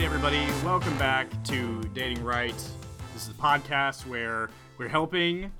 Right, 0.00 0.06
everybody, 0.06 0.46
welcome 0.64 0.96
back 0.96 1.28
to 1.44 1.82
Dating 1.92 2.24
Right. 2.24 2.56
This 3.12 3.24
is 3.24 3.28
a 3.28 3.34
podcast 3.34 4.06
where 4.06 4.48
we're 4.78 4.88
helping 4.88 5.52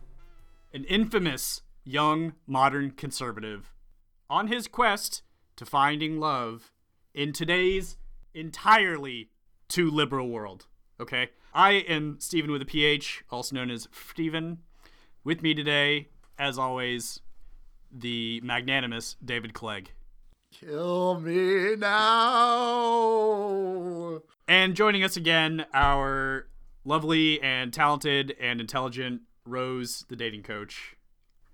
an 0.72 0.84
infamous 0.84 1.60
young 1.84 2.32
modern 2.46 2.92
conservative 2.92 3.74
on 4.30 4.46
his 4.46 4.66
quest 4.66 5.20
to 5.56 5.66
finding 5.66 6.18
love 6.18 6.72
in 7.12 7.34
today's 7.34 7.98
entirely 8.32 9.28
too 9.68 9.90
liberal 9.90 10.30
world. 10.30 10.68
Okay? 10.98 11.28
I 11.52 11.72
am 11.72 12.16
Stephen 12.18 12.50
with 12.50 12.62
a 12.62 12.64
PH, 12.64 13.24
also 13.30 13.54
known 13.54 13.70
as 13.70 13.88
Steven. 13.92 14.60
With 15.22 15.42
me 15.42 15.52
today, 15.52 16.08
as 16.38 16.58
always, 16.58 17.20
the 17.92 18.40
magnanimous 18.42 19.16
David 19.22 19.52
Clegg. 19.52 19.90
Kill 20.52 21.20
me 21.20 21.76
now. 21.76 22.00
And 24.48 24.74
joining 24.74 25.04
us 25.04 25.16
again, 25.16 25.64
our 25.72 26.48
lovely 26.84 27.40
and 27.40 27.72
talented 27.72 28.36
and 28.40 28.60
intelligent 28.60 29.22
Rose, 29.46 30.04
the 30.08 30.16
dating 30.16 30.42
coach. 30.42 30.96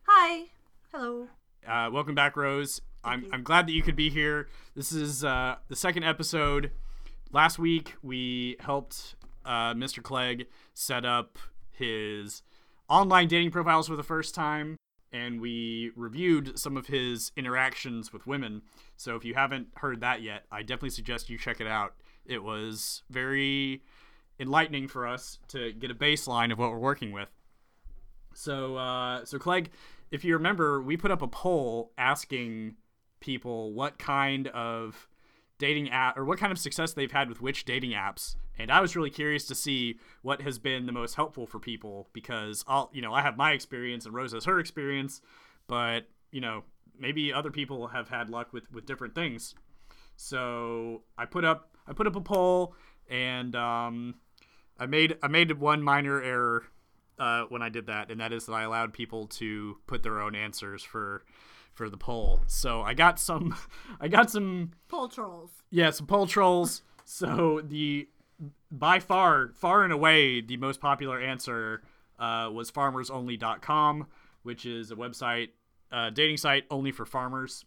Hi. 0.08 0.46
Hello. 0.92 1.28
Uh, 1.66 1.90
welcome 1.92 2.14
back, 2.14 2.36
Rose. 2.36 2.80
I'm, 3.04 3.26
I'm 3.32 3.42
glad 3.42 3.66
that 3.68 3.72
you 3.72 3.82
could 3.82 3.96
be 3.96 4.10
here. 4.10 4.48
This 4.74 4.92
is 4.92 5.24
uh, 5.24 5.56
the 5.68 5.76
second 5.76 6.04
episode. 6.04 6.70
Last 7.32 7.58
week, 7.58 7.94
we 8.02 8.56
helped 8.60 9.14
uh, 9.44 9.74
Mr. 9.74 10.02
Clegg 10.02 10.46
set 10.74 11.04
up 11.04 11.38
his 11.70 12.42
online 12.88 13.28
dating 13.28 13.50
profiles 13.50 13.88
for 13.88 13.96
the 13.96 14.02
first 14.02 14.34
time, 14.34 14.76
and 15.12 15.40
we 15.40 15.92
reviewed 15.96 16.58
some 16.58 16.76
of 16.76 16.86
his 16.86 17.32
interactions 17.36 18.12
with 18.12 18.26
women. 18.26 18.62
So 18.96 19.16
if 19.16 19.24
you 19.24 19.34
haven't 19.34 19.68
heard 19.76 20.00
that 20.00 20.22
yet, 20.22 20.44
I 20.50 20.62
definitely 20.62 20.90
suggest 20.90 21.30
you 21.30 21.38
check 21.38 21.60
it 21.60 21.66
out. 21.66 21.94
It 22.24 22.42
was 22.42 23.02
very 23.08 23.82
enlightening 24.38 24.88
for 24.88 25.06
us 25.06 25.38
to 25.48 25.72
get 25.72 25.90
a 25.90 25.94
baseline 25.94 26.52
of 26.52 26.58
what 26.58 26.70
we're 26.70 26.78
working 26.78 27.12
with. 27.12 27.28
So, 28.34 28.76
uh, 28.76 29.24
so 29.24 29.38
Clegg, 29.38 29.70
if 30.10 30.24
you 30.24 30.34
remember, 30.34 30.82
we 30.82 30.96
put 30.96 31.10
up 31.10 31.22
a 31.22 31.28
poll 31.28 31.92
asking 31.96 32.76
people 33.20 33.72
what 33.72 33.98
kind 33.98 34.48
of 34.48 35.08
dating 35.58 35.90
app 35.90 36.18
or 36.18 36.24
what 36.24 36.38
kind 36.38 36.52
of 36.52 36.58
success 36.58 36.92
they've 36.92 37.12
had 37.12 37.28
with 37.28 37.40
which 37.40 37.64
dating 37.64 37.92
apps 37.92 38.36
and 38.58 38.70
i 38.70 38.80
was 38.80 38.96
really 38.96 39.10
curious 39.10 39.44
to 39.44 39.54
see 39.54 39.98
what 40.22 40.42
has 40.42 40.58
been 40.58 40.86
the 40.86 40.92
most 40.92 41.14
helpful 41.14 41.46
for 41.46 41.58
people 41.58 42.08
because 42.12 42.64
i'll 42.68 42.90
you 42.92 43.02
know 43.02 43.12
i 43.12 43.20
have 43.22 43.36
my 43.36 43.52
experience 43.52 44.04
and 44.06 44.14
rose 44.14 44.32
has 44.32 44.44
her 44.44 44.58
experience 44.58 45.20
but 45.66 46.08
you 46.30 46.40
know 46.40 46.62
maybe 46.98 47.32
other 47.32 47.50
people 47.50 47.88
have 47.88 48.08
had 48.08 48.30
luck 48.30 48.52
with 48.52 48.70
with 48.72 48.86
different 48.86 49.14
things 49.14 49.54
so 50.16 51.02
i 51.18 51.24
put 51.24 51.44
up 51.44 51.70
i 51.86 51.92
put 51.92 52.06
up 52.06 52.16
a 52.16 52.20
poll 52.20 52.74
and 53.08 53.54
um 53.54 54.14
i 54.78 54.86
made 54.86 55.16
i 55.22 55.28
made 55.28 55.52
one 55.52 55.82
minor 55.82 56.22
error 56.22 56.64
uh, 57.18 57.44
when 57.48 57.62
I 57.62 57.70
did 57.70 57.86
that, 57.86 58.10
and 58.10 58.20
that 58.20 58.30
is 58.30 58.44
that 58.44 58.52
I 58.52 58.64
allowed 58.64 58.92
people 58.92 59.26
to 59.28 59.78
put 59.86 60.02
their 60.02 60.20
own 60.20 60.34
answers 60.34 60.82
for 60.82 61.24
for 61.72 61.88
the 61.88 61.96
poll. 61.96 62.42
So 62.46 62.82
I 62.82 62.92
got 62.92 63.18
some, 63.18 63.56
I 64.02 64.08
got 64.08 64.30
some, 64.30 64.72
Poll 64.88 65.08
trolls. 65.08 65.50
yeah, 65.70 65.88
some 65.92 66.06
poll 66.06 66.26
trolls. 66.26 66.82
So 67.06 67.62
the 67.64 68.06
by 68.70 69.00
far, 69.00 69.50
far 69.54 69.84
and 69.84 69.92
away, 69.92 70.40
the 70.40 70.56
most 70.56 70.80
popular 70.80 71.20
answer 71.20 71.82
uh, 72.18 72.50
was 72.52 72.70
farmersonly.com, 72.70 74.06
which 74.42 74.66
is 74.66 74.90
a 74.90 74.96
website, 74.96 75.50
uh, 75.92 76.10
dating 76.10 76.36
site 76.36 76.64
only 76.70 76.92
for 76.92 77.06
farmers. 77.06 77.64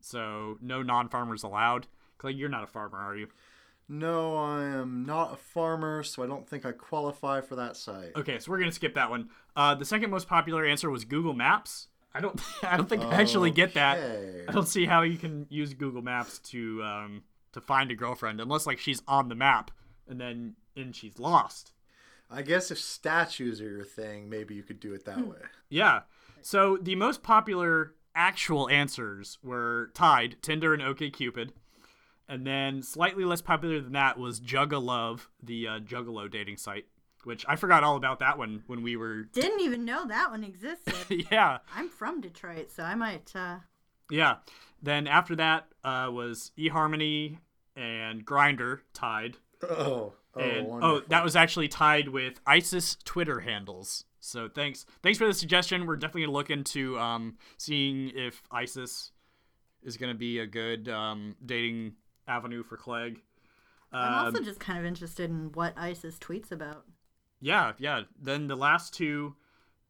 So 0.00 0.58
no 0.60 0.82
non-farmers 0.82 1.42
allowed. 1.42 1.86
Clay, 2.18 2.32
you're 2.32 2.48
not 2.48 2.64
a 2.64 2.66
farmer, 2.66 2.98
are 2.98 3.16
you? 3.16 3.28
No, 3.88 4.36
I 4.36 4.64
am 4.64 5.06
not 5.06 5.32
a 5.32 5.36
farmer, 5.36 6.02
so 6.02 6.22
I 6.22 6.26
don't 6.26 6.46
think 6.46 6.66
I 6.66 6.72
qualify 6.72 7.40
for 7.40 7.56
that 7.56 7.76
site. 7.76 8.12
Okay, 8.16 8.38
so 8.38 8.50
we're 8.50 8.58
gonna 8.58 8.70
skip 8.70 8.94
that 8.94 9.08
one. 9.08 9.30
Uh, 9.56 9.74
the 9.74 9.84
second 9.84 10.10
most 10.10 10.28
popular 10.28 10.64
answer 10.66 10.90
was 10.90 11.04
Google 11.04 11.32
Maps. 11.32 11.88
I 12.12 12.20
don't, 12.20 12.38
I 12.62 12.76
don't 12.76 12.88
think 12.88 13.02
I 13.02 13.14
actually 13.14 13.50
get 13.50 13.74
that. 13.74 13.98
I 14.46 14.52
don't 14.52 14.68
see 14.68 14.84
how 14.84 15.02
you 15.02 15.16
can 15.16 15.46
use 15.48 15.72
Google 15.72 16.02
Maps 16.02 16.38
to 16.50 16.82
um, 16.82 17.22
to 17.52 17.62
find 17.62 17.90
a 17.90 17.94
girlfriend 17.94 18.42
unless 18.42 18.66
like 18.66 18.78
she's 18.78 19.02
on 19.08 19.30
the 19.30 19.34
map 19.34 19.70
and 20.08 20.20
then 20.20 20.54
and 20.76 20.94
she's 20.94 21.18
lost. 21.18 21.72
I 22.30 22.42
guess 22.42 22.70
if 22.70 22.78
statues 22.78 23.60
are 23.60 23.68
your 23.70 23.84
thing, 23.84 24.28
maybe 24.28 24.54
you 24.54 24.62
could 24.62 24.80
do 24.80 24.92
it 24.92 25.04
that 25.06 25.26
way. 25.26 25.38
Yeah. 25.70 26.00
So 26.42 26.76
the 26.76 26.94
most 26.94 27.22
popular 27.22 27.94
actual 28.14 28.68
answers 28.68 29.38
were 29.42 29.90
tied 29.94 30.36
Tinder 30.42 30.74
and 30.74 30.82
OkCupid, 30.82 31.50
and 32.28 32.46
then 32.46 32.82
slightly 32.82 33.24
less 33.24 33.40
popular 33.40 33.80
than 33.80 33.92
that 33.92 34.18
was 34.18 34.40
Juggalove, 34.40 35.28
the 35.42 35.66
uh, 35.68 35.78
Juggalo 35.80 36.30
dating 36.30 36.58
site, 36.58 36.86
which 37.24 37.44
I 37.48 37.56
forgot 37.56 37.82
all 37.82 37.96
about 37.96 38.18
that 38.18 38.36
one 38.36 38.62
when 38.66 38.82
we 38.82 38.96
were. 38.96 39.22
Didn't 39.22 39.60
even 39.60 39.84
know 39.84 40.06
that 40.06 40.30
one 40.30 40.44
existed. 40.44 40.94
yeah. 41.30 41.58
I'm 41.74 41.88
from 41.88 42.20
Detroit, 42.20 42.70
so 42.70 42.82
I 42.82 42.94
might. 42.94 43.34
uh 43.34 43.58
Yeah. 44.10 44.36
Then 44.82 45.06
after 45.06 45.34
that 45.36 45.68
uh, 45.82 46.08
was 46.12 46.52
eHarmony 46.58 47.38
and 47.74 48.24
Grindr 48.26 48.80
tied. 48.92 49.36
Oh, 49.62 50.12
oh, 50.34 50.40
and 50.40 50.66
oh, 50.84 51.02
that 51.08 51.24
was 51.24 51.34
actually 51.36 51.68
tied 51.68 52.08
with 52.08 52.40
ISIS 52.46 52.96
Twitter 53.04 53.40
handles. 53.40 54.04
So 54.20 54.48
thanks, 54.48 54.84
thanks 55.02 55.18
for 55.18 55.26
the 55.26 55.34
suggestion. 55.34 55.86
We're 55.86 55.96
definitely 55.96 56.22
gonna 56.22 56.32
look 56.32 56.50
into 56.50 56.98
um, 56.98 57.36
seeing 57.56 58.10
if 58.14 58.42
ISIS 58.50 59.12
is 59.82 59.96
gonna 59.96 60.14
be 60.14 60.38
a 60.38 60.46
good 60.46 60.88
um, 60.88 61.34
dating 61.44 61.94
avenue 62.26 62.62
for 62.62 62.76
Clegg. 62.76 63.22
I'm 63.92 64.26
also 64.26 64.38
Um, 64.38 64.44
just 64.44 64.60
kind 64.60 64.78
of 64.78 64.84
interested 64.84 65.30
in 65.30 65.50
what 65.52 65.72
ISIS 65.76 66.18
tweets 66.18 66.52
about. 66.52 66.84
yeah, 67.40 67.72
yeah. 67.78 68.02
Then 68.20 68.46
the 68.48 68.56
last 68.56 68.92
two, 68.94 69.34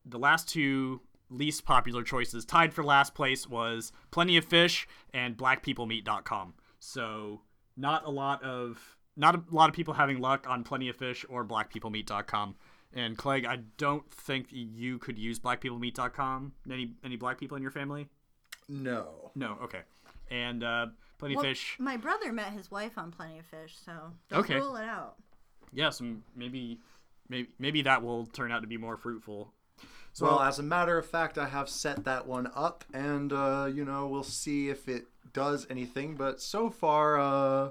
the 0.05 0.19
last 0.19 0.49
two 0.49 1.01
least 1.31 1.65
popular 1.65 2.03
choices 2.05 2.45
tied 2.45 2.73
for 2.73 2.83
last 2.85 3.15
place 3.15 3.47
was 3.47 3.93
Plenty 4.13 4.37
of 4.37 4.45
Fish 4.45 4.87
and 5.13 5.37
BlackPeopleMeet.com. 5.37 6.55
So 6.79 7.43
not 7.77 8.07
a 8.07 8.11
lot 8.11 8.43
of 8.43 8.97
not 9.19 9.35
a 9.35 9.43
lot 9.51 9.69
of 9.69 9.75
people 9.75 9.93
having 9.95 10.19
luck 10.21 10.47
on 10.49 10.65
Plenty 10.65 10.89
of 10.89 10.97
Fish 10.97 11.27
or 11.29 11.45
BlackPeopleMeet.com. 11.45 12.55
And 12.95 13.19
Clegg, 13.19 13.45
I 13.45 13.57
don't 13.77 14.11
think 14.11 14.47
you 14.51 14.99
could 14.99 15.19
use 15.19 15.39
BlackPeopleMeet.com. 15.39 16.53
Any 16.71 16.95
any 17.05 17.17
black 17.17 17.39
people 17.39 17.57
in 17.57 17.63
your 17.63 17.71
family? 17.73 18.09
no. 18.69 19.31
No. 19.35 19.59
Okay. 19.63 19.81
And 20.31 20.63
uh, 20.65 20.87
Plenty 21.19 21.35
of 21.37 21.43
Fish. 21.43 21.77
My 21.79 21.97
brother 21.97 22.33
met 22.33 22.53
his 22.53 22.71
wife 22.71 22.97
on 22.97 23.11
Plenty 23.11 23.39
of 23.39 23.47
Fish, 23.47 23.77
so 23.85 23.93
don't 24.31 24.41
Okay. 24.41 24.57
rule 24.57 24.77
it 24.77 24.85
out. 24.85 25.17
Yeah. 25.73 25.91
So 25.91 26.05
maybe 26.35 26.81
maybe 27.29 27.49
maybe 27.59 27.83
that 27.83 28.03
will 28.03 28.27
turn 28.27 28.53
out 28.53 28.61
to 28.63 28.69
be 28.69 28.77
more 28.79 28.97
fruitful. 28.97 29.53
So 30.15 30.27
Well, 30.27 30.41
as 30.41 30.59
a 30.59 30.63
matter 30.63 30.99
of 30.99 31.07
fact, 31.07 31.39
I 31.39 31.47
have 31.49 31.69
set 31.69 32.05
that 32.05 32.27
one 32.27 32.51
up, 32.55 32.85
and 32.93 33.33
uh, 33.33 33.69
you 33.73 33.85
know 33.85 34.07
we'll 34.07 34.23
see 34.25 34.69
if 34.71 34.89
it 34.89 35.07
does 35.33 35.67
anything. 35.71 36.15
But 36.17 36.41
so 36.41 36.71
far, 36.71 37.19
uh, 37.21 37.71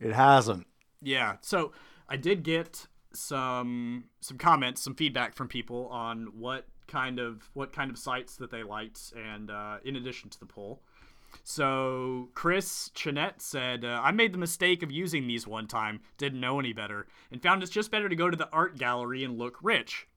it 0.00 0.12
hasn't. 0.12 0.66
Yeah. 1.02 1.36
So 1.40 1.72
I 2.08 2.16
did 2.16 2.42
get 2.42 2.86
some 3.12 4.04
some 4.20 4.38
comments, 4.38 4.82
some 4.82 4.94
feedback 4.94 5.34
from 5.34 5.48
people 5.48 5.88
on 5.88 6.28
what 6.38 6.66
kind 6.86 7.18
of 7.18 7.48
what 7.54 7.72
kind 7.72 7.90
of 7.90 7.98
sites 7.98 8.36
that 8.36 8.50
they 8.50 8.62
liked, 8.62 9.12
and 9.16 9.50
uh, 9.50 9.78
in 9.84 9.96
addition 9.96 10.30
to 10.30 10.40
the 10.40 10.46
poll. 10.46 10.82
So 11.42 12.28
Chris 12.34 12.90
Chinette 12.94 13.40
said, 13.40 13.84
uh, 13.84 14.00
"I 14.02 14.12
made 14.12 14.32
the 14.32 14.38
mistake 14.38 14.82
of 14.82 14.90
using 14.90 15.26
these 15.26 15.46
one 15.46 15.66
time, 15.66 16.00
didn't 16.18 16.40
know 16.40 16.58
any 16.58 16.72
better, 16.72 17.06
and 17.30 17.42
found 17.42 17.62
it's 17.62 17.72
just 17.72 17.90
better 17.90 18.08
to 18.08 18.16
go 18.16 18.30
to 18.30 18.36
the 18.36 18.50
art 18.52 18.78
gallery 18.78 19.24
and 19.24 19.38
look 19.38 19.58
rich." 19.62 20.08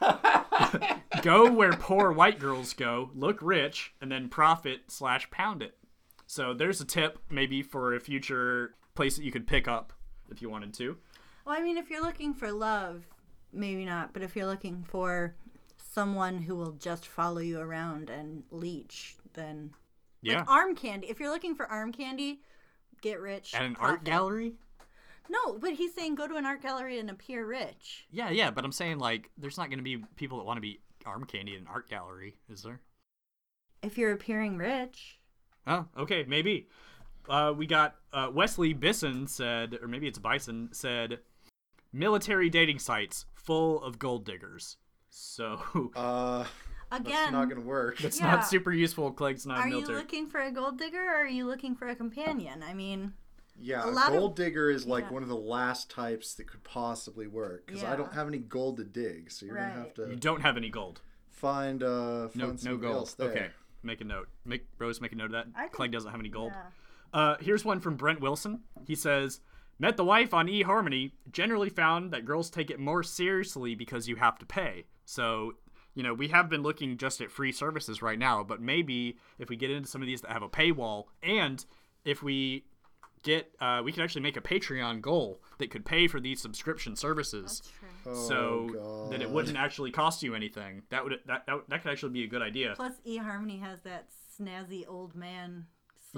go 1.22 1.50
where 1.50 1.72
poor 1.72 2.10
white 2.10 2.40
girls 2.40 2.72
go, 2.72 3.10
look 3.14 3.38
rich, 3.40 3.94
and 4.00 4.10
then 4.10 4.28
profit 4.28 4.80
slash 4.88 5.30
pound 5.30 5.62
it. 5.62 5.78
So 6.26 6.52
there's 6.52 6.80
a 6.80 6.84
tip 6.84 7.18
maybe 7.30 7.62
for 7.62 7.94
a 7.94 8.00
future 8.00 8.74
place 8.96 9.16
that 9.16 9.24
you 9.24 9.30
could 9.32 9.46
pick 9.46 9.68
up 9.68 9.92
if 10.30 10.42
you 10.42 10.50
wanted 10.50 10.74
to. 10.74 10.96
Well, 11.44 11.56
I 11.56 11.62
mean, 11.62 11.76
if 11.76 11.88
you're 11.90 12.02
looking 12.02 12.34
for 12.34 12.50
love, 12.50 13.06
maybe 13.52 13.84
not. 13.84 14.12
But 14.12 14.22
if 14.22 14.34
you're 14.34 14.46
looking 14.46 14.82
for 14.82 15.36
someone 15.76 16.38
who 16.38 16.56
will 16.56 16.72
just 16.72 17.06
follow 17.06 17.38
you 17.38 17.60
around 17.60 18.10
and 18.10 18.42
leech, 18.50 19.16
then 19.34 19.72
Yeah. 20.22 20.40
like 20.40 20.48
arm 20.50 20.74
candy. 20.74 21.06
If 21.08 21.20
you're 21.20 21.30
looking 21.30 21.54
for 21.54 21.66
arm 21.66 21.92
candy, 21.92 22.40
get 23.00 23.20
rich 23.20 23.54
At 23.54 23.62
an 23.62 23.76
art 23.78 24.02
gallery? 24.04 24.54
No, 25.28 25.58
but 25.58 25.72
he's 25.74 25.94
saying 25.94 26.14
go 26.14 26.26
to 26.28 26.36
an 26.36 26.46
art 26.46 26.62
gallery 26.62 26.98
and 26.98 27.10
appear 27.10 27.46
rich. 27.46 28.06
Yeah, 28.10 28.30
yeah, 28.30 28.50
but 28.50 28.64
I'm 28.64 28.72
saying 28.72 28.98
like 28.98 29.30
there's 29.36 29.56
not 29.58 29.68
going 29.70 29.78
to 29.78 29.84
be 29.84 29.98
people 30.16 30.38
that 30.38 30.44
want 30.44 30.56
to 30.56 30.60
be 30.62 30.80
arm 31.04 31.24
candy 31.24 31.54
in 31.54 31.62
an 31.62 31.66
art 31.68 31.88
gallery, 31.88 32.36
is 32.48 32.62
there? 32.62 32.80
If 33.82 33.96
you're 33.98 34.12
appearing 34.12 34.56
rich, 34.56 35.18
Oh, 35.68 35.86
okay, 35.98 36.24
maybe. 36.28 36.68
Uh, 37.28 37.52
we 37.56 37.66
got 37.66 37.96
uh, 38.12 38.30
Wesley 38.32 38.72
Bisson 38.72 39.26
said, 39.26 39.78
or 39.82 39.88
maybe 39.88 40.06
it's 40.06 40.18
Bison 40.18 40.68
said, 40.72 41.18
military 41.92 42.48
dating 42.50 42.78
sites 42.78 43.26
full 43.34 43.82
of 43.82 43.98
gold 43.98 44.24
diggers. 44.24 44.76
So 45.10 45.60
Uh, 45.96 46.44
that's 46.90 47.32
not 47.32 47.48
gonna 47.48 47.60
work. 47.62 47.98
that's 47.98 48.20
Yeah. 48.20 48.30
not 48.32 48.46
super 48.46 48.72
useful. 48.72 49.10
Clegg's 49.10 49.46
not 49.46 49.66
military. 49.68 49.94
are 49.94 49.96
you 49.98 50.02
looking 50.02 50.26
for 50.28 50.40
a 50.40 50.50
gold 50.52 50.78
digger 50.78 51.02
or 51.04 51.22
are 51.22 51.26
you 51.26 51.46
looking 51.46 51.74
for 51.74 51.88
a 51.88 51.96
companion? 51.96 52.62
I 52.62 52.74
mean, 52.74 53.12
Yeah, 53.60 53.84
A 53.84 53.88
a 53.88 53.90
lot 53.90 54.08
of- 54.12 54.18
gold 54.18 54.36
digger 54.36 54.70
is 54.70 54.86
like 54.86 55.04
yeah. 55.04 55.10
one 55.12 55.22
of 55.22 55.28
the 55.28 55.36
last 55.36 55.90
types 55.90 56.34
that 56.34 56.46
could 56.46 56.62
possibly 56.62 57.26
work 57.26 57.66
because 57.66 57.82
I 57.82 57.96
don't 57.96 58.12
have 58.12 58.28
any 58.28 58.38
gold 58.38 58.76
to 58.76 58.84
dig, 58.84 59.30
so 59.32 59.46
you're 59.46 59.56
gonna 59.56 59.70
have 59.72 59.94
to 59.94 60.08
You 60.10 60.16
don't 60.16 60.42
have 60.42 60.56
any 60.56 60.68
gold. 60.68 61.00
find 61.30 61.82
uh 61.82 62.28
find 62.28 62.62
No, 62.64 62.70
no 62.72 62.76
gold. 62.76 62.94
else 62.96 63.14
there. 63.14 63.30
Okay, 63.30 63.48
make 63.82 64.00
a 64.00 64.04
note. 64.04 64.28
Make 64.44 64.66
Rose 64.78 65.00
make 65.00 65.12
a 65.12 65.16
note 65.16 65.26
of 65.26 65.32
that. 65.32 65.46
I 65.56 65.62
can- 65.62 65.70
Clegg 65.70 65.90
doesn't 65.92 66.10
have 66.10 66.20
any 66.20 66.28
gold. 66.28 66.52
Yeah. 67.14 67.20
Uh, 67.20 67.36
here's 67.40 67.64
one 67.64 67.80
from 67.80 67.96
Brent 67.96 68.20
Wilson. 68.20 68.60
He 68.86 68.94
says, 68.94 69.40
"Met 69.78 69.96
the 69.96 70.04
wife 70.04 70.32
on 70.34 70.46
eHarmony. 70.46 71.12
Generally 71.30 71.70
found 71.70 72.12
that 72.12 72.24
girls 72.24 72.50
take 72.50 72.70
it 72.70 72.78
more 72.78 73.02
seriously 73.02 73.74
because 73.74 74.08
you 74.08 74.16
have 74.16 74.38
to 74.38 74.46
pay. 74.46 74.86
So." 75.04 75.54
You 75.94 76.02
know, 76.02 76.12
we 76.12 76.28
have 76.28 76.50
been 76.50 76.62
looking 76.62 76.98
just 76.98 77.22
at 77.22 77.30
free 77.30 77.52
services 77.52 78.02
right 78.02 78.18
now, 78.18 78.44
but 78.44 78.60
maybe 78.60 79.16
if 79.38 79.48
we 79.48 79.56
get 79.56 79.70
into 79.70 79.88
some 79.88 80.02
of 80.02 80.06
these 80.06 80.20
that 80.20 80.30
have 80.30 80.42
a 80.42 80.48
paywall, 80.48 81.04
and 81.22 81.64
if 82.04 82.22
we 82.22 82.66
get, 83.22 83.50
uh, 83.60 83.80
we 83.84 83.92
can 83.92 84.02
actually 84.02 84.20
make 84.20 84.36
a 84.36 84.40
Patreon 84.40 85.00
goal 85.00 85.42
that 85.58 85.70
could 85.70 85.84
pay 85.84 86.06
for 86.06 86.20
these 86.20 86.40
subscription 86.40 86.96
services 86.96 87.62
True. 88.04 88.14
so 88.14 88.70
Oh, 88.78 89.08
that 89.10 89.20
it 89.20 89.30
wouldn't 89.30 89.56
actually 89.56 89.90
cost 89.90 90.22
you 90.22 90.34
anything. 90.34 90.82
That 90.90 91.02
would 91.04 91.14
that, 91.26 91.46
that, 91.46 91.68
that 91.68 91.82
could 91.82 91.90
actually 91.90 92.12
be 92.12 92.24
a 92.24 92.28
good 92.28 92.42
idea. 92.42 92.74
Plus, 92.76 92.94
eHarmony 93.06 93.60
has 93.60 93.80
that 93.82 94.08
snazzy 94.38 94.84
old 94.86 95.14
man. 95.14 95.66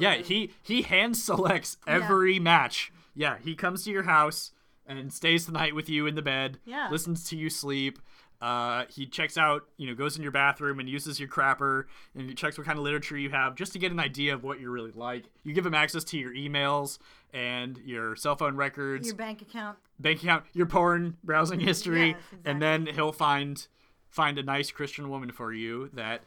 Yeah, 0.00 0.14
of- 0.14 0.26
he 0.26 0.50
he 0.62 0.82
hand 0.82 1.16
selects 1.16 1.76
every 1.86 2.38
match. 2.38 2.92
Yeah, 3.14 3.36
he 3.42 3.54
comes 3.54 3.84
to 3.84 3.90
your 3.90 4.04
house 4.04 4.52
and 4.86 5.12
stays 5.12 5.44
the 5.46 5.52
night 5.52 5.74
with 5.74 5.88
you 5.88 6.06
in 6.06 6.14
the 6.14 6.22
bed. 6.22 6.58
Yeah. 6.64 6.88
listens 6.90 7.24
to 7.30 7.36
you 7.36 7.50
sleep. 7.50 7.98
Uh, 8.40 8.84
he 8.88 9.04
checks 9.04 9.36
out, 9.36 9.64
you 9.78 9.88
know, 9.88 9.94
goes 9.96 10.16
in 10.16 10.22
your 10.22 10.30
bathroom 10.30 10.78
and 10.78 10.88
uses 10.88 11.18
your 11.18 11.28
crapper, 11.28 11.86
and 12.14 12.28
he 12.28 12.34
checks 12.34 12.56
what 12.56 12.64
kind 12.64 12.78
of 12.78 12.84
literature 12.84 13.18
you 13.18 13.30
have, 13.30 13.56
just 13.56 13.72
to 13.72 13.80
get 13.80 13.90
an 13.90 13.98
idea 13.98 14.32
of 14.32 14.44
what 14.44 14.60
you're 14.60 14.70
really 14.70 14.92
like. 14.94 15.24
You 15.42 15.52
give 15.52 15.66
him 15.66 15.74
access 15.74 16.04
to 16.04 16.16
your 16.18 16.32
emails 16.32 16.98
and 17.34 17.76
your 17.84 18.14
cell 18.14 18.36
phone 18.36 18.54
records, 18.54 19.08
your 19.08 19.16
bank 19.16 19.42
account. 19.42 19.76
bank 19.98 20.22
account, 20.22 20.44
your 20.54 20.66
porn 20.66 21.16
browsing 21.24 21.58
history, 21.58 22.10
Yes, 22.10 22.16
and 22.44 22.62
then 22.62 22.86
he'll 22.86 23.10
find 23.12 23.66
find 24.08 24.38
a 24.38 24.42
nice 24.44 24.70
Christian 24.70 25.10
woman 25.10 25.32
for 25.32 25.52
you 25.52 25.90
that 25.94 26.22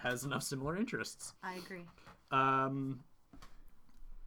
has 0.00 0.24
enough 0.24 0.42
similar 0.42 0.76
interests. 0.76 1.32
I 1.42 1.54
agree. 1.54 1.86
Um, 2.30 3.00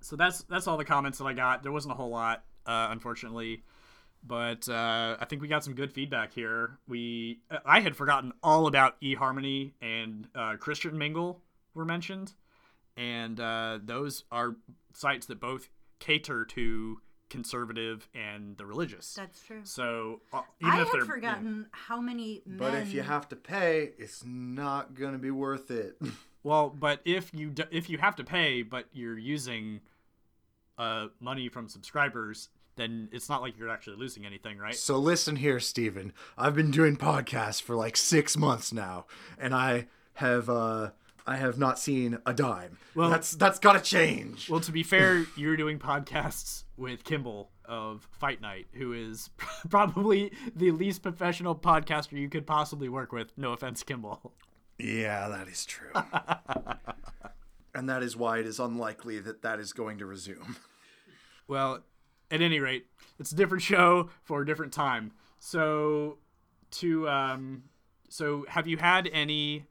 so 0.02 0.16
that's 0.16 0.44
that's 0.44 0.68
all 0.68 0.78
the 0.78 0.86
comments 0.86 1.18
that 1.18 1.26
I 1.26 1.34
got. 1.34 1.64
There 1.64 1.72
wasn't 1.72 1.94
a 1.94 1.98
whole 1.98 2.10
lot, 2.10 2.44
uh, 2.66 2.88
unfortunately, 2.92 3.64
but 4.26 4.68
uh, 4.70 5.18
I 5.20 5.26
think 5.26 5.42
we 5.42 5.48
got 5.48 5.64
some 5.64 5.74
good 5.74 5.92
feedback 5.92 6.34
here. 6.34 6.78
We 6.88 7.40
I 7.66 7.82
had 7.82 7.96
forgotten 7.96 8.34
all 8.44 8.68
about 8.68 9.00
eHarmony 9.02 9.72
and 9.82 10.28
uh, 10.36 10.56
Christian 10.58 10.98
Mingle 10.98 11.42
were 11.74 11.86
mentioned, 11.86 12.34
and 12.96 13.40
uh, 13.40 13.80
those 13.84 14.24
are 14.32 14.56
sites 14.94 15.26
that 15.28 15.40
both 15.40 15.70
cater 16.00 16.46
to 16.46 17.00
conservative 17.30 18.08
and 18.16 18.56
the 18.58 18.66
religious. 18.66 19.14
That's 19.14 19.42
true. 19.44 19.60
so 19.64 20.22
uh, 20.32 20.42
even 20.62 20.74
I 20.74 20.82
if 20.82 20.92
they're 20.92 21.02
had 21.02 21.08
forgotten 21.08 21.68
how 21.72 22.00
many 22.00 22.42
men. 22.46 22.58
But 22.58 22.76
if 22.76 22.94
you 22.94 23.02
have 23.02 23.28
to 23.30 23.36
pay, 23.36 23.92
it's 23.98 24.24
not 24.26 24.94
gonna 24.94 25.18
be 25.18 25.32
worth 25.32 25.72
it. 25.72 25.98
Well, 26.48 26.70
but 26.70 27.02
if 27.04 27.34
you 27.34 27.50
d- 27.50 27.64
if 27.72 27.90
you 27.90 27.98
have 27.98 28.16
to 28.16 28.24
pay, 28.24 28.62
but 28.62 28.86
you're 28.94 29.18
using 29.18 29.82
uh, 30.78 31.08
money 31.20 31.50
from 31.50 31.68
subscribers, 31.68 32.48
then 32.78 33.10
it's 33.12 33.28
not 33.28 33.42
like 33.42 33.58
you're 33.58 33.70
actually 33.70 33.98
losing 33.98 34.26
anything, 34.26 34.58
right? 34.58 34.74
so 34.74 34.98
listen 34.98 35.36
here, 35.36 35.60
Steven. 35.60 36.14
I've 36.38 36.56
been 36.56 36.72
doing 36.72 36.96
podcasts 36.96 37.62
for 37.62 37.76
like 37.76 37.98
six 37.98 38.38
months 38.38 38.72
now, 38.72 39.08
and 39.38 39.54
I 39.54 39.88
have 40.14 40.50
uh 40.50 40.92
I 41.26 41.36
have 41.36 41.58
not 41.60 41.80
seen 41.80 42.18
a 42.26 42.34
dime. 42.34 42.78
Well- 42.96 43.10
that's 43.10 43.32
that's 43.32 43.60
gotta 43.60 43.82
change. 43.82 44.50
Well, 44.50 44.62
to 44.62 44.72
be 44.72 44.84
fair, 44.84 45.26
you're 45.36 45.58
doing 45.58 45.80
podcasts 45.80 46.64
with 46.78 47.04
Kimball 47.04 47.50
of 47.66 48.08
Fight 48.14 48.40
Night, 48.40 48.68
who 48.72 48.94
is 48.94 49.32
probably 49.70 50.32
the 50.56 50.72
least 50.72 51.04
professional 51.04 51.56
podcaster 51.56 52.14
you 52.14 52.30
could 52.30 52.48
possibly 52.48 52.88
work 52.88 53.12
with. 53.12 53.34
No 53.38 53.52
offense, 53.52 53.84
Kimball. 53.84 54.32
Yeah, 54.78 55.28
that 55.30 55.48
is 55.48 55.66
true. 55.66 55.92
and 57.74 57.90
that 57.90 58.04
is 58.04 58.16
why 58.16 58.40
it 58.40 58.46
is 58.46 58.60
unlikely 58.60 59.20
that 59.20 59.42
that 59.42 59.60
is 59.60 59.74
going 59.74 59.98
to 60.00 60.06
resume. 60.06 60.56
Well, 61.48 61.84
at 62.30 62.42
any 62.42 62.60
rate, 62.60 62.88
it's 63.20 63.32
a 63.32 63.36
different 63.36 63.64
show 63.64 64.10
for 64.24 64.42
a 64.42 64.46
different 64.46 64.74
time. 64.74 65.12
So, 65.40 66.18
to 66.72 67.08
um, 67.08 67.64
so 68.10 68.46
have 68.50 68.68
you 68.68 68.78
had 68.78 69.10
any 69.12 69.66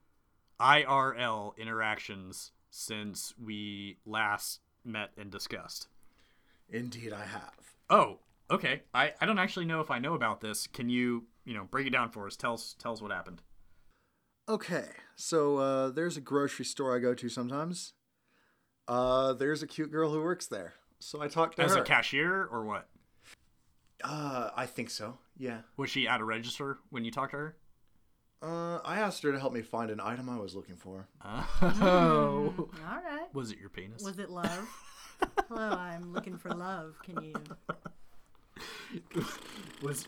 IRL 0.61 1.57
interactions 1.57 2.53
since 2.71 3.35
we 3.43 3.99
last 4.07 4.61
met 4.85 5.11
and 5.17 5.31
discussed? 5.31 5.89
Indeed, 6.71 7.13
I 7.13 7.25
have. 7.25 7.75
Oh, 7.91 8.19
okay. 8.51 8.83
I, 8.95 9.13
I 9.21 9.27
don't 9.27 9.39
actually 9.39 9.67
know 9.67 9.81
if 9.81 9.91
I 9.91 9.99
know 9.99 10.15
about 10.15 10.41
this. 10.41 10.67
Can 10.67 10.89
you 10.89 11.25
you 11.45 11.55
know 11.55 11.65
break 11.65 11.87
it 11.87 11.91
down 11.91 12.11
for 12.11 12.27
us? 12.27 12.37
Tell 12.37 12.55
us 12.55 12.75
tell 12.79 12.93
us 12.93 13.03
what 13.03 13.13
happened. 13.13 13.43
Okay, 14.49 14.85
so 15.17 15.57
uh, 15.59 15.91
there's 15.91 16.17
a 16.17 16.21
grocery 16.21 16.65
store 16.65 16.95
I 16.95 17.01
go 17.01 17.15
to 17.15 17.29
sometimes. 17.29 17.95
Uh, 18.87 19.33
there's 19.33 19.63
a 19.63 19.67
cute 19.67 19.91
girl 19.91 20.11
who 20.13 20.23
works 20.23 20.47
there, 20.47 20.75
so 21.01 21.21
I 21.21 21.27
talked 21.29 21.57
to 21.57 21.63
her. 21.63 21.67
As 21.67 21.75
her. 21.75 21.83
a 21.83 21.85
cashier 21.85 22.45
or 22.51 22.65
what? 22.65 22.89
uh, 24.05 24.51
I 24.57 24.67
think 24.67 24.91
so. 24.91 25.19
Yeah. 25.37 25.59
Was 25.77 25.91
she 25.91 26.07
at 26.07 26.21
a 26.21 26.25
register 26.25 26.79
when 26.91 27.05
you 27.05 27.11
talked 27.11 27.33
to 27.33 27.39
her? 27.39 27.57
Uh, 28.43 28.79
I 28.85 28.99
asked 29.01 29.23
her 29.25 29.33
to 29.33 29.41
help 29.41 29.53
me 29.53 29.63
find 29.63 29.91
an 29.91 29.99
item 30.01 30.29
I 30.29 30.39
was 30.39 30.55
looking 30.55 30.77
for. 30.77 31.09
Oh, 31.25 32.53
All 32.89 33.03
right. 33.03 33.27
was 33.33 33.51
it 33.51 33.59
your 33.59 33.71
penis? 33.71 34.05
Was 34.05 34.19
it 34.19 34.31
love? 34.31 34.69
Hello, 35.49 35.71
I'm 35.71 36.13
looking 36.13 36.37
for 36.37 36.51
love. 36.51 36.95
Can 37.03 37.23
you? 37.25 37.35
was 39.83 40.07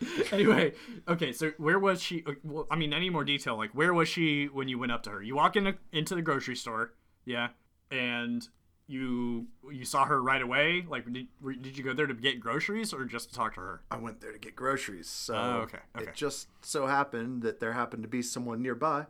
anyway 0.32 0.72
okay 1.08 1.32
so 1.32 1.52
where 1.58 1.78
was 1.78 2.02
she 2.02 2.22
uh, 2.26 2.32
well, 2.42 2.66
i 2.70 2.76
mean 2.76 2.92
any 2.92 3.10
more 3.10 3.24
detail 3.24 3.56
like 3.56 3.70
where 3.72 3.92
was 3.92 4.08
she 4.08 4.46
when 4.46 4.66
you 4.68 4.78
went 4.78 4.90
up 4.92 5.02
to 5.02 5.10
her? 5.10 5.22
You 5.22 5.34
walk 5.36 5.56
in 5.56 5.64
the, 5.64 5.74
into 5.92 6.14
the 6.14 6.22
grocery 6.22 6.56
store 6.56 6.92
yeah 7.24 7.48
and 7.90 8.48
you 8.86 9.46
you 9.70 9.84
saw 9.84 10.04
her 10.04 10.20
right 10.20 10.42
away? 10.42 10.84
Like 10.88 11.10
did, 11.12 11.28
were- 11.40 11.52
did 11.54 11.78
you 11.78 11.84
go 11.84 11.92
there 11.92 12.08
to 12.08 12.14
get 12.14 12.40
groceries 12.40 12.92
or 12.92 13.04
just 13.04 13.28
to 13.30 13.34
talk 13.36 13.54
to 13.54 13.60
her? 13.60 13.82
I 13.90 13.96
went 13.98 14.20
there 14.20 14.32
to 14.32 14.38
get 14.38 14.56
groceries, 14.56 15.08
so 15.08 15.34
Oh, 15.36 15.60
okay, 15.62 15.78
okay. 15.96 16.10
it 16.10 16.14
just 16.14 16.48
so 16.62 16.86
happened 16.88 17.42
that 17.42 17.60
there 17.60 17.72
happened 17.74 18.02
to 18.02 18.08
be 18.08 18.20
someone 18.20 18.62
nearby. 18.62 19.06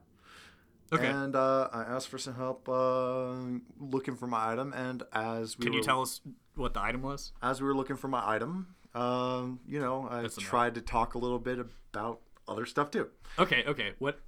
okay. 0.92 1.06
And 1.06 1.34
uh, 1.34 1.68
I 1.72 1.82
asked 1.82 2.08
for 2.08 2.18
some 2.18 2.34
help 2.34 2.68
uh, 2.68 3.32
looking 3.80 4.16
for 4.16 4.26
my 4.26 4.52
item, 4.52 4.74
and 4.74 5.02
as 5.14 5.56
we 5.58 5.62
can 5.64 5.72
were, 5.72 5.78
you 5.78 5.84
tell 5.84 6.02
us 6.02 6.20
what 6.56 6.74
the 6.74 6.82
item 6.82 7.00
was? 7.00 7.32
As 7.40 7.62
we 7.62 7.66
were 7.66 7.74
looking 7.74 7.96
for 7.96 8.08
my 8.08 8.22
item, 8.28 8.74
um, 8.94 9.60
you 9.66 9.78
know, 9.80 10.08
I 10.10 10.22
That's 10.22 10.36
enough. 10.38 10.48
tried 10.48 10.74
to 10.74 10.80
talk 10.80 11.14
a 11.14 11.18
little 11.18 11.38
bit 11.38 11.58
about 11.58 12.20
other 12.48 12.66
stuff 12.66 12.90
too. 12.90 13.08
okay 13.38 13.62
okay 13.66 13.92
what 14.00 14.18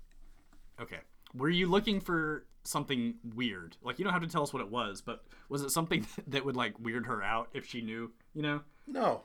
okay 0.80 0.98
were 1.34 1.48
you 1.48 1.66
looking 1.66 2.00
for 2.00 2.44
something 2.62 3.14
weird 3.34 3.76
like 3.82 3.98
you 3.98 4.04
don't 4.04 4.12
have 4.12 4.22
to 4.22 4.28
tell 4.28 4.44
us 4.44 4.52
what 4.52 4.62
it 4.62 4.70
was 4.70 5.00
but 5.00 5.24
was 5.48 5.62
it 5.62 5.70
something 5.70 6.06
that 6.28 6.44
would 6.44 6.54
like 6.56 6.78
weird 6.78 7.06
her 7.06 7.20
out 7.22 7.48
if 7.52 7.66
she 7.66 7.80
knew 7.80 8.12
you 8.34 8.42
know 8.42 8.60
No, 8.86 9.22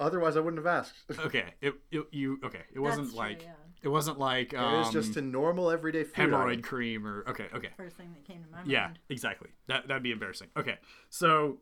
otherwise 0.00 0.36
I 0.36 0.40
wouldn't 0.40 0.64
have 0.64 0.66
asked. 0.66 0.94
okay 1.26 1.44
it, 1.60 1.74
it 1.90 2.06
you 2.10 2.38
okay 2.42 2.62
it 2.72 2.80
wasn't 2.80 3.08
That's 3.08 3.14
true, 3.16 3.18
like 3.26 3.42
yeah. 3.42 3.52
it 3.82 3.88
wasn't 3.88 4.18
like 4.18 4.54
um, 4.56 4.74
it 4.76 4.78
was 4.78 4.90
just 4.90 5.16
a 5.18 5.20
normal 5.20 5.70
everyday 5.70 6.04
food. 6.04 6.30
hemorrhoid 6.30 6.50
item. 6.52 6.62
cream 6.62 7.06
or 7.06 7.24
okay 7.28 7.48
okay 7.54 7.68
First 7.76 7.96
thing 7.98 8.14
that 8.14 8.24
came 8.24 8.42
to 8.42 8.50
my 8.50 8.60
yeah 8.64 8.84
mind. 8.86 8.98
exactly 9.10 9.50
that 9.66 9.86
that'd 9.88 10.02
be 10.02 10.12
embarrassing 10.12 10.48
okay 10.56 10.78
so 11.10 11.58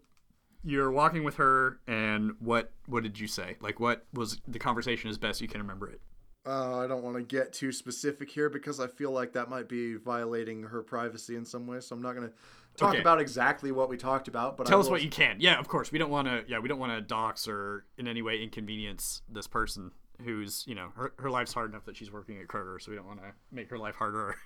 you're 0.64 0.90
walking 0.90 1.24
with 1.24 1.36
her 1.36 1.78
and 1.86 2.32
what 2.40 2.72
what 2.86 3.02
did 3.02 3.18
you 3.18 3.26
say 3.26 3.56
like 3.60 3.78
what 3.80 4.04
was 4.12 4.40
the 4.48 4.58
conversation 4.58 5.08
as 5.10 5.18
best 5.18 5.40
you 5.40 5.48
can 5.48 5.60
remember 5.60 5.88
it 5.88 6.00
Uh, 6.46 6.78
I 6.78 6.86
don't 6.86 7.02
want 7.02 7.16
to 7.16 7.22
get 7.22 7.52
too 7.52 7.72
specific 7.72 8.30
here 8.30 8.48
because 8.48 8.78
I 8.78 8.86
feel 8.86 9.10
like 9.10 9.32
that 9.32 9.48
might 9.50 9.68
be 9.68 9.94
violating 9.96 10.62
her 10.62 10.80
privacy 10.82 11.34
in 11.34 11.44
some 11.44 11.66
way. 11.66 11.80
So 11.80 11.96
I'm 11.96 12.02
not 12.02 12.14
going 12.14 12.28
to 12.28 12.34
talk 12.76 12.90
Okay. 12.90 13.00
about 13.00 13.20
exactly 13.20 13.72
what 13.72 13.88
we 13.88 13.96
talked 13.96 14.28
about. 14.28 14.56
But 14.56 14.66
tell 14.68 14.78
us 14.78 14.88
what 14.88 15.02
you 15.02 15.10
can 15.10 15.36
yeah 15.40 15.58
of 15.58 15.66
course 15.66 15.90
we 15.90 15.98
don't 15.98 16.10
want 16.10 16.28
to 16.28 16.44
yeah 16.46 16.58
we 16.60 16.68
don't 16.68 16.78
want 16.78 16.92
to 16.92 17.00
dox 17.00 17.48
or 17.48 17.84
in 17.98 18.06
any 18.06 18.22
way 18.22 18.40
inconvenience 18.42 19.22
this 19.28 19.46
person 19.48 19.90
who's 20.24 20.64
you 20.68 20.74
know 20.76 20.90
her, 20.96 21.12
her 21.18 21.30
life's 21.30 21.52
hard 21.52 21.70
enough 21.70 21.84
that 21.84 21.96
she's 21.96 22.12
working 22.12 22.38
at 22.40 22.46
kroger 22.46 22.80
so 22.80 22.90
we 22.92 22.96
don't 22.96 23.06
want 23.06 23.20
to 23.20 23.32
make 23.50 23.68
her 23.70 23.78
life 23.78 23.96
harder 23.96 24.36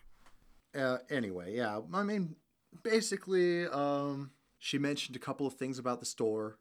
Uh, 0.72 0.98
anyway, 1.10 1.52
yeah. 1.56 1.80
I 1.92 2.04
mean, 2.04 2.36
basically, 2.84 3.66
um, 3.66 4.30
she 4.60 4.78
mentioned 4.78 5.16
a 5.16 5.18
couple 5.18 5.46
of 5.48 5.54
things 5.54 5.78
about 5.80 5.98
the 5.98 6.06
store, 6.06 6.58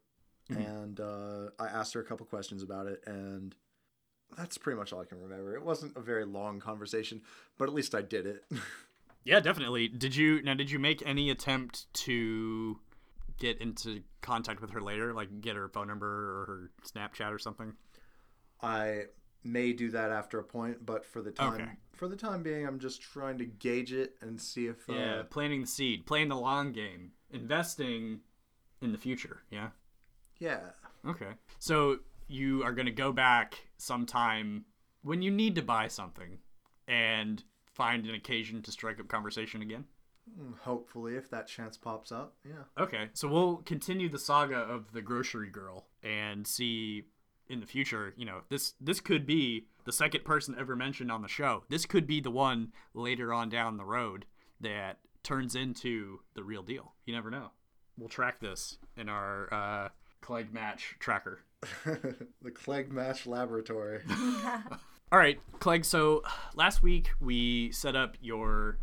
and 0.49 0.99
uh, 0.99 1.49
I 1.59 1.67
asked 1.67 1.93
her 1.93 1.99
a 1.99 2.03
couple 2.03 2.25
questions 2.25 2.63
about 2.63 2.87
it, 2.87 3.03
and 3.05 3.53
that's 4.35 4.57
pretty 4.57 4.77
much 4.79 4.91
all 4.91 5.01
I 5.01 5.05
can 5.05 5.21
remember. 5.21 5.53
It 5.55 5.63
wasn't 5.63 5.95
a 5.95 6.01
very 6.01 6.25
long 6.25 6.59
conversation, 6.59 7.21
but 7.59 7.69
at 7.69 7.75
least 7.75 7.93
I 7.93 8.01
did 8.01 8.25
it. 8.25 8.43
yeah 9.25 9.39
definitely 9.39 9.87
did 9.87 10.15
you 10.15 10.41
now 10.43 10.53
did 10.53 10.71
you 10.71 10.79
make 10.79 11.03
any 11.05 11.29
attempt 11.29 11.93
to 11.93 12.79
get 13.37 13.57
into 13.59 14.01
contact 14.21 14.61
with 14.61 14.71
her 14.71 14.81
later 14.81 15.13
like 15.13 15.41
get 15.41 15.55
her 15.57 15.67
phone 15.67 15.87
number 15.87 16.07
or 16.07 16.45
her 16.45 16.71
snapchat 16.87 17.31
or 17.31 17.37
something 17.37 17.73
I 18.61 19.03
may 19.43 19.71
do 19.73 19.89
that 19.91 20.11
after 20.11 20.39
a 20.39 20.43
point, 20.43 20.85
but 20.85 21.05
for 21.05 21.21
the 21.21 21.31
time 21.31 21.61
Okay. 21.61 21.69
for 21.93 22.07
the 22.07 22.15
time 22.15 22.43
being, 22.43 22.65
I'm 22.67 22.79
just 22.79 23.01
trying 23.01 23.37
to 23.39 23.45
gauge 23.45 23.93
it 23.93 24.15
and 24.21 24.39
see 24.41 24.67
if 24.67 24.89
uh, 24.89 24.93
Yeah, 24.93 25.23
planting 25.29 25.61
the 25.61 25.67
seed, 25.67 26.05
playing 26.05 26.27
the 26.29 26.35
long 26.37 26.71
game, 26.71 27.11
investing 27.31 28.19
in 28.81 28.91
the 28.91 28.97
future. 28.97 29.41
Yeah. 29.51 29.69
Yeah. 30.39 30.59
Okay. 31.05 31.31
So 31.59 31.99
you 32.27 32.63
are 32.63 32.71
going 32.71 32.85
to 32.85 32.91
go 32.91 33.11
back 33.11 33.55
sometime 33.77 34.65
when 35.03 35.21
you 35.21 35.31
need 35.31 35.55
to 35.55 35.61
buy 35.61 35.87
something 35.87 36.39
and 36.87 37.43
find 37.73 38.05
an 38.05 38.15
occasion 38.15 38.61
to 38.63 38.71
strike 38.71 38.99
up 38.99 39.07
conversation 39.07 39.61
again. 39.61 39.85
Mm, 40.39 40.57
hopefully, 40.59 41.15
if 41.15 41.29
that 41.31 41.47
chance 41.47 41.77
pops 41.77 42.11
up. 42.11 42.35
Yeah. 42.45 42.83
Okay. 42.83 43.09
So 43.13 43.27
we'll 43.27 43.57
continue 43.57 44.09
the 44.09 44.19
saga 44.19 44.57
of 44.57 44.91
the 44.91 45.01
grocery 45.01 45.49
girl 45.49 45.87
and 46.03 46.45
see 46.45 47.05
in 47.49 47.59
the 47.59 47.65
future, 47.65 48.13
you 48.15 48.25
know, 48.25 48.41
this 48.49 48.73
this 48.79 48.99
could 48.99 49.25
be 49.25 49.65
the 49.85 49.91
second 49.91 50.23
person 50.23 50.55
ever 50.59 50.75
mentioned 50.75 51.11
on 51.11 51.21
the 51.23 51.27
show. 51.27 51.63
This 51.69 51.85
could 51.85 52.05
be 52.05 52.21
the 52.21 52.31
one 52.31 52.71
later 52.93 53.33
on 53.33 53.49
down 53.49 53.77
the 53.77 53.85
road 53.85 54.25
that 54.61 54.99
turns 55.23 55.55
into 55.55 56.19
the 56.35 56.43
real 56.43 56.63
deal. 56.63 56.93
You 57.05 57.13
never 57.13 57.29
know. 57.29 57.51
We'll 57.97 58.09
track 58.09 58.39
this 58.39 58.77
in 58.97 59.09
our 59.09 59.53
uh, 59.53 59.89
Clegg 60.21 60.53
match 60.53 60.95
tracker. 60.99 61.41
the 61.85 62.51
Clegg 62.53 62.91
Match 62.91 63.27
Laboratory. 63.27 64.01
All 65.11 65.19
right, 65.19 65.39
Clegg. 65.59 65.85
So 65.85 66.23
last 66.55 66.81
week 66.81 67.09
we 67.19 67.71
set 67.71 67.95
up 67.95 68.15
your 68.21 68.77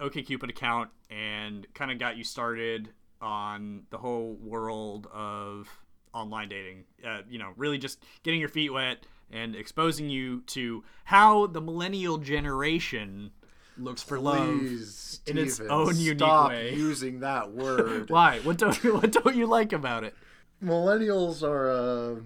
OkCupid 0.00 0.50
account 0.50 0.90
and 1.10 1.66
kind 1.74 1.90
of 1.90 1.98
got 1.98 2.16
you 2.16 2.24
started 2.24 2.90
on 3.20 3.84
the 3.90 3.98
whole 3.98 4.34
world 4.40 5.06
of 5.12 5.68
online 6.12 6.48
dating. 6.48 6.84
Uh, 7.06 7.20
you 7.28 7.38
know, 7.38 7.52
really 7.56 7.78
just 7.78 8.02
getting 8.22 8.40
your 8.40 8.48
feet 8.48 8.72
wet 8.72 9.06
and 9.30 9.54
exposing 9.54 10.08
you 10.08 10.40
to 10.42 10.84
how 11.04 11.46
the 11.46 11.60
millennial 11.60 12.18
generation 12.18 13.30
looks 13.76 14.02
for 14.02 14.18
love 14.18 14.58
Please, 14.58 15.20
in 15.26 15.38
its 15.38 15.60
own 15.60 15.96
unique 15.96 16.18
stop 16.18 16.50
way. 16.50 16.74
using 16.74 17.20
that 17.20 17.50
word. 17.52 18.10
Why? 18.10 18.40
What 18.40 18.58
don't 18.58 18.82
you, 18.84 18.94
what 18.94 19.12
don't 19.12 19.36
you 19.36 19.46
like 19.46 19.72
about 19.72 20.04
it? 20.04 20.14
Millennials 20.62 21.42
are 21.42 21.70
a, 21.70 22.22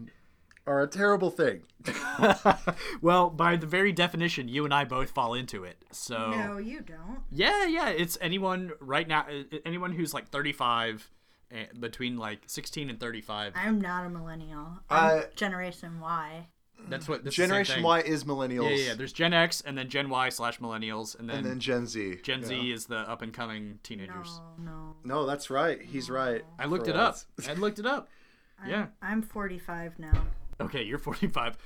are 0.67 0.83
a 0.83 0.87
terrible 0.87 1.31
thing. 1.31 1.63
well, 3.01 3.31
by 3.31 3.57
the 3.57 3.67
very 3.67 3.93
definition, 3.93 4.49
you 4.49 4.65
and 4.65 4.75
I 4.75 4.85
both 4.85 5.11
fall 5.11 5.35
into 5.35 5.65
it. 5.65 5.83
So 5.93 6.31
No, 6.31 6.59
you 6.59 6.81
don't. 6.81 7.21
Yeah, 7.31 7.67
yeah. 7.67 7.89
It's 7.89 8.19
anyone 8.21 8.73
right 8.81 9.07
now, 9.09 9.21
uh, 9.23 9.59
anyone 9.65 9.93
who's 9.93 10.13
like 10.13 10.29
35, 10.29 11.11
eh, 11.51 11.65
between 11.79 12.17
like 12.19 12.41
16 12.47 12.91
and 12.91 13.01
35. 13.01 13.55
I'm 13.57 13.81
not 13.81 14.05
a 14.07 14.11
millennial. 14.11 14.81
I'm 14.91 15.19
I- 15.21 15.25
Generation 15.35 16.01
Y. 16.01 16.49
That's 16.89 17.09
what 17.09 17.25
this 17.25 17.33
is 17.33 17.37
the 17.37 17.43
Generation. 17.43 17.83
Y 17.83 18.01
is 18.01 18.25
millennials. 18.25 18.71
Yeah, 18.71 18.77
yeah, 18.77 18.87
yeah. 18.89 18.95
There's 18.95 19.13
Gen 19.13 19.33
X 19.33 19.61
and 19.61 19.77
then 19.77 19.89
Gen 19.89 20.09
Y 20.09 20.29
slash 20.29 20.59
millennials, 20.61 21.19
and 21.19 21.29
then, 21.29 21.39
and 21.39 21.47
then 21.47 21.61
Gen 21.61 21.87
Z. 21.87 22.19
Gen 22.23 22.43
Z 22.45 22.55
Yeah. 22.55 22.75
is 22.75 22.87
the 22.87 22.99
up 22.99 23.21
and 23.23 23.33
coming 23.33 23.79
teenagers. 23.83 24.41
No, 24.59 24.65
no. 24.65 24.97
No, 25.05 25.27
that's 25.27 25.51
right. 25.51 25.81
He's 25.83 26.09
right. 26.09 26.45
I 26.59 26.67
looked 26.67 26.85
For 26.87 26.91
it 26.93 26.97
up. 26.97 27.17
I 27.49 27.53
looked 27.55 27.79
it 27.79 27.87
up. 27.87 28.09
Yeah. 28.67 28.87
I'm 29.01 29.23
45 29.23 30.01
now. 30.01 30.27
Okay, 30.61 30.83
you're 30.83 30.99
45. 30.99 31.57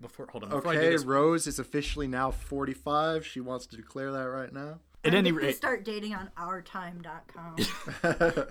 Before, 0.00 0.28
hold 0.30 0.44
on. 0.44 0.50
Before 0.50 0.70
Okay, 0.72 0.90
this, 0.90 1.02
Rose 1.04 1.48
is 1.48 1.58
officially 1.58 2.06
now 2.06 2.30
45. 2.30 3.26
She 3.26 3.40
wants 3.40 3.66
to 3.66 3.76
declare 3.76 4.12
that 4.12 4.28
right 4.28 4.52
now. 4.52 4.78
at 5.04 5.14
any 5.14 5.32
rate, 5.32 5.56
start 5.56 5.84
dating 5.84 6.14
on 6.14 6.30
ourtime.com. 6.38 7.56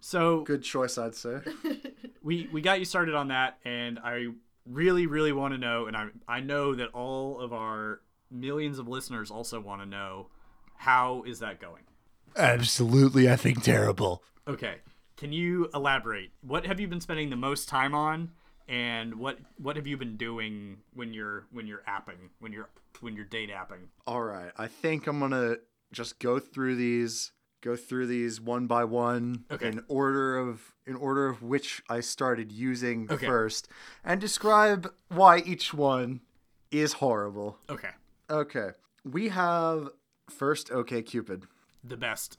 so 0.00 0.42
Good 0.42 0.62
choice, 0.62 0.98
I'd 0.98 1.14
say. 1.14 1.38
we 2.22 2.48
we 2.52 2.60
got 2.60 2.78
you 2.78 2.84
started 2.84 3.14
on 3.14 3.28
that 3.28 3.58
and 3.64 3.98
i 4.00 4.26
really 4.66 5.06
really 5.06 5.32
want 5.32 5.52
to 5.52 5.58
know 5.58 5.86
and 5.86 5.96
i 5.96 6.06
i 6.28 6.38
know 6.38 6.74
that 6.74 6.88
all 6.94 7.40
of 7.40 7.52
our 7.52 8.00
millions 8.30 8.78
of 8.78 8.86
listeners 8.86 9.30
also 9.30 9.60
want 9.60 9.82
to 9.82 9.86
know 9.86 10.28
how 10.76 11.22
is 11.26 11.38
that 11.38 11.60
going? 11.60 11.82
Absolutely, 12.36 13.30
I 13.30 13.36
think 13.36 13.62
terrible. 13.62 14.22
okay 14.48 14.76
can 15.22 15.32
you 15.32 15.70
elaborate? 15.72 16.32
What 16.40 16.66
have 16.66 16.80
you 16.80 16.88
been 16.88 17.00
spending 17.00 17.30
the 17.30 17.36
most 17.36 17.68
time 17.68 17.94
on 17.94 18.32
and 18.68 19.14
what 19.14 19.38
what 19.56 19.76
have 19.76 19.86
you 19.86 19.96
been 19.96 20.16
doing 20.16 20.78
when 20.94 21.14
you're 21.14 21.46
when 21.52 21.68
you're 21.68 21.82
apping 21.88 22.30
when 22.40 22.52
you're 22.52 22.68
when 23.00 23.14
you're 23.14 23.24
date 23.24 23.50
apping? 23.50 23.86
All 24.04 24.22
right, 24.22 24.50
I 24.56 24.66
think 24.66 25.06
I'm 25.06 25.20
gonna 25.20 25.58
just 25.92 26.18
go 26.18 26.40
through 26.40 26.74
these, 26.74 27.30
go 27.62 27.74
through 27.76 28.06
these 28.08 28.40
one 28.40 28.66
by 28.66 28.84
one 28.84 29.44
Okay. 29.50 29.68
in 29.68 29.82
order 29.88 30.36
of 30.36 30.74
in 30.84 30.96
order 30.96 31.26
of 31.28 31.42
which 31.42 31.82
I 31.88 32.00
started 32.00 32.52
using 32.52 33.06
Okay. 33.10 33.24
first, 33.26 33.68
and 34.04 34.20
describe 34.20 34.92
why 35.08 35.38
each 35.38 35.72
one 35.72 36.20
is 36.70 36.94
horrible. 36.94 37.58
okay 37.70 37.92
Okay, 38.28 38.70
we 39.04 39.28
have 39.30 39.88
first. 40.28 40.70
Okay, 40.70 41.02
Cupid. 41.02 41.46
the 41.84 41.96
best 41.96 42.38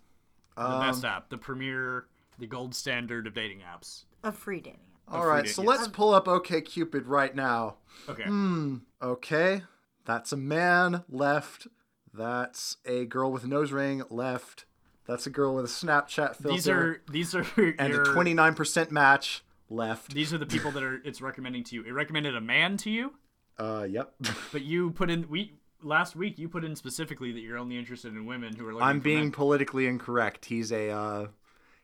the 0.55 0.61
Um, 0.63 0.79
best 0.81 1.03
app 1.05 1.29
the 1.29 1.37
premier 1.37 2.05
the 2.37 2.45
gold 2.47 2.75
standard 2.75 3.25
of 3.27 3.33
dating 3.33 3.59
apps 3.61 4.05
of 4.23 4.35
free 4.37 4.59
dating. 4.59 4.79
All 5.07 5.25
right, 5.25 5.47
so 5.47 5.61
let's 5.61 5.87
pull 5.87 6.13
up 6.13 6.27
OK 6.27 6.61
Cupid 6.61 7.07
right 7.07 7.33
now. 7.35 7.77
okay 8.09 8.23
Hmm. 8.23 8.77
Okay, 9.01 9.63
that's 10.05 10.31
a 10.31 10.37
man 10.37 11.03
left. 11.09 11.67
That's 12.13 12.77
a 12.85 13.05
girl 13.05 13.31
with 13.31 13.43
a 13.43 13.47
nose 13.47 13.71
ring 13.71 14.03
left. 14.09 14.65
That's 15.05 15.27
a 15.27 15.29
girl 15.29 15.55
with 15.55 15.65
a 15.65 15.67
Snapchat 15.67 16.35
filter. 16.37 16.49
these 16.49 16.67
are 16.69 17.01
these 17.11 17.35
are 17.35 17.45
and 17.79 17.93
your, 17.93 18.03
a 18.03 18.05
29% 18.05 18.91
match 18.91 19.43
left. 19.69 20.13
These 20.13 20.33
are 20.33 20.37
the 20.37 20.45
people 20.45 20.71
that 20.71 20.83
are 20.83 21.01
it's 21.03 21.21
recommending 21.21 21.63
to 21.65 21.75
you. 21.75 21.83
It 21.83 21.91
recommended 21.91 22.35
a 22.35 22.41
man 22.41 22.77
to 22.77 22.89
you, 22.89 23.13
Uh, 23.57 23.85
yep. 23.89 24.13
but 24.51 24.61
you 24.63 24.91
put 24.91 25.09
in 25.09 25.27
we 25.29 25.53
last 25.81 26.15
week 26.15 26.39
you 26.39 26.47
put 26.47 26.63
in 26.63 26.75
specifically 26.75 27.31
that 27.33 27.41
you're 27.41 27.57
only 27.57 27.77
interested 27.77 28.13
in 28.13 28.25
women 28.25 28.55
who 28.55 28.65
are 28.65 28.73
looking 28.73 28.87
I'm 28.87 28.99
for 28.99 29.03
being 29.03 29.19
men. 29.19 29.31
politically 29.31 29.85
incorrect. 29.87 30.45
He's 30.45 30.71
a 30.71 30.89
uh, 30.89 31.27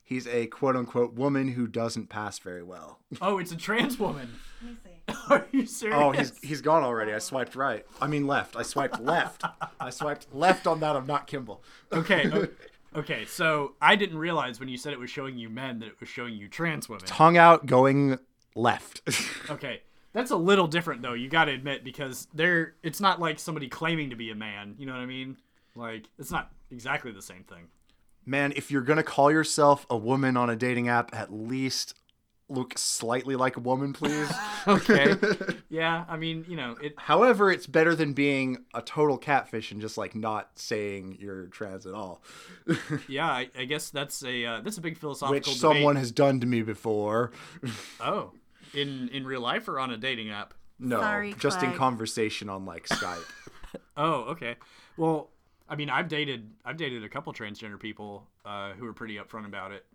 he's 0.03 0.25
a 0.27 0.47
quote 0.47 0.75
unquote 0.77 1.13
woman 1.15 1.49
who 1.49 1.67
doesn't 1.67 2.07
pass 2.09 2.39
very 2.39 2.63
well. 2.63 2.99
Oh, 3.21 3.37
it's 3.39 3.51
a 3.51 3.57
trans 3.57 3.99
woman. 3.99 4.29
Let 4.61 4.71
me 4.71 4.77
see. 4.83 5.23
Are 5.29 5.45
you 5.51 5.65
serious? 5.65 5.97
Oh, 5.99 6.11
he's 6.11 6.37
he's 6.41 6.61
gone 6.61 6.83
already. 6.83 7.13
I 7.13 7.17
swiped 7.19 7.55
right. 7.55 7.85
I 8.01 8.07
mean 8.07 8.27
left. 8.27 8.55
I 8.55 8.61
swiped 8.63 9.01
left. 9.01 9.43
I 9.79 9.89
swiped 9.89 10.33
left 10.33 10.67
on 10.67 10.79
that 10.81 10.95
I'm 10.95 11.07
not 11.07 11.25
Kimball. 11.27 11.63
okay. 11.91 12.29
Okay, 12.95 13.25
so 13.25 13.73
I 13.81 13.95
didn't 13.95 14.17
realize 14.17 14.59
when 14.59 14.69
you 14.69 14.77
said 14.77 14.93
it 14.93 14.99
was 14.99 15.09
showing 15.09 15.37
you 15.37 15.49
men 15.49 15.79
that 15.79 15.87
it 15.87 15.99
was 15.99 16.09
showing 16.09 16.33
you 16.35 16.47
trans 16.47 16.89
women. 16.89 17.05
Tongue 17.05 17.37
out, 17.37 17.65
going 17.65 18.17
left. 18.55 19.01
Okay. 19.49 19.81
That's 20.11 20.31
a 20.31 20.35
little 20.35 20.67
different 20.67 21.03
though, 21.03 21.13
you 21.13 21.29
got 21.29 21.45
to 21.45 21.51
admit 21.51 21.83
because 21.83 22.27
they're 22.33 22.73
it's 22.81 22.99
not 22.99 23.19
like 23.19 23.37
somebody 23.37 23.67
claiming 23.69 24.09
to 24.09 24.15
be 24.15 24.31
a 24.31 24.35
man, 24.35 24.73
you 24.79 24.87
know 24.87 24.93
what 24.93 25.01
I 25.01 25.05
mean? 25.05 25.37
Like 25.75 26.05
it's 26.17 26.31
not 26.31 26.51
exactly 26.71 27.11
the 27.11 27.21
same 27.21 27.43
thing. 27.43 27.67
Man, 28.25 28.51
if 28.55 28.71
you're 28.71 28.81
gonna 28.81 29.03
call 29.03 29.31
yourself 29.31 29.85
a 29.87 29.95
woman 29.97 30.35
on 30.35 30.49
a 30.49 30.55
dating 30.55 30.87
app, 30.87 31.13
at 31.15 31.31
least 31.31 31.93
look 32.49 32.77
slightly 32.77 33.35
like 33.35 33.57
a 33.57 33.59
woman, 33.59 33.93
please. 33.93 34.29
Okay. 34.67 35.15
yeah, 35.69 36.03
I 36.09 36.17
mean, 36.17 36.45
you 36.47 36.57
know, 36.57 36.75
it 36.81 36.93
However, 36.97 37.49
it's 37.49 37.65
better 37.65 37.95
than 37.95 38.11
being 38.11 38.65
a 38.73 38.81
total 38.81 39.17
catfish 39.17 39.71
and 39.71 39.79
just 39.79 39.97
like 39.97 40.15
not 40.15 40.49
saying 40.55 41.17
you're 41.19 41.45
trans 41.45 41.85
at 41.85 41.93
all, 41.93 42.21
yeah, 43.07 43.27
I, 43.27 43.49
I 43.57 43.63
guess 43.63 43.89
that's 43.89 44.21
a 44.23 44.45
uh, 44.45 44.61
that's 44.61 44.77
a 44.77 44.81
big 44.81 44.95
which 44.95 44.99
philosophical 44.99 45.39
debate. 45.39 45.47
Which 45.53 45.59
someone 45.59 45.95
has 45.95 46.11
done 46.11 46.41
to 46.41 46.45
me 46.45 46.61
before. 46.61 47.31
Oh, 48.01 48.33
in 48.73 49.07
in 49.09 49.25
real 49.25 49.41
life 49.41 49.69
or 49.69 49.79
on 49.79 49.91
a 49.91 49.97
dating 49.97 50.29
app? 50.29 50.53
No, 50.77 50.99
Sorry, 50.99 51.33
just 51.39 51.63
in 51.63 51.73
conversation 51.73 52.49
on 52.49 52.65
like 52.65 52.87
Skype. 52.89 53.23
Oh, 53.95 54.23
okay. 54.31 54.57
Well, 54.97 55.29
I 55.69 55.75
mean, 55.75 55.89
I've 55.89 56.07
dated 56.07 56.49
I've 56.65 56.77
dated 56.77 57.03
a 57.03 57.09
couple 57.09 57.31
transgender 57.33 57.79
people 57.79 58.27
uh, 58.43 58.71
who 58.73 58.85
were 58.85 58.93
pretty 58.93 59.15
upfront 59.17 59.45
about 59.45 59.71
it. 59.71 59.85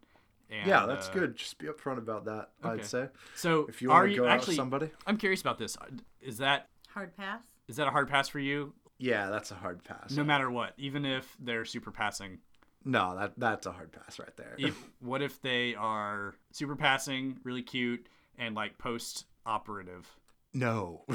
And, 0.56 0.66
yeah, 0.68 0.86
that's 0.86 1.08
uh, 1.08 1.12
good. 1.12 1.36
Just 1.36 1.58
be 1.58 1.66
upfront 1.66 1.98
about 1.98 2.24
that. 2.26 2.50
okay. 2.64 2.74
I'd 2.80 2.84
say 2.86 3.08
So, 3.34 3.66
if 3.68 3.82
you 3.82 3.90
are 3.90 4.00
want 4.00 4.08
to 4.08 4.14
you 4.14 4.20
go 4.22 4.26
out 4.28 4.30
actually? 4.32 4.52
with 4.52 4.56
somebody. 4.56 4.90
I'm 5.06 5.16
curious 5.16 5.40
about 5.40 5.58
this. 5.58 5.76
Is 6.20 6.38
that 6.38 6.68
Hard 6.90 7.16
pass? 7.16 7.42
is 7.68 7.76
that 7.76 7.88
a 7.88 7.90
hard 7.90 8.08
pass 8.08 8.28
for 8.28 8.38
you? 8.38 8.72
Yeah, 8.98 9.30
that's 9.30 9.50
a 9.50 9.54
hard 9.54 9.82
pass. 9.82 10.12
No 10.12 10.22
matter 10.22 10.50
what, 10.50 10.74
even 10.78 11.04
if 11.04 11.36
they're 11.40 11.64
super 11.64 11.90
passing. 11.90 12.38
No, 12.84 13.16
that 13.18 13.32
that's 13.38 13.66
a 13.66 13.72
hard 13.72 13.90
pass 13.92 14.18
right 14.18 14.36
there. 14.36 14.54
If, 14.58 14.76
what 15.00 15.22
if 15.22 15.40
they 15.42 15.74
are 15.74 16.34
super 16.52 16.76
passing, 16.76 17.38
really 17.42 17.62
cute, 17.62 18.06
and 18.38 18.54
like 18.54 18.78
post 18.78 19.24
operative? 19.46 20.06
No. 20.54 21.04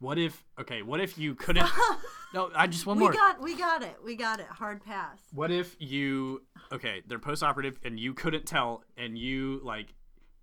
What 0.00 0.16
if? 0.16 0.42
Okay, 0.58 0.80
what 0.80 0.98
if 0.98 1.18
you 1.18 1.34
couldn't? 1.34 1.68
no, 2.34 2.50
I 2.56 2.66
just 2.66 2.86
one 2.86 2.96
We 2.96 3.02
more. 3.02 3.10
We 3.10 3.16
got 3.18 3.42
we 3.42 3.54
got 3.54 3.82
it. 3.82 3.96
We 4.02 4.16
got 4.16 4.40
it. 4.40 4.46
Hard 4.46 4.82
pass. 4.82 5.18
What 5.34 5.50
if 5.50 5.76
you 5.78 6.40
okay, 6.72 7.02
they're 7.06 7.18
post 7.18 7.42
operative 7.42 7.78
and 7.84 8.00
you 8.00 8.14
couldn't 8.14 8.46
tell 8.46 8.82
and 8.96 9.18
you 9.18 9.60
like 9.62 9.92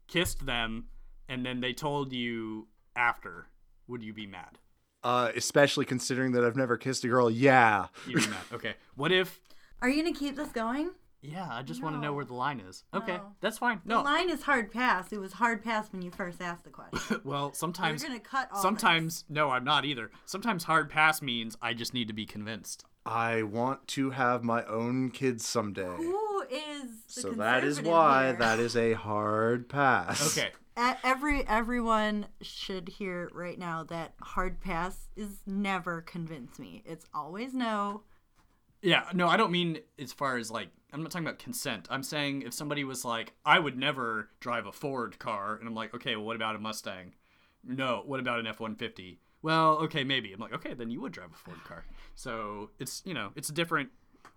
kissed 0.07 0.45
them 0.45 0.89
and 1.27 1.43
then 1.43 1.59
they 1.59 1.73
told 1.73 2.13
you 2.13 2.67
after, 2.95 3.47
would 3.87 4.03
you 4.03 4.13
be 4.13 4.27
mad? 4.27 4.59
uh, 5.03 5.31
especially 5.35 5.85
considering 5.85 6.33
that 6.33 6.43
I've 6.43 6.55
never 6.55 6.77
kissed 6.77 7.03
a 7.03 7.07
girl. 7.07 7.31
Yeah. 7.31 7.87
You'd 8.07 8.21
be 8.21 8.27
mad. 8.27 8.37
Okay. 8.53 8.75
What 8.95 9.11
if 9.11 9.39
Are 9.81 9.89
you 9.89 10.03
gonna 10.03 10.15
keep 10.15 10.35
this 10.35 10.49
going? 10.49 10.91
Yeah, 11.21 11.47
I 11.49 11.63
just 11.63 11.81
want 11.81 11.95
to 11.95 11.99
know 11.99 12.09
No. 12.09 12.13
where 12.13 12.25
the 12.25 12.33
line 12.35 12.59
is. 12.59 12.83
Okay, 12.93 13.17
No. 13.17 13.33
that's 13.41 13.57
fine. 13.57 13.81
The 13.85 13.95
No. 13.95 14.01
line 14.03 14.29
is 14.29 14.43
hard 14.43 14.71
pass. 14.71 15.11
It 15.11 15.19
was 15.19 15.33
hard 15.33 15.63
pass 15.63 15.91
when 15.91 16.01
you 16.01 16.11
first 16.11 16.41
asked 16.41 16.63
the 16.63 16.69
question. 16.69 17.21
well, 17.23 17.53
sometimes 17.53 18.01
You're 18.01 18.09
gonna 18.09 18.19
cut 18.19 18.49
all 18.51 18.61
sometimes 18.61 19.25
no, 19.27 19.49
I'm 19.49 19.63
not 19.63 19.83
either. 19.85 20.11
Sometimes 20.25 20.65
hard 20.65 20.89
pass 20.89 21.21
means 21.21 21.57
I 21.61 21.73
just 21.73 21.93
need 21.93 22.07
to 22.07 22.13
be 22.13 22.25
convinced. 22.25 22.85
I 23.05 23.43
want 23.43 23.87
to 23.89 24.11
have 24.11 24.43
my 24.43 24.63
own 24.65 25.11
kids 25.11 25.45
someday. 25.47 25.95
Who 25.97 26.41
is 26.51 26.91
the 27.15 27.21
So 27.21 27.31
that 27.31 27.63
is 27.63 27.77
conservative 27.77 27.85
why 27.91 28.23
here. 28.27 28.33
that 28.33 28.59
is 28.59 28.75
a 28.75 28.93
hard 28.93 29.69
pass. 29.69 30.37
Okay. 30.37 30.51
Every 31.03 31.47
everyone 31.47 32.27
should 32.41 32.87
hear 32.89 33.31
right 33.33 33.57
now 33.57 33.83
that 33.85 34.13
hard 34.21 34.61
pass 34.61 35.07
is 35.15 35.41
never 35.47 36.01
convince 36.01 36.59
me. 36.59 36.83
It's 36.85 37.05
always 37.15 37.53
no. 37.55 38.03
Yeah, 38.87 39.03
no, 39.13 39.27
I 39.27 39.35
don't 39.35 39.51
mean 39.51 39.79
as 39.99 40.13
far 40.13 40.37
as 40.37 40.49
like 40.49 40.69
I'm 40.93 41.03
not 41.03 41.11
talking 41.11 41.27
about 41.27 41.39
consent. 41.39 41.89
I'm 41.91 42.03
saying 42.03 42.43
if 42.43 42.53
somebody 42.53 42.85
was 42.85 43.03
like, 43.03 43.33
I 43.45 43.59
would 43.59 43.77
never 43.77 44.29
drive 44.39 44.65
a 44.65 44.71
Ford 44.71 45.19
car, 45.19 45.57
and 45.57 45.67
I'm 45.67 45.75
like, 45.75 45.93
okay, 45.93 46.15
well, 46.15 46.23
what 46.23 46.37
about 46.37 46.55
a 46.55 46.59
Mustang? 46.59 47.13
No, 47.65 48.03
what 48.05 48.21
about 48.21 48.39
an 48.39 48.47
F-150? 48.47 49.17
Well, 49.41 49.79
okay, 49.79 50.05
maybe. 50.05 50.31
I'm 50.31 50.39
like, 50.39 50.53
okay, 50.53 50.73
then 50.73 50.89
you 50.89 51.01
would 51.01 51.11
drive 51.11 51.31
a 51.33 51.35
Ford 51.35 51.61
car. 51.65 51.83
So 52.15 52.69
it's 52.79 53.01
you 53.03 53.13
know, 53.13 53.31
it's 53.35 53.49
different. 53.49 53.89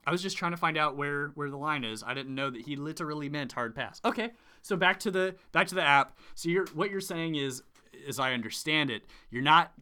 I 0.05 0.11
was 0.11 0.21
just 0.21 0.37
trying 0.37 0.51
to 0.51 0.57
find 0.57 0.77
out 0.77 0.97
where 0.97 1.29
where 1.37 1.49
the 1.49 1.57
line 1.57 1.85
is. 1.85 2.03
I 2.03 2.13
didn't 2.13 2.35
know 2.35 2.51
that 2.51 2.63
he 2.63 2.75
literally 2.75 3.29
meant 3.29 3.53
hard 3.53 3.77
pass. 3.77 4.01
Okay, 4.05 4.31
so 4.63 4.75
back 4.75 4.99
to 5.01 5.13
the 5.13 5.37
back 5.53 5.69
to 5.69 5.77
the 5.77 5.85
app. 5.85 6.19
So 6.35 6.49
you're 6.49 6.67
what 6.75 6.91
you're 6.91 7.01
saying 7.01 7.37
is, 7.37 7.63
as 8.09 8.19
I 8.19 8.33
understand 8.33 8.91
it, 8.91 9.05
you're 9.31 9.43
not 9.43 9.73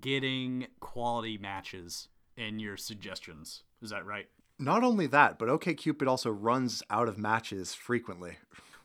getting 0.00 0.66
quality 0.80 1.38
matches 1.38 2.08
in 2.36 2.58
your 2.58 2.76
suggestions. 2.76 3.62
Is 3.82 3.90
that 3.90 4.06
right? 4.06 4.28
Not 4.58 4.82
only 4.82 5.06
that, 5.08 5.38
but 5.38 5.48
OKCupid 5.48 6.06
also 6.06 6.30
runs 6.30 6.82
out 6.88 7.08
of 7.08 7.18
matches 7.18 7.74
frequently. 7.74 8.38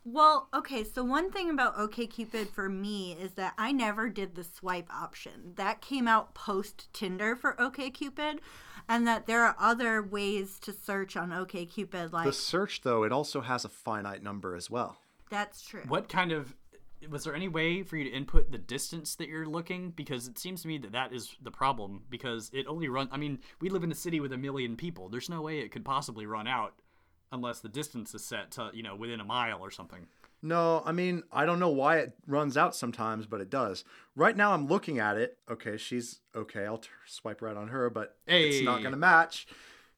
Well, 0.04 0.48
okay, 0.52 0.82
so 0.84 1.04
one 1.04 1.30
thing 1.30 1.48
about 1.48 1.76
OkCupid 1.76 2.50
for 2.50 2.68
me 2.68 3.12
is 3.12 3.32
that 3.32 3.54
I 3.56 3.70
never 3.72 4.08
did 4.08 4.34
the 4.34 4.42
swipe 4.44 4.92
option. 4.92 5.52
That 5.54 5.80
came 5.80 6.08
out 6.08 6.34
post 6.34 6.92
Tinder 6.92 7.36
for 7.36 7.54
OkCupid, 7.54 8.40
and 8.88 9.06
that 9.06 9.26
there 9.26 9.44
are 9.44 9.54
other 9.60 10.02
ways 10.02 10.58
to 10.60 10.72
search 10.72 11.16
on 11.16 11.30
OkCupid 11.30 12.12
like 12.12 12.26
The 12.26 12.32
search, 12.32 12.82
though, 12.82 13.04
it 13.04 13.12
also 13.12 13.42
has 13.42 13.64
a 13.64 13.68
finite 13.68 14.22
number 14.24 14.56
as 14.56 14.68
well. 14.68 14.96
that's 15.30 15.62
true. 15.64 15.84
What 15.86 16.08
kind 16.08 16.32
of 16.32 16.54
was 17.10 17.24
there 17.24 17.34
any 17.34 17.48
way 17.48 17.82
for 17.82 17.96
you 17.96 18.04
to 18.04 18.10
input 18.10 18.50
the 18.52 18.58
distance 18.58 19.14
that 19.16 19.28
you're 19.28 19.46
looking? 19.46 19.90
Because 19.90 20.26
it 20.28 20.38
seems 20.38 20.62
to 20.62 20.68
me 20.68 20.78
that 20.78 20.92
that 20.92 21.12
is 21.12 21.34
the 21.42 21.50
problem. 21.50 22.02
Because 22.10 22.50
it 22.52 22.66
only 22.66 22.88
run. 22.88 23.08
I 23.12 23.16
mean, 23.16 23.38
we 23.60 23.68
live 23.68 23.84
in 23.84 23.92
a 23.92 23.94
city 23.94 24.20
with 24.20 24.32
a 24.32 24.38
million 24.38 24.76
people. 24.76 25.08
There's 25.08 25.28
no 25.28 25.42
way 25.42 25.60
it 25.60 25.70
could 25.72 25.84
possibly 25.84 26.26
run 26.26 26.46
out 26.46 26.74
unless 27.32 27.60
the 27.60 27.68
distance 27.68 28.14
is 28.14 28.24
set 28.24 28.50
to 28.52 28.70
you 28.74 28.82
know 28.82 28.94
within 28.94 29.20
a 29.20 29.24
mile 29.24 29.60
or 29.60 29.70
something. 29.70 30.06
No, 30.44 30.82
I 30.84 30.90
mean, 30.90 31.22
I 31.30 31.46
don't 31.46 31.60
know 31.60 31.68
why 31.68 31.98
it 31.98 32.14
runs 32.26 32.56
out 32.56 32.74
sometimes, 32.74 33.26
but 33.26 33.40
it 33.40 33.48
does. 33.48 33.84
Right 34.16 34.36
now, 34.36 34.52
I'm 34.54 34.66
looking 34.66 34.98
at 34.98 35.16
it. 35.16 35.38
Okay, 35.48 35.76
she's 35.76 36.20
okay. 36.34 36.66
I'll 36.66 36.78
t- 36.78 36.88
swipe 37.06 37.40
right 37.42 37.56
on 37.56 37.68
her, 37.68 37.88
but 37.90 38.16
it's 38.26 38.64
not 38.64 38.80
going 38.80 38.90
to 38.90 38.98
match 38.98 39.46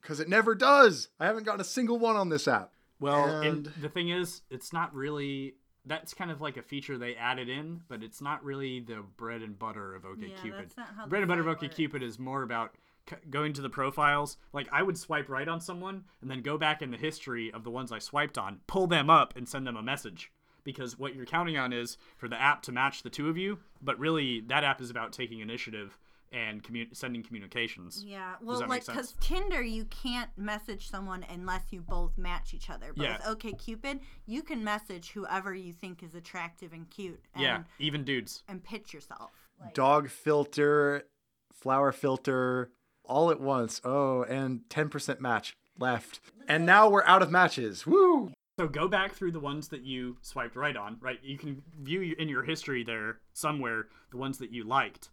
because 0.02 0.20
it 0.20 0.28
never 0.28 0.54
does. 0.54 1.08
I 1.18 1.24
haven't 1.24 1.44
gotten 1.44 1.62
a 1.62 1.64
single 1.64 1.98
one 1.98 2.16
on 2.16 2.28
this 2.28 2.46
app. 2.46 2.72
Well, 3.00 3.24
And- 3.40 3.66
and 3.66 3.72
the 3.80 3.88
thing 3.88 4.10
is, 4.10 4.42
it's 4.50 4.72
not 4.72 4.94
really. 4.94 5.54
That's 5.86 6.14
kind 6.14 6.30
of 6.30 6.40
like 6.40 6.56
a 6.56 6.62
feature 6.62 6.96
they 6.96 7.14
added 7.14 7.48
in, 7.48 7.82
but 7.88 8.02
it's 8.02 8.20
not 8.22 8.42
really 8.44 8.80
the 8.80 9.02
bread 9.16 9.42
and 9.42 9.58
butter 9.58 9.94
of 9.94 10.04
OkCupid. 10.04 10.52
that's 10.56 10.76
not 10.76 10.88
how 10.96 11.06
bread 11.06 11.22
and 11.22 11.28
butter 11.28 11.46
of 11.48 11.58
site 11.60 11.70
OkCupid 11.72 12.02
is 12.02 12.18
more 12.18 12.42
about 12.42 12.74
c- 13.10 13.16
going 13.28 13.52
to 13.52 13.60
the 13.62 13.68
profiles. 13.68 14.38
Like 14.52 14.68
I 14.72 14.82
would 14.82 14.96
swipe 14.96 15.28
right 15.28 15.46
on 15.48 15.60
someone 15.60 16.04
and 16.22 16.30
then 16.30 16.40
go 16.40 16.56
back 16.56 16.80
in 16.80 16.90
the 16.90 16.96
history 16.96 17.52
of 17.52 17.64
the 17.64 17.70
ones 17.70 17.92
I 17.92 17.98
swiped 17.98 18.38
on, 18.38 18.60
pull 18.66 18.86
them 18.86 19.10
up, 19.10 19.36
and 19.36 19.46
send 19.48 19.66
them 19.66 19.76
a 19.76 19.82
message. 19.82 20.32
Because 20.64 20.98
what 20.98 21.14
you're 21.14 21.26
counting 21.26 21.58
on 21.58 21.74
is 21.74 21.98
for 22.16 22.26
the 22.26 22.40
app 22.40 22.62
to 22.62 22.72
match 22.72 23.02
the 23.02 23.10
two 23.10 23.28
of 23.28 23.36
you, 23.36 23.58
but 23.82 23.98
really 23.98 24.40
that 24.40 24.64
app 24.64 24.80
is 24.80 24.88
about 24.88 25.12
taking 25.12 25.40
initiative 25.40 25.98
and 26.34 26.62
commu- 26.62 26.94
sending 26.94 27.22
communications. 27.22 28.02
Yeah, 28.04 28.34
well, 28.42 28.66
like 28.66 28.84
because 28.86 29.14
Tinder, 29.20 29.62
you 29.62 29.84
can't 29.84 30.30
message 30.36 30.90
someone 30.90 31.24
unless 31.30 31.62
you 31.70 31.80
both 31.80 32.18
match 32.18 32.52
each 32.52 32.68
other. 32.70 32.92
But 32.96 33.04
Yeah. 33.04 33.28
with 33.28 33.38
OkCupid, 33.38 34.00
you 34.26 34.42
can 34.42 34.64
message 34.64 35.10
whoever 35.12 35.54
you 35.54 35.72
think 35.72 36.02
is 36.02 36.14
attractive 36.14 36.72
and 36.72 36.90
cute. 36.90 37.22
And, 37.34 37.42
Yeah, 37.42 37.62
even 37.78 38.04
dudes. 38.04 38.42
and 38.48 38.62
pitch 38.64 38.92
yourself. 38.92 39.30
Like, 39.60 39.74
Dog 39.74 40.08
filter, 40.10 41.04
flower 41.52 41.92
filter, 41.92 42.72
all 43.04 43.30
at 43.30 43.40
once. 43.40 43.80
Oh, 43.84 44.24
and 44.24 44.68
10% 44.68 45.20
match 45.20 45.56
left. 45.78 46.20
And 46.48 46.66
now 46.66 46.88
we're 46.88 47.04
out 47.04 47.22
of 47.22 47.30
matches. 47.30 47.86
Woo! 47.86 48.32
So 48.58 48.68
go 48.68 48.86
back 48.86 49.12
through 49.12 49.32
the 49.32 49.40
ones 49.40 49.68
that 49.68 49.82
you 49.82 50.16
swiped 50.22 50.54
right 50.54 50.76
on, 50.76 50.96
right? 51.00 51.18
You 51.22 51.36
can 51.36 51.62
view 51.80 52.14
in 52.18 52.28
your 52.28 52.44
history 52.44 52.84
there 52.84 53.18
somewhere 53.32 53.88
the 54.12 54.16
ones 54.16 54.38
that 54.38 54.50
you 54.52 54.62
liked, 54.62 55.10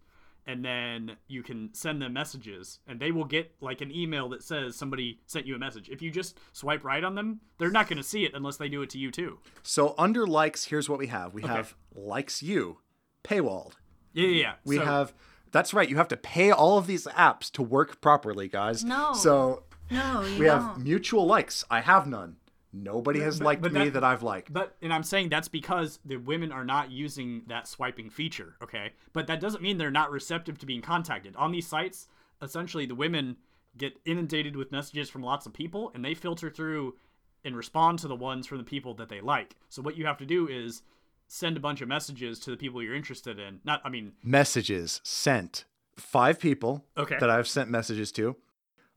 and 0.48 0.64
then 0.66 1.18
you 1.28 1.44
can 1.44 1.70
send 1.74 2.02
them 2.02 2.14
messages, 2.14 2.80
and 2.88 3.00
they 3.00 3.12
will 3.12 3.26
get 3.26 3.54
like 3.62 3.82
an 3.82 3.92
email 3.92 4.30
that 4.30 4.44
says 4.44 4.76
somebody 4.76 5.20
sent 5.28 5.46
you 5.46 5.56
a 5.56 5.60
message. 5.60 5.90
If 5.90 6.02
you 6.02 6.12
just 6.12 6.38
swipe 6.54 6.84
right 6.84 7.04
on 7.04 7.16
them, 7.16 7.42
they're 7.58 7.72
not 7.72 7.88
going 7.88 7.98
to 7.98 8.04
see 8.04 8.26
it 8.26 8.32
unless 8.34 8.58
they 8.58 8.70
do 8.70 8.82
it 8.82 8.90
to 8.92 8.98
you 8.98 9.12
too. 9.12 9.40
So 9.64 9.94
under 9.98 10.26
likes, 10.28 10.66
here's 10.66 10.90
what 10.90 11.00
we 11.00 11.08
have. 11.08 11.34
We 11.34 11.44
have 11.44 11.76
likes 11.96 12.42
you, 12.42 12.78
paywalled. 13.24 13.74
Yeah, 14.14 14.28
yeah. 14.28 14.42
yeah. 14.42 14.54
We 14.66 14.78
So- 14.78 14.86
have 14.86 15.14
that's 15.52 15.74
right, 15.74 15.90
you 15.90 15.98
have 15.98 16.08
to 16.08 16.18
pay 16.18 16.50
all 16.50 16.78
of 16.78 16.88
these 16.88 17.06
apps 17.08 17.52
to 17.52 17.62
work 17.62 18.00
properly, 18.00 18.48
guys. 18.48 18.86
No. 18.86 19.12
So 19.14 19.64
no, 19.90 20.22
you 20.22 20.40
we 20.40 20.46
don't. 20.46 20.62
have 20.64 20.78
mutual 20.84 21.26
likes. 21.26 21.66
I 21.70 21.82
have 21.82 22.08
none. 22.08 22.38
Nobody 22.74 23.20
has 23.20 23.40
but- 23.40 23.46
liked 23.46 23.62
but 23.62 23.74
me 23.74 23.86
that- 23.86 23.94
that 23.96 24.04
I've 24.04 24.24
liked. 24.24 24.52
But 24.54 24.76
and 24.82 24.94
I'm 24.94 25.04
saying 25.04 25.30
that's 25.30 25.48
because 25.50 26.00
the 26.06 26.18
women 26.18 26.52
are 26.52 26.64
not 26.66 26.90
using 26.92 27.44
that 27.48 27.68
swiping 27.68 28.10
feature, 28.10 28.56
okay? 28.64 28.94
But 29.14 29.28
that 29.28 29.40
doesn't 29.42 29.62
mean 29.62 29.78
they're 29.78 29.92
not 29.92 30.12
receptive 30.12 30.58
to 30.60 30.66
being 30.66 30.82
contacted. 30.82 31.36
On 31.36 31.52
these 31.52 31.68
sites, 31.68 32.08
essentially 32.42 32.86
the 32.86 32.96
women 32.96 33.38
get 33.78 34.00
inundated 34.06 34.56
with 34.56 34.72
messages 34.72 35.10
from 35.10 35.22
lots 35.24 35.46
of 35.46 35.54
people 35.54 35.92
and 35.94 36.04
they 36.04 36.14
filter 36.14 36.50
through 36.50 36.96
and 37.44 37.56
respond 37.56 38.00
to 38.00 38.08
the 38.08 38.16
ones 38.16 38.46
from 38.48 38.58
the 38.58 38.64
people 38.64 38.94
that 38.96 39.10
they 39.10 39.20
like. 39.22 39.56
So 39.70 39.82
what 39.82 39.98
you 39.98 40.06
have 40.06 40.18
to 40.20 40.26
do 40.26 40.48
is 40.48 40.82
send 41.28 41.56
a 41.58 41.60
bunch 41.62 41.82
of 41.82 41.88
messages 41.88 42.40
to 42.40 42.52
the 42.52 42.58
people 42.58 42.84
you're 42.84 42.94
interested 42.96 43.40
in. 43.40 43.60
Not 43.64 43.82
I 43.84 43.90
mean, 43.90 44.14
Messages 44.24 45.02
sent. 45.04 45.66
Five 45.98 46.40
people 46.40 46.86
Okay. 46.98 47.18
that 47.20 47.30
I've 47.30 47.48
sent 47.48 47.70
messages 47.70 48.12
to. 48.14 48.36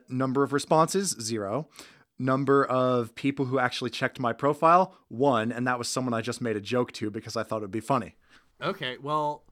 Number 0.09 0.43
of 0.43 0.53
responses, 0.53 1.17
zero. 1.21 1.69
Number 2.25 2.65
of 2.65 3.15
people 3.15 3.45
who 3.45 3.59
actually 3.59 3.91
checked 3.91 4.19
my 4.19 4.33
profile, 4.33 4.97
one, 5.09 5.53
and 5.53 5.67
that 5.67 5.77
was 5.79 5.89
someone 5.89 6.15
I 6.15 6.23
just 6.23 6.41
made 6.41 6.57
a 6.57 6.61
joke 6.61 6.91
to 6.93 7.11
because 7.11 7.37
I 7.37 7.43
thought 7.43 7.59
it 7.59 7.61
would 7.61 7.71
be 7.71 7.81
funny. 7.81 8.17
okay, 8.63 8.97
well, 8.99 9.45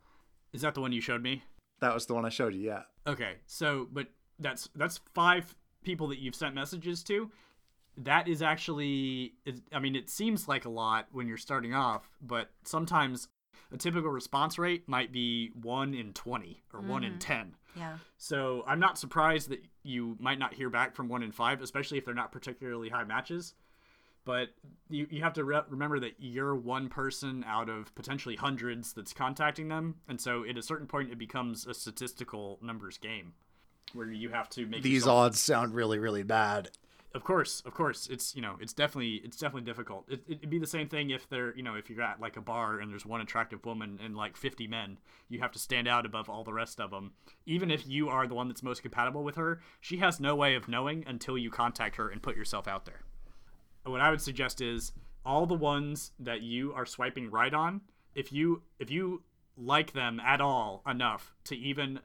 is 0.55 0.63
that 0.63 0.73
the 0.75 0.81
one 0.81 0.91
you 0.91 1.03
showed 1.03 1.23
me? 1.23 1.43
That 1.83 1.93
was 1.93 2.07
the 2.07 2.15
one 2.15 2.25
I 2.25 2.31
showed 2.31 2.55
you, 2.55 2.63
yeah. 2.63 2.85
Okay, 3.07 3.35
so 3.47 3.89
but 3.93 4.07
that's 4.39 4.71
that's 4.75 5.01
five 5.13 5.55
people 5.85 6.09
that 6.09 6.19
you've 6.19 6.35
sent 6.35 6.55
messages 6.55 7.03
to. 7.05 7.31
That 7.99 8.27
is 8.27 8.41
actually, 8.41 9.35
I 9.71 9.79
mean, 9.79 9.95
it 9.95 10.09
seems 10.09 10.49
like 10.49 10.65
a 10.65 10.71
lot 10.71 11.09
when 11.13 11.27
you're 11.27 11.37
starting 11.37 11.75
off, 11.75 12.09
but 12.23 12.53
sometimes 12.65 13.29
a 13.71 13.77
typical 13.77 14.11
response 14.11 14.59
rate 14.59 14.89
might 14.89 15.13
be 15.13 15.51
one 15.61 15.93
in 15.93 16.15
twenty 16.15 16.63
or 16.73 16.81
one 16.81 17.05
in 17.05 17.13
mm-hmm. 17.13 17.19
ten. 17.19 17.55
Yeah. 17.77 17.97
So 18.19 18.65
I'm 18.67 18.81
not 18.81 18.99
surprised 18.99 19.49
that 19.51 19.65
you 19.83 20.17
might 20.21 20.39
not 20.39 20.55
hear 20.55 20.71
back 20.71 20.95
from 20.95 21.09
one 21.09 21.23
in 21.23 21.33
five, 21.33 21.61
especially 21.63 21.99
if 21.99 22.05
they're 22.05 22.15
not 22.15 22.33
particularly 22.33 22.89
high 22.89 23.05
matches. 23.05 23.55
But 24.25 24.51
you, 24.89 25.09
you 25.11 25.23
have 25.23 25.33
to 25.33 25.43
re- 25.43 25.63
remember 25.69 25.99
that 25.99 26.13
you're 26.21 26.55
one 26.55 26.89
person 26.89 27.45
out 27.47 27.69
of 27.69 27.93
potentially 27.97 28.37
hundreds 28.37 28.93
that's 28.93 29.13
contacting 29.13 29.67
them. 29.69 29.97
And 30.09 30.21
so 30.21 30.45
at 30.49 30.57
a 30.57 30.63
certain 30.63 30.87
point, 30.87 31.11
it 31.11 31.19
becomes 31.19 31.67
a 31.67 31.75
statistical 31.75 32.61
numbers 32.63 32.99
game 32.99 33.33
where 33.95 34.13
you 34.13 34.29
have 34.29 34.49
to 34.51 34.65
make 34.67 34.83
These 34.83 34.93
yourself- 35.03 35.19
odds 35.19 35.41
sound 35.41 35.75
really, 35.75 35.99
really 35.99 36.23
bad. 36.23 36.71
Of 37.15 37.25
course, 37.25 37.63
of 37.67 37.75
course, 37.75 38.09
it's 38.09 38.35
you 38.35 38.43
know, 38.43 38.57
it's 38.61 38.73
definitely 38.73 39.21
it's 39.25 39.37
definitely 39.37 39.67
difficult. 39.67 40.05
It, 40.09 40.23
it'd 40.29 40.51
be 40.51 40.59
the 40.59 40.67
same 40.67 40.89
thing 40.89 41.11
if 41.11 41.29
they're 41.29 41.55
you 41.57 41.63
know 41.63 41.75
if 41.75 41.91
you're 41.91 42.03
at 42.03 42.21
like 42.21 42.37
a 42.37 42.41
bar 42.41 42.79
and 42.79 42.91
there's 42.91 43.07
one 43.07 43.21
attractive 43.21 43.65
woman 43.65 43.99
and 44.03 44.17
like 44.17 44.37
50 44.37 44.67
men, 44.67 44.99
you 45.29 45.41
have 45.41 45.53
to 45.53 45.59
stand 45.59 45.89
out 45.89 46.07
above 46.07 46.29
all 46.29 46.45
the 46.45 46.53
rest 46.53 46.81
of 46.81 46.91
them. 46.91 47.13
Even 47.47 47.71
if 47.71 47.87
you 47.87 48.09
are 48.09 48.27
the 48.27 48.35
one 48.35 48.49
that's 48.49 48.63
most 48.63 48.83
compatible 48.83 49.25
with 49.25 49.37
her, 49.37 49.61
she 49.81 49.99
has 49.99 50.21
no 50.21 50.35
way 50.35 50.55
of 50.55 50.69
knowing 50.69 51.05
until 51.07 51.37
you 51.37 51.51
contact 51.51 51.97
her 51.97 52.09
and 52.09 52.23
put 52.23 52.37
yourself 52.37 52.67
out 52.67 52.85
there. 52.85 53.03
What 53.85 54.01
I 54.01 54.11
would 54.11 54.21
suggest 54.21 54.61
is 54.61 54.93
all 55.25 55.47
the 55.47 55.55
ones 55.55 56.13
that 56.19 56.43
you 56.43 56.73
are 56.73 56.87
swiping 56.87 57.31
right 57.31 57.53
on, 57.53 57.83
if 58.15 58.33
you 58.33 58.63
if 58.79 58.91
you 58.91 59.23
like 59.57 59.93
them 59.93 60.21
at 60.21 60.41
all 60.41 60.83
enough 60.87 61.35
to 61.45 61.57
even 61.57 62.01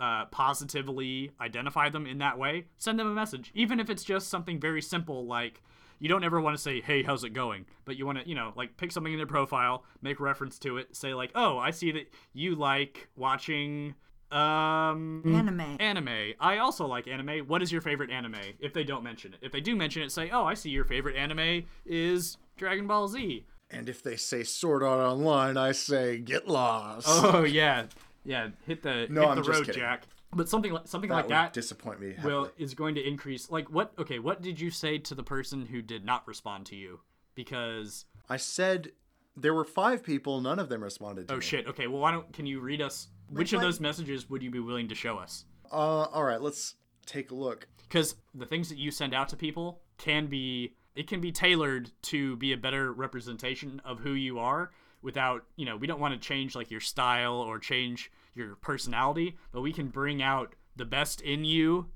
uh, 0.00 0.24
positively 0.26 1.30
identify 1.40 1.88
them 1.90 2.06
in 2.06 2.18
that 2.18 2.38
way, 2.38 2.64
send 2.78 2.98
them 2.98 3.06
a 3.06 3.14
message. 3.14 3.52
Even 3.54 3.78
if 3.78 3.90
it's 3.90 4.02
just 4.02 4.28
something 4.28 4.58
very 4.58 4.82
simple 4.82 5.26
like 5.26 5.62
you 5.98 6.08
don't 6.08 6.24
ever 6.24 6.40
want 6.40 6.56
to 6.56 6.62
say, 6.62 6.80
"Hey, 6.80 7.02
how's 7.02 7.22
it 7.24 7.30
going?" 7.34 7.66
But 7.84 7.96
you 7.96 8.06
want 8.06 8.18
to, 8.18 8.28
you 8.28 8.34
know, 8.34 8.52
like 8.56 8.76
pick 8.78 8.90
something 8.90 9.12
in 9.12 9.18
their 9.18 9.26
profile, 9.26 9.84
make 10.00 10.18
reference 10.18 10.58
to 10.60 10.78
it, 10.78 10.96
say 10.96 11.12
like, 11.12 11.30
"Oh, 11.34 11.58
I 11.58 11.70
see 11.70 11.92
that 11.92 12.08
you 12.32 12.54
like 12.54 13.08
watching 13.16 13.94
um 14.32 15.22
Anime. 15.26 15.76
anime. 15.80 16.34
I 16.38 16.58
also 16.58 16.86
like 16.86 17.08
anime. 17.08 17.40
What 17.48 17.62
is 17.62 17.72
your 17.72 17.80
favorite 17.80 18.10
anime? 18.10 18.36
If 18.60 18.72
they 18.72 18.84
don't 18.84 19.02
mention 19.02 19.34
it. 19.34 19.40
If 19.42 19.52
they 19.52 19.60
do 19.60 19.76
mention 19.76 20.02
it, 20.02 20.12
say, 20.12 20.30
"Oh, 20.30 20.44
I 20.44 20.54
see 20.54 20.70
your 20.70 20.84
favorite 20.84 21.16
anime 21.16 21.64
is 21.84 22.38
Dragon 22.56 22.86
Ball 22.86 23.08
Z." 23.08 23.44
And 23.72 23.88
if 23.88 24.02
they 24.02 24.16
say 24.16 24.42
Sword 24.42 24.82
Art 24.82 25.00
Online, 25.00 25.56
I 25.56 25.72
say 25.72 26.18
get 26.18 26.48
lost. 26.48 27.06
Oh 27.08 27.44
yeah, 27.44 27.86
yeah. 28.24 28.48
Hit 28.66 28.82
the 28.82 29.06
No, 29.10 29.22
hit 29.22 29.28
I'm 29.30 29.36
the 29.36 29.42
just 29.42 29.58
road, 29.58 29.66
kidding. 29.66 29.80
Jack. 29.82 30.04
but 30.34 30.48
something 30.48 30.72
like 30.72 30.86
something 30.86 31.10
That 31.10 31.16
like 31.16 31.28
that 31.28 31.52
disappoint 31.52 32.00
me. 32.00 32.12
Heavily. 32.14 32.32
will 32.34 32.50
is 32.58 32.74
going 32.74 32.94
to 32.96 33.06
increase. 33.06 33.50
Like 33.50 33.70
what? 33.70 33.92
Okay, 33.98 34.18
what 34.18 34.42
did 34.42 34.60
you 34.60 34.70
say 34.70 34.98
to 34.98 35.14
the 35.14 35.22
person 35.22 35.66
who 35.66 35.82
did 35.82 36.04
not 36.04 36.26
respond 36.28 36.66
to 36.66 36.76
you? 36.76 37.00
Because 37.34 38.04
I 38.28 38.36
said 38.36 38.92
there 39.36 39.54
were 39.54 39.64
five 39.64 40.02
people. 40.02 40.40
None 40.40 40.58
of 40.58 40.68
them 40.68 40.82
responded 40.82 41.28
to 41.28 41.34
oh 41.34 41.36
me. 41.38 41.42
shit. 41.42 41.66
Okay, 41.66 41.86
well 41.86 42.00
why 42.00 42.10
don't 42.12 42.32
can 42.32 42.46
you 42.46 42.60
read 42.60 42.80
us 42.82 43.08
which 43.28 43.52
of 43.52 43.60
those 43.60 43.80
messages 43.80 44.28
would 44.28 44.42
you 44.42 44.50
be 44.50 44.58
willing 44.60 44.88
to 44.88 44.94
show 44.94 45.16
us? 45.18 45.44
Uh, 45.72 45.76
all 46.12 46.24
right, 46.24 46.40
let's 46.40 46.74
take 47.06 47.30
a 47.30 47.34
look. 47.34 47.66
because 47.88 48.16
the 48.34 48.46
things 48.46 48.68
that 48.68 48.78
you 48.78 48.90
send 48.90 49.14
out 49.14 49.28
to 49.28 49.36
people 49.36 49.80
can 49.98 50.26
be 50.26 50.74
it 50.96 51.06
can 51.06 51.20
be 51.20 51.30
tailored 51.32 51.90
to 52.02 52.36
be 52.36 52.52
a 52.52 52.56
better 52.56 52.92
representation 52.92 53.80
of 53.84 54.00
who 54.00 54.12
you 54.12 54.38
are 54.38 54.70
without 55.02 55.44
you 55.56 55.64
know 55.64 55.76
we 55.76 55.86
don't 55.86 56.00
want 56.00 56.14
to 56.14 56.28
change 56.28 56.54
like 56.54 56.70
your 56.70 56.80
style 56.80 57.34
or 57.34 57.58
change 57.58 58.10
your 58.34 58.56
personality 58.56 59.36
but 59.52 59.60
we 59.60 59.72
can 59.72 59.88
bring 59.88 60.22
out 60.22 60.54
the 60.76 60.84
best 60.84 61.20
in 61.20 61.44
you. 61.44 61.86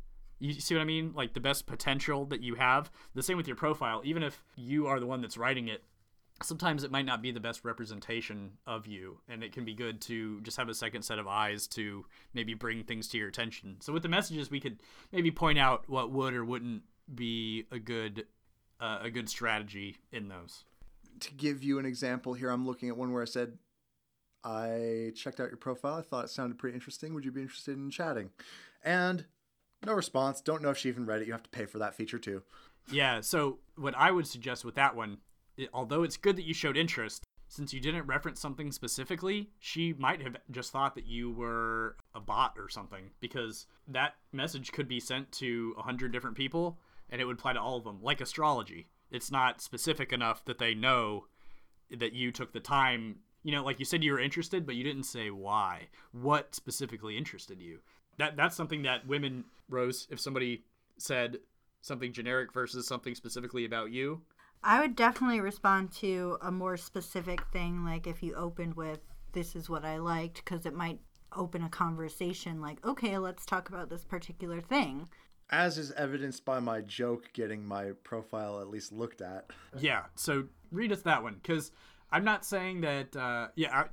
You 0.40 0.52
see 0.52 0.74
what 0.74 0.82
i 0.82 0.84
mean? 0.84 1.12
Like 1.14 1.32
the 1.32 1.40
best 1.40 1.66
potential 1.66 2.26
that 2.26 2.42
you 2.42 2.56
have. 2.56 2.90
The 3.14 3.22
same 3.22 3.36
with 3.36 3.46
your 3.46 3.56
profile. 3.56 4.02
Even 4.04 4.22
if 4.22 4.42
you 4.56 4.86
are 4.86 5.00
the 5.00 5.06
one 5.06 5.20
that's 5.20 5.36
writing 5.36 5.68
it 5.68 5.82
sometimes 6.42 6.82
it 6.82 6.90
might 6.90 7.06
not 7.06 7.22
be 7.22 7.30
the 7.30 7.40
best 7.40 7.64
representation 7.64 8.50
of 8.66 8.86
you 8.86 9.20
and 9.28 9.44
it 9.44 9.52
can 9.52 9.64
be 9.64 9.72
good 9.72 10.00
to 10.00 10.40
just 10.40 10.56
have 10.56 10.68
a 10.68 10.74
second 10.74 11.02
set 11.02 11.18
of 11.18 11.28
eyes 11.28 11.68
to 11.68 12.04
maybe 12.34 12.54
bring 12.54 12.82
things 12.82 13.06
to 13.08 13.16
your 13.16 13.28
attention. 13.28 13.76
So 13.80 13.92
with 13.92 14.02
the 14.02 14.08
messages 14.08 14.50
we 14.50 14.60
could 14.60 14.80
maybe 15.12 15.30
point 15.30 15.58
out 15.58 15.88
what 15.88 16.10
would 16.10 16.34
or 16.34 16.44
wouldn't 16.44 16.82
be 17.14 17.66
a 17.70 17.78
good 17.78 18.26
uh, 18.80 18.98
a 19.02 19.10
good 19.10 19.28
strategy 19.28 19.96
in 20.12 20.28
those 20.28 20.64
To 21.20 21.34
give 21.34 21.62
you 21.62 21.78
an 21.78 21.86
example 21.86 22.34
here, 22.34 22.50
I'm 22.50 22.66
looking 22.66 22.88
at 22.88 22.96
one 22.96 23.12
where 23.12 23.22
I 23.22 23.26
said, 23.26 23.58
I 24.42 25.12
checked 25.14 25.40
out 25.40 25.48
your 25.48 25.56
profile. 25.56 25.94
I 25.94 26.02
thought 26.02 26.24
it 26.26 26.30
sounded 26.30 26.58
pretty 26.58 26.74
interesting. 26.74 27.14
Would 27.14 27.24
you 27.24 27.32
be 27.32 27.42
interested 27.42 27.76
in 27.76 27.90
chatting? 27.90 28.30
And 28.82 29.24
no 29.84 29.92
response. 29.94 30.40
Don't 30.40 30.60
know 30.62 30.70
if 30.70 30.78
she 30.78 30.88
even 30.88 31.06
read 31.06 31.22
it. 31.22 31.26
You 31.26 31.32
have 31.32 31.42
to 31.44 31.50
pay 31.50 31.66
for 31.66 31.78
that 31.78 31.94
feature 31.94 32.18
too. 32.18 32.42
yeah 32.92 33.22
so 33.22 33.58
what 33.76 33.94
i 33.96 34.10
would 34.10 34.26
suggest 34.26 34.62
with 34.62 34.74
that 34.74 34.94
one 34.94 35.16
it, 35.56 35.70
although 35.72 36.02
it's 36.02 36.18
good 36.18 36.36
that 36.36 36.44
you 36.44 36.52
showed 36.52 36.76
interest 36.76 37.24
since 37.48 37.72
you 37.72 37.80
didn't 37.80 38.06
reference 38.06 38.38
something 38.40 38.70
specifically 38.70 39.48
she 39.58 39.94
might 39.94 40.20
have 40.20 40.36
just 40.50 40.70
thought 40.70 40.94
that 40.94 41.06
you 41.06 41.30
were 41.30 41.96
a 42.14 42.20
bot 42.20 42.52
or 42.58 42.68
something 42.68 43.10
because 43.20 43.66
that 43.88 44.16
message 44.32 44.70
could 44.70 44.86
be 44.86 45.00
sent 45.00 45.32
to 45.32 45.72
100 45.76 46.12
different 46.12 46.36
people 46.36 46.78
and 47.08 47.22
it 47.22 47.24
would 47.24 47.38
apply 47.38 47.54
to 47.54 47.60
all 47.60 47.78
of 47.78 47.84
them 47.84 47.98
like 48.02 48.20
astrology 48.20 48.86
it's 49.14 49.30
not 49.30 49.60
specific 49.60 50.12
enough 50.12 50.44
that 50.44 50.58
they 50.58 50.74
know 50.74 51.26
that 51.90 52.12
you 52.12 52.32
took 52.32 52.52
the 52.52 52.60
time 52.60 53.16
you 53.42 53.52
know 53.52 53.62
like 53.62 53.78
you 53.78 53.84
said 53.84 54.02
you 54.02 54.12
were 54.12 54.20
interested 54.20 54.66
but 54.66 54.74
you 54.74 54.84
didn't 54.84 55.04
say 55.04 55.30
why. 55.30 55.88
What 56.12 56.54
specifically 56.54 57.16
interested 57.16 57.60
you? 57.60 57.80
That 58.18 58.36
that's 58.36 58.56
something 58.56 58.82
that 58.82 59.06
women 59.06 59.44
rose 59.68 60.06
if 60.10 60.20
somebody 60.20 60.64
said 60.98 61.38
something 61.80 62.12
generic 62.12 62.52
versus 62.52 62.86
something 62.86 63.14
specifically 63.14 63.64
about 63.64 63.90
you? 63.90 64.22
I 64.62 64.80
would 64.80 64.96
definitely 64.96 65.40
respond 65.40 65.92
to 65.96 66.38
a 66.40 66.50
more 66.50 66.78
specific 66.78 67.44
thing, 67.52 67.84
like 67.84 68.06
if 68.06 68.22
you 68.22 68.34
opened 68.34 68.74
with, 68.74 69.00
This 69.32 69.54
is 69.54 69.68
what 69.68 69.84
I 69.84 69.98
liked, 69.98 70.36
because 70.36 70.64
it 70.64 70.74
might 70.74 71.00
open 71.36 71.62
a 71.62 71.68
conversation 71.68 72.60
like, 72.62 72.84
Okay, 72.86 73.18
let's 73.18 73.44
talk 73.44 73.68
about 73.68 73.90
this 73.90 74.04
particular 74.04 74.60
thing. 74.60 75.08
As 75.50 75.78
is 75.78 75.92
evidenced 75.92 76.44
by 76.44 76.58
my 76.60 76.80
joke 76.80 77.30
getting 77.32 77.64
my 77.64 77.92
profile 78.02 78.60
at 78.60 78.68
least 78.68 78.92
looked 78.92 79.20
at. 79.20 79.50
yeah 79.78 80.04
so 80.14 80.44
read 80.70 80.90
us 80.92 81.02
that 81.02 81.22
one 81.22 81.34
because 81.34 81.70
i'm 82.10 82.24
not 82.24 82.44
saying 82.44 82.80
that 82.80 83.14
uh 83.16 83.48
yeah 83.54 83.82
I, 83.82 83.84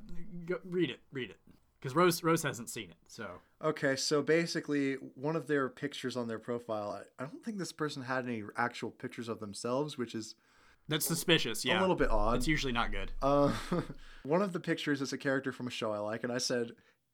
go, 0.45 0.57
read 0.63 0.89
it 0.89 0.99
read 1.11 1.29
it 1.29 1.37
because 1.79 1.95
rose 1.95 2.23
rose 2.23 2.41
hasn't 2.43 2.69
seen 2.69 2.89
it 2.89 2.97
so 3.07 3.27
Okay, 3.63 3.95
so 3.95 4.23
basically, 4.23 4.95
one 5.13 5.35
of 5.35 5.45
their 5.45 5.69
pictures 5.69 6.17
on 6.17 6.27
their 6.27 6.39
profile, 6.39 6.99
I, 7.19 7.23
I 7.23 7.27
don't 7.27 7.45
think 7.45 7.59
this 7.59 7.71
person 7.71 8.01
had 8.01 8.25
any 8.25 8.41
actual 8.57 8.89
pictures 8.89 9.29
of 9.29 9.39
themselves, 9.39 9.99
which 9.99 10.15
is 10.15 10.33
that's 10.87 11.05
suspicious 11.05 11.63
yeah 11.63 11.79
a 11.79 11.81
little 11.81 11.95
bit 11.95 12.09
odd. 12.09 12.37
it's 12.37 12.47
usually 12.47 12.73
not 12.73 12.91
good 12.91 13.11
Uh, 13.21 13.53
one 14.23 14.41
of 14.41 14.51
the 14.51 14.59
pictures 14.59 14.99
is 14.99 15.13
a 15.13 15.17
character 15.17 15.51
from 15.51 15.67
a 15.67 15.69
show 15.69 15.91
I 15.91 15.99
like, 15.99 16.23
and 16.23 16.33
I 16.33 16.39
said, 16.39 16.71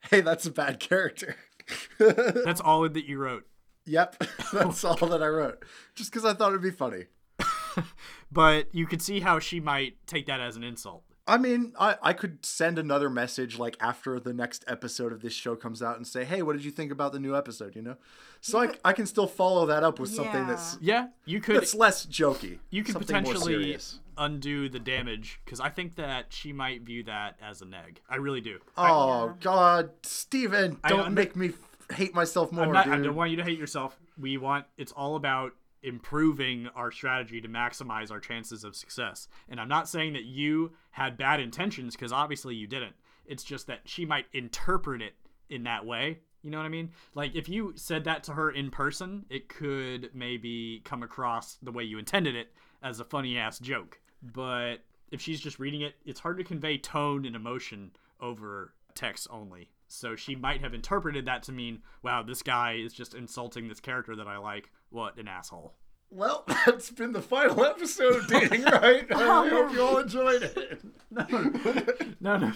"Hey, 0.09 0.21
that's 0.21 0.45
a 0.45 0.51
bad 0.51 0.79
character." 0.79 1.35
that's 1.99 2.61
all 2.61 2.87
that 2.87 3.05
you 3.05 3.17
wrote 3.17 3.45
yep, 3.87 4.15
that's 4.53 4.83
oh, 4.83 4.89
all 5.01 5.07
that 5.07 5.23
I 5.23 5.27
wrote, 5.27 5.63
just 5.95 6.11
because 6.11 6.25
I 6.25 6.33
thought 6.33 6.49
it'd 6.49 6.61
be 6.61 6.71
funny. 6.71 7.05
but 8.31 8.73
you 8.73 8.87
could 8.87 9.01
see 9.01 9.19
how 9.19 9.39
she 9.39 9.59
might 9.59 9.95
take 10.07 10.25
that 10.25 10.39
as 10.39 10.55
an 10.55 10.63
insult 10.63 11.03
I 11.27 11.37
mean, 11.37 11.73
I, 11.77 11.97
I 12.01 12.13
could 12.13 12.45
send 12.45 12.79
another 12.79 13.09
message 13.09 13.59
like 13.59 13.75
after 13.81 14.17
the 14.17 14.31
next 14.31 14.63
episode 14.65 15.11
of 15.11 15.21
this 15.21 15.33
show 15.33 15.57
comes 15.57 15.83
out 15.83 15.97
and 15.97 16.07
say, 16.07 16.23
"Hey, 16.23 16.41
what 16.41 16.53
did 16.55 16.63
you 16.63 16.71
think 16.71 16.89
about 16.89 17.11
the 17.11 17.19
new 17.19 17.35
episode?" 17.35 17.75
You 17.75 17.81
know, 17.81 17.97
so 18.39 18.61
I, 18.61 18.69
I 18.85 18.93
can 18.93 19.05
still 19.05 19.27
follow 19.27 19.65
that 19.65 19.83
up 19.83 19.99
with 19.99 20.09
something 20.09 20.33
Yeah. 20.33 20.47
that's 20.47 20.77
yeah 20.79 21.07
you 21.25 21.41
could 21.41 21.57
that's 21.57 21.75
less 21.75 22.05
jokey. 22.05 22.59
you 22.69 22.83
could 22.83 22.95
potentially 22.95 23.77
undo 24.17 24.69
the 24.69 24.79
damage 24.79 25.41
because 25.43 25.59
I 25.59 25.69
think 25.69 25.95
that 25.97 26.27
she 26.29 26.53
might 26.53 26.83
view 26.83 27.03
that 27.03 27.35
as 27.41 27.61
a 27.61 27.65
neg. 27.65 27.99
I 28.09 28.15
really 28.15 28.41
do. 28.41 28.59
Oh 28.77 29.35
God, 29.41 29.89
Steven, 30.03 30.77
don't 30.87 30.99
under- 31.01 31.11
make 31.11 31.35
me 31.35 31.49
f- 31.49 31.76
hate 31.91 32.13
myself 32.13 32.51
more, 32.51 32.71
not, 32.73 32.87
I 32.87 32.99
don't 32.99 33.15
want 33.15 33.31
you 33.31 33.37
to 33.37 33.43
hate 33.43 33.59
yourself. 33.59 33.97
We 34.17 34.37
want 34.37 34.65
it's 34.77 34.91
all 34.91 35.15
about 35.15 35.53
improving 35.83 36.67
our 36.75 36.91
strategy 36.91 37.39
to 37.41 37.47
maximize 37.47 38.11
our 38.11 38.19
chances 38.19 38.63
of 38.63 38.75
success. 38.75 39.27
And 39.47 39.59
I'm 39.59 39.69
not 39.69 39.87
saying 39.87 40.13
that 40.13 40.25
you 40.25 40.71
had 40.91 41.17
bad 41.17 41.39
intentions 41.39 41.95
because 41.95 42.11
obviously 42.11 42.55
you 42.55 42.67
didn't. 42.67 42.95
It's 43.25 43.43
just 43.43 43.67
that 43.67 43.81
she 43.85 44.05
might 44.05 44.25
interpret 44.33 45.01
it 45.01 45.13
in 45.49 45.63
that 45.63 45.85
way. 45.85 46.19
You 46.41 46.51
know 46.51 46.57
what 46.57 46.65
I 46.65 46.69
mean? 46.69 46.91
Like 47.13 47.35
if 47.35 47.47
you 47.49 47.73
said 47.75 48.03
that 48.05 48.23
to 48.25 48.33
her 48.33 48.51
in 48.51 48.71
person, 48.71 49.25
it 49.29 49.49
could 49.49 50.09
maybe 50.13 50.81
come 50.83 51.03
across 51.03 51.57
the 51.61 51.71
way 51.71 51.83
you 51.83 51.97
intended 51.99 52.35
it 52.35 52.53
as 52.83 52.99
a 52.99 53.05
funny 53.05 53.37
ass 53.37 53.59
joke. 53.59 53.99
But 54.21 54.77
if 55.11 55.21
she's 55.21 55.39
just 55.39 55.59
reading 55.59 55.81
it, 55.81 55.95
it's 56.05 56.19
hard 56.19 56.37
to 56.37 56.43
convey 56.43 56.77
tone 56.77 57.25
and 57.25 57.35
emotion 57.35 57.91
over 58.19 58.73
text 58.93 59.27
only. 59.29 59.69
So 59.87 60.15
she 60.15 60.35
might 60.35 60.61
have 60.61 60.73
interpreted 60.73 61.25
that 61.25 61.43
to 61.43 61.51
mean, 61.51 61.79
wow, 62.03 62.23
this 62.23 62.43
guy 62.43 62.73
is 62.73 62.93
just 62.93 63.13
insulting 63.13 63.67
this 63.67 63.79
character 63.79 64.15
that 64.15 64.27
I 64.27 64.37
like. 64.37 64.71
What 64.89 65.17
an 65.17 65.27
asshole. 65.27 65.73
Well, 66.09 66.43
that's 66.65 66.89
been 66.89 67.11
the 67.11 67.21
final 67.21 67.63
episode 67.65 68.15
of 68.15 68.27
Dating 68.27 68.63
Right. 68.63 69.05
I 69.11 69.23
oh, 69.23 69.49
hope 69.49 69.73
you 69.73 69.81
all 69.81 69.97
enjoyed 69.97 70.43
it. 70.43 70.81
No, 72.19 72.37
no. 72.37 72.51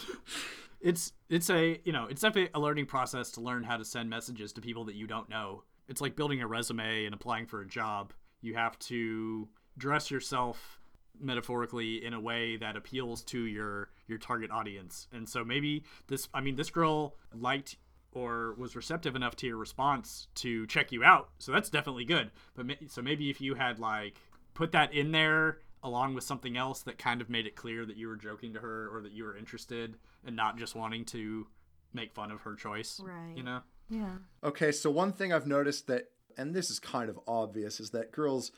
It's 0.81 1.13
it's 1.29 1.49
a 1.49 1.79
you 1.85 1.93
know 1.93 2.07
it's 2.07 2.21
definitely 2.21 2.49
a 2.53 2.59
learning 2.59 2.87
process 2.87 3.31
to 3.31 3.41
learn 3.41 3.63
how 3.63 3.77
to 3.77 3.85
send 3.85 4.09
messages 4.09 4.51
to 4.53 4.61
people 4.61 4.85
that 4.85 4.95
you 4.95 5.07
don't 5.07 5.29
know. 5.29 5.63
It's 5.87 6.01
like 6.01 6.15
building 6.15 6.41
a 6.41 6.47
resume 6.47 7.05
and 7.05 7.13
applying 7.13 7.45
for 7.45 7.61
a 7.61 7.67
job. 7.67 8.13
You 8.41 8.55
have 8.55 8.77
to 8.79 9.47
dress 9.77 10.09
yourself 10.09 10.81
metaphorically 11.19 12.03
in 12.03 12.13
a 12.13 12.19
way 12.19 12.57
that 12.57 12.75
appeals 12.75 13.21
to 13.25 13.45
your 13.45 13.89
your 14.11 14.19
target 14.19 14.51
audience. 14.51 15.07
And 15.11 15.27
so 15.27 15.43
maybe 15.43 15.83
this 16.07 16.29
I 16.33 16.41
mean 16.41 16.55
this 16.55 16.69
girl 16.69 17.15
liked 17.33 17.77
or 18.11 18.53
was 18.57 18.75
receptive 18.75 19.15
enough 19.15 19.35
to 19.37 19.47
your 19.47 19.57
response 19.57 20.27
to 20.35 20.67
check 20.67 20.91
you 20.91 21.03
out. 21.03 21.29
So 21.39 21.51
that's 21.51 21.69
definitely 21.69 22.05
good. 22.05 22.31
But 22.55 22.65
ma- 22.67 22.73
so 22.87 23.01
maybe 23.01 23.29
if 23.29 23.41
you 23.41 23.55
had 23.55 23.79
like 23.79 24.17
put 24.53 24.73
that 24.73 24.93
in 24.93 25.11
there 25.11 25.59
along 25.83 26.13
with 26.13 26.23
something 26.23 26.57
else 26.57 26.83
that 26.83 26.97
kind 26.97 27.21
of 27.21 27.29
made 27.29 27.47
it 27.47 27.55
clear 27.55 27.85
that 27.85 27.97
you 27.97 28.07
were 28.07 28.15
joking 28.15 28.53
to 28.53 28.59
her 28.59 28.89
or 28.93 29.01
that 29.01 29.13
you 29.13 29.23
were 29.23 29.35
interested 29.35 29.95
and 30.25 30.35
not 30.35 30.57
just 30.57 30.75
wanting 30.75 31.05
to 31.05 31.47
make 31.93 32.13
fun 32.13 32.31
of 32.31 32.41
her 32.41 32.55
choice. 32.55 32.99
Right. 33.03 33.35
You 33.35 33.43
know? 33.43 33.61
Yeah. 33.89 34.17
Okay, 34.43 34.71
so 34.71 34.89
one 34.89 35.11
thing 35.11 35.33
I've 35.33 35.47
noticed 35.47 35.87
that, 35.87 36.11
and 36.37 36.53
this 36.53 36.69
is 36.69 36.79
kind 36.79 37.09
of 37.09 37.19
obvious, 37.27 37.79
is 37.79 37.89
that 37.91 38.11
girls 38.11 38.51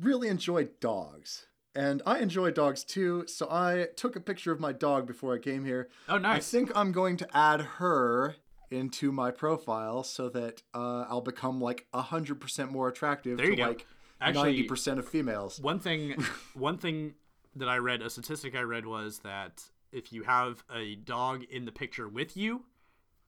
really 0.00 0.28
enjoy 0.28 0.68
dogs. 0.80 1.46
And 1.78 2.02
I 2.04 2.18
enjoy 2.18 2.50
dogs 2.50 2.82
too, 2.82 3.24
so 3.28 3.46
I 3.48 3.86
took 3.94 4.16
a 4.16 4.20
picture 4.20 4.50
of 4.50 4.58
my 4.58 4.72
dog 4.72 5.06
before 5.06 5.32
I 5.32 5.38
came 5.38 5.64
here. 5.64 5.88
Oh, 6.08 6.18
nice. 6.18 6.52
I 6.52 6.58
think 6.58 6.72
I'm 6.74 6.90
going 6.90 7.16
to 7.18 7.36
add 7.36 7.60
her 7.60 8.34
into 8.68 9.12
my 9.12 9.30
profile 9.30 10.02
so 10.02 10.28
that 10.30 10.60
uh, 10.74 11.04
I'll 11.08 11.20
become 11.20 11.60
like 11.60 11.86
100% 11.94 12.72
more 12.72 12.88
attractive 12.88 13.38
to 13.38 13.54
go. 13.54 13.62
like 13.62 13.86
Actually, 14.20 14.66
90% 14.66 14.98
of 14.98 15.08
females. 15.08 15.60
one 15.60 15.78
thing 15.78 16.16
one 16.54 16.78
thing 16.78 17.14
that 17.54 17.68
I 17.68 17.76
read, 17.76 18.02
a 18.02 18.10
statistic 18.10 18.56
I 18.56 18.62
read 18.62 18.84
was 18.84 19.20
that 19.20 19.62
if 19.92 20.12
you 20.12 20.24
have 20.24 20.64
a 20.74 20.96
dog 20.96 21.44
in 21.44 21.64
the 21.64 21.70
picture 21.70 22.08
with 22.08 22.36
you, 22.36 22.64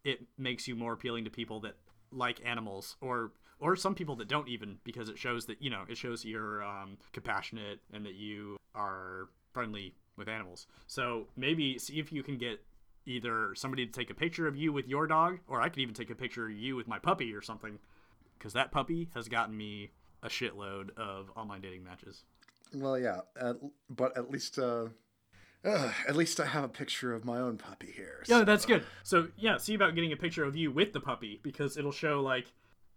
it 0.03 0.27
makes 0.37 0.67
you 0.67 0.75
more 0.75 0.93
appealing 0.93 1.25
to 1.25 1.31
people 1.31 1.61
that 1.61 1.77
like 2.11 2.41
animals 2.45 2.97
or 3.01 3.31
or 3.61 3.77
some 3.77 3.95
people 3.95 4.17
that 4.17 4.29
don't 4.29 4.49
even 4.49 4.79
because 4.85 5.09
it 5.09 5.19
shows 5.19 5.47
that 5.47 5.61
you 5.63 5.71
know 5.71 5.83
it 5.89 5.97
shows 5.97 6.25
you're 6.25 6.63
um, 6.63 6.97
compassionate 7.13 7.79
and 7.93 8.05
that 8.05 8.15
you 8.15 8.57
are 8.75 9.29
friendly 9.53 9.95
with 10.17 10.29
animals 10.29 10.67
so 10.87 11.27
maybe 11.37 11.79
see 11.79 11.99
if 11.99 12.13
you 12.13 12.23
can 12.23 12.37
get 12.37 12.61
either 13.07 13.55
somebody 13.55 13.87
to 13.87 13.93
take 13.93 14.11
a 14.11 14.15
picture 14.15 14.47
of 14.47 14.57
you 14.57 14.73
with 14.73 14.87
your 14.89 15.07
dog 15.07 15.39
or 15.49 15.61
i 15.61 15.69
could 15.69 15.79
even 15.81 15.95
take 15.95 16.11
a 16.11 16.15
picture 16.15 16.47
of 16.47 16.53
you 16.53 16.77
with 16.77 16.87
my 16.87 16.99
puppy 16.99 17.33
or 17.35 17.41
something 17.43 17.79
because 18.39 18.53
that 18.53 18.71
puppy 18.71 19.09
has 19.15 19.29
gotten 19.29 19.57
me 19.57 19.91
a 20.23 20.29
shitload 20.29 20.91
of 20.97 21.31
online 21.37 21.61
dating 21.61 21.83
matches 21.83 22.25
Well, 22.75 22.99
yeah, 22.99 23.21
at, 23.41 23.57
but 23.89 24.17
at 24.17 24.31
least 24.31 24.59
uh, 24.59 24.87
Ugh, 25.65 25.93
at 26.09 26.17
least 26.17 26.41
I 26.41 26.47
have 26.47 26.65
a 26.65 26.69
picture 26.69 27.13
of 27.15 27.25
my 27.25 27.39
own 27.39 27.59
puppy 27.59 27.93
here. 27.95 28.23
Yeah, 28.27 28.39
so- 28.39 28.45
that's 28.45 28.65
good. 28.65 28.85
So 29.03 29.29
yeah, 29.37 29.59
see 29.59 29.75
about 29.75 29.95
getting 29.95 30.13
a 30.13 30.17
picture 30.17 30.45
of 30.45 30.57
you 30.57 30.71
with 30.71 30.93
the 30.95 31.01
puppy 31.01 31.39
because 31.43 31.77
it'll 31.77 31.93
show 31.93 32.21
like 32.23 32.53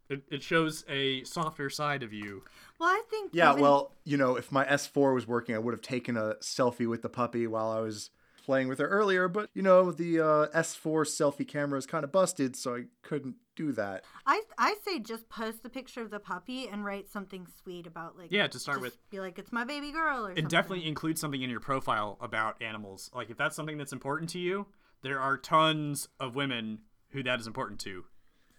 it, 0.09 0.23
it 0.29 0.43
shows 0.43 0.83
a 0.89 1.23
softer 1.23 1.69
side 1.69 2.03
of 2.03 2.11
you. 2.13 2.43
Well, 2.79 2.89
I 2.89 3.01
think. 3.09 3.31
Yeah, 3.33 3.51
even- 3.51 3.61
well, 3.61 3.93
you 4.03 4.17
know, 4.17 4.35
if 4.35 4.51
my 4.51 4.65
S4 4.65 5.13
was 5.13 5.27
working, 5.27 5.55
I 5.55 5.59
would 5.59 5.73
have 5.73 5.81
taken 5.81 6.17
a 6.17 6.35
selfie 6.41 6.87
with 6.87 7.01
the 7.01 7.09
puppy 7.09 7.47
while 7.47 7.69
I 7.71 7.79
was 7.79 8.09
playing 8.45 8.67
with 8.67 8.77
her 8.79 8.87
earlier, 8.87 9.29
but 9.29 9.49
you 9.53 9.61
know, 9.61 9.89
the 9.93 10.19
uh, 10.19 10.47
S4 10.47 11.05
selfie 11.05 11.47
camera 11.47 11.77
is 11.79 11.85
kind 11.85 12.03
of 12.03 12.11
busted, 12.11 12.57
so 12.57 12.75
I 12.75 12.83
couldn't 13.01 13.35
do 13.55 13.71
that. 13.71 14.03
I 14.25 14.41
I 14.57 14.75
say 14.83 14.99
just 14.99 15.29
post 15.29 15.63
the 15.63 15.69
picture 15.69 16.01
of 16.01 16.09
the 16.11 16.19
puppy 16.19 16.67
and 16.67 16.83
write 16.83 17.07
something 17.09 17.47
sweet 17.63 17.87
about 17.87 18.17
like. 18.17 18.31
Yeah, 18.31 18.47
to 18.47 18.59
start 18.59 18.79
just 18.81 18.81
with. 18.97 19.09
Be 19.11 19.21
like, 19.21 19.39
it's 19.39 19.53
my 19.53 19.63
baby 19.63 19.91
girl, 19.93 20.25
or 20.25 20.29
And 20.29 20.37
something. 20.39 20.47
definitely 20.49 20.87
include 20.87 21.17
something 21.17 21.41
in 21.41 21.49
your 21.49 21.61
profile 21.61 22.17
about 22.19 22.61
animals. 22.61 23.09
Like 23.15 23.29
if 23.29 23.37
that's 23.37 23.55
something 23.55 23.77
that's 23.77 23.93
important 23.93 24.29
to 24.31 24.39
you, 24.39 24.67
there 25.03 25.19
are 25.21 25.37
tons 25.37 26.09
of 26.19 26.35
women 26.35 26.79
who 27.11 27.23
that 27.23 27.39
is 27.39 27.47
important 27.47 27.79
to. 27.81 28.03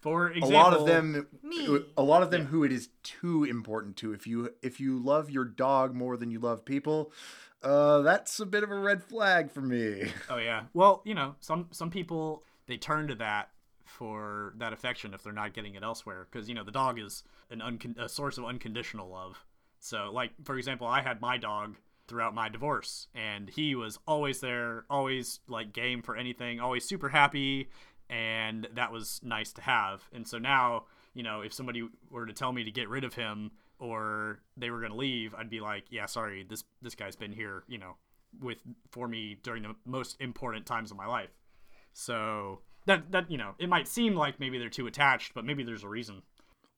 For 0.04 0.28
A 0.28 0.36
example, 0.36 0.50
lot 0.58 0.74
of 0.74 0.86
them 0.86 1.26
Me. 1.42 1.78
a 1.96 2.02
lot 2.02 2.22
of 2.22 2.30
them 2.30 2.44
who 2.46 2.62
it 2.62 2.70
is 2.72 2.90
too 3.02 3.44
important 3.44 3.96
to. 3.96 4.12
If 4.12 4.26
you 4.26 4.50
if 4.62 4.78
you 4.78 4.98
love 4.98 5.30
your 5.30 5.46
dog 5.46 5.94
more 5.94 6.16
than 6.18 6.30
you 6.30 6.38
love 6.38 6.64
people, 6.66 7.10
uh 7.62 8.02
that's 8.02 8.38
a 8.38 8.44
bit 8.44 8.62
of 8.62 8.70
a 8.70 8.78
red 8.78 9.02
flag 9.02 9.50
for 9.50 9.62
me. 9.62 10.12
Oh 10.28 10.36
yeah. 10.36 10.64
Well, 10.74 11.00
you 11.06 11.14
know, 11.14 11.36
some 11.40 11.68
some 11.70 11.88
people 11.90 12.44
they 12.66 12.76
turn 12.76 13.08
to 13.08 13.14
that 13.16 13.48
for 13.84 14.52
that 14.58 14.72
affection 14.74 15.14
if 15.14 15.22
they're 15.22 15.32
not 15.32 15.54
getting 15.54 15.74
it 15.74 15.82
elsewhere 15.82 16.26
because 16.30 16.48
you 16.50 16.54
know 16.54 16.64
the 16.64 16.70
dog 16.72 16.98
is 16.98 17.22
an 17.50 17.60
uncon- 17.60 17.98
a 17.98 18.08
source 18.08 18.36
of 18.36 18.44
unconditional 18.44 19.08
love. 19.08 19.44
So, 19.80 20.10
like 20.12 20.32
for 20.44 20.56
example, 20.58 20.86
I 20.86 21.00
had 21.00 21.20
my 21.22 21.38
dog 21.38 21.76
throughout 22.08 22.34
my 22.34 22.50
divorce, 22.50 23.08
and 23.14 23.48
he 23.48 23.74
was 23.74 23.98
always 24.06 24.40
there, 24.40 24.84
always 24.90 25.40
like 25.48 25.72
game 25.72 26.02
for 26.02 26.14
anything, 26.14 26.60
always 26.60 26.84
super 26.86 27.08
happy, 27.08 27.70
and 28.14 28.68
that 28.74 28.92
was 28.92 29.20
nice 29.24 29.52
to 29.52 29.60
have. 29.60 30.08
And 30.12 30.26
so 30.26 30.38
now, 30.38 30.84
you 31.14 31.24
know, 31.24 31.40
if 31.40 31.52
somebody 31.52 31.88
were 32.10 32.26
to 32.26 32.32
tell 32.32 32.52
me 32.52 32.62
to 32.62 32.70
get 32.70 32.88
rid 32.88 33.02
of 33.02 33.14
him 33.14 33.50
or 33.80 34.38
they 34.56 34.70
were 34.70 34.78
going 34.78 34.92
to 34.92 34.96
leave, 34.96 35.34
I'd 35.34 35.50
be 35.50 35.60
like, 35.60 35.86
yeah, 35.90 36.06
sorry, 36.06 36.46
this 36.48 36.62
this 36.80 36.94
guy's 36.94 37.16
been 37.16 37.32
here, 37.32 37.64
you 37.66 37.78
know, 37.78 37.96
with 38.40 38.58
for 38.90 39.08
me 39.08 39.36
during 39.42 39.64
the 39.64 39.74
most 39.84 40.16
important 40.20 40.64
times 40.64 40.92
of 40.92 40.96
my 40.96 41.06
life. 41.06 41.30
So 41.92 42.60
that 42.86 43.10
that 43.10 43.30
you 43.32 43.36
know, 43.36 43.54
it 43.58 43.68
might 43.68 43.88
seem 43.88 44.14
like 44.14 44.38
maybe 44.38 44.58
they're 44.58 44.68
too 44.68 44.86
attached, 44.86 45.34
but 45.34 45.44
maybe 45.44 45.64
there's 45.64 45.84
a 45.84 45.88
reason. 45.88 46.22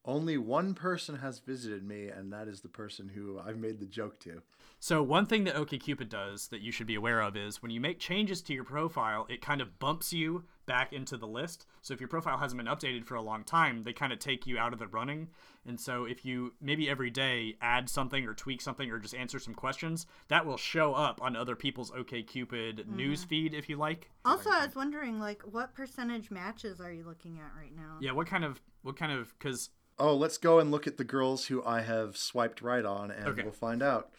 Only 0.07 0.38
one 0.38 0.72
person 0.72 1.16
has 1.16 1.40
visited 1.40 1.83
me, 1.83 2.07
and 2.07 2.33
that 2.33 2.46
is 2.46 2.61
the 2.61 2.68
person 2.68 3.09
who 3.09 3.40
I've 3.44 3.59
made 3.59 3.81
the 3.81 3.87
joke 3.87 4.20
to. 4.20 4.40
So 4.79 5.03
one 5.03 5.27
thing 5.27 5.42
that 5.44 5.57
OkCupid 5.57 6.09
does 6.09 6.46
that 6.49 6.61
you 6.61 6.70
should 6.70 6.87
be 6.87 6.94
aware 6.94 7.20
of 7.20 7.37
is 7.37 7.61
when 7.61 7.72
you 7.72 7.81
make 7.81 7.99
changes 7.99 8.40
to 8.42 8.55
your 8.55 8.62
profile, 8.62 9.27
it 9.29 9.42
kind 9.42 9.61
of 9.61 9.81
bumps 9.81 10.12
you 10.12 10.44
back 10.66 10.92
into 10.92 11.16
the 11.16 11.26
list. 11.26 11.66
So 11.83 11.94
if 11.94 12.00
your 12.00 12.09
profile 12.09 12.38
hasn't 12.38 12.62
been 12.62 12.72
updated 12.72 13.07
for 13.07 13.14
a 13.14 13.22
long 13.22 13.44
time, 13.44 13.85
they 13.85 13.92
kind 13.92 14.12
of 14.12 14.18
take 14.18 14.46
you 14.46 14.59
out 14.59 14.72
of 14.72 14.79
the 14.79 14.87
running. 14.87 15.29
And 15.66 15.81
so 15.81 16.05
if 16.05 16.24
you 16.24 16.52
maybe 16.61 16.88
every 16.88 17.11
day 17.11 17.57
add 17.61 17.88
something 17.88 18.26
or 18.26 18.35
tweak 18.35 18.61
something 18.61 18.90
or 18.90 18.98
just 18.98 19.14
answer 19.14 19.38
some 19.38 19.55
questions, 19.55 20.07
that 20.29 20.44
will 20.44 20.57
show 20.57 20.94
up 20.94 21.22
on 21.22 21.37
other 21.37 21.57
people's 21.57 21.90
OkCupid 21.90 22.81
mm-hmm. 22.81 22.96
news 22.96 23.24
feed 23.24 23.55
if 23.55 23.68
you 23.68 23.76
like. 23.76 24.11
Also, 24.24 24.50
I 24.50 24.64
was 24.66 24.74
wondering, 24.74 25.18
like, 25.18 25.42
what 25.42 25.74
percentage 25.74 26.31
matches 26.31 26.81
are 26.81 26.92
you 26.92 27.05
looking 27.05 27.38
at 27.38 27.52
right 27.59 27.74
now? 27.74 27.96
Yeah, 28.00 28.12
what 28.12 28.26
kind 28.26 28.44
of 28.44 28.61
what 28.83 28.96
kind 28.96 29.12
of 29.12 29.38
cuz 29.38 29.70
Oh, 29.98 30.14
let's 30.14 30.37
go 30.37 30.59
and 30.59 30.70
look 30.70 30.87
at 30.87 30.98
the 30.98 31.05
girls 31.05 31.46
who 31.46 31.64
I 31.64 31.81
have 31.81 32.18
swiped 32.18 32.61
right 32.61 32.85
on, 32.85 33.11
and 33.11 33.29
Okay. 33.29 33.42
we'll 33.42 33.52
find 33.52 33.83
out. 33.83 34.12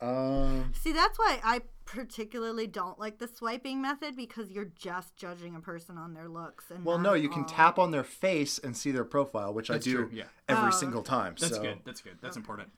Um, 0.00 0.72
See, 0.74 0.92
that's 0.92 1.18
why 1.18 1.40
I 1.42 1.62
particularly 1.84 2.66
don't 2.66 2.98
like 2.98 3.18
the 3.18 3.28
swiping 3.28 3.80
method 3.80 4.16
because 4.16 4.50
you're 4.50 4.70
just 4.78 5.16
judging 5.16 5.54
a 5.56 5.60
person 5.60 5.96
on 5.96 6.14
their 6.14 6.28
looks. 6.28 6.70
And 6.70 6.84
well, 6.84 6.98
no, 6.98 7.14
you 7.14 7.28
can 7.28 7.42
all- 7.42 7.48
tap 7.48 7.78
on 7.78 7.90
their 7.92 8.04
face 8.04 8.58
and 8.58 8.76
see 8.76 8.90
their 8.90 9.04
profile, 9.04 9.54
which 9.54 9.68
That's 9.68 9.86
I 9.86 9.90
do 9.90 9.96
true, 9.96 10.10
yeah. 10.12 10.24
every 10.48 10.68
Oh, 10.68 10.70
single 10.70 11.02
time. 11.02 11.34
That's 11.38 11.54
so. 11.56 11.62
good. 11.62 11.78
That's 11.84 12.00
good. 12.00 12.18
That's 12.20 12.36
important. 12.36 12.70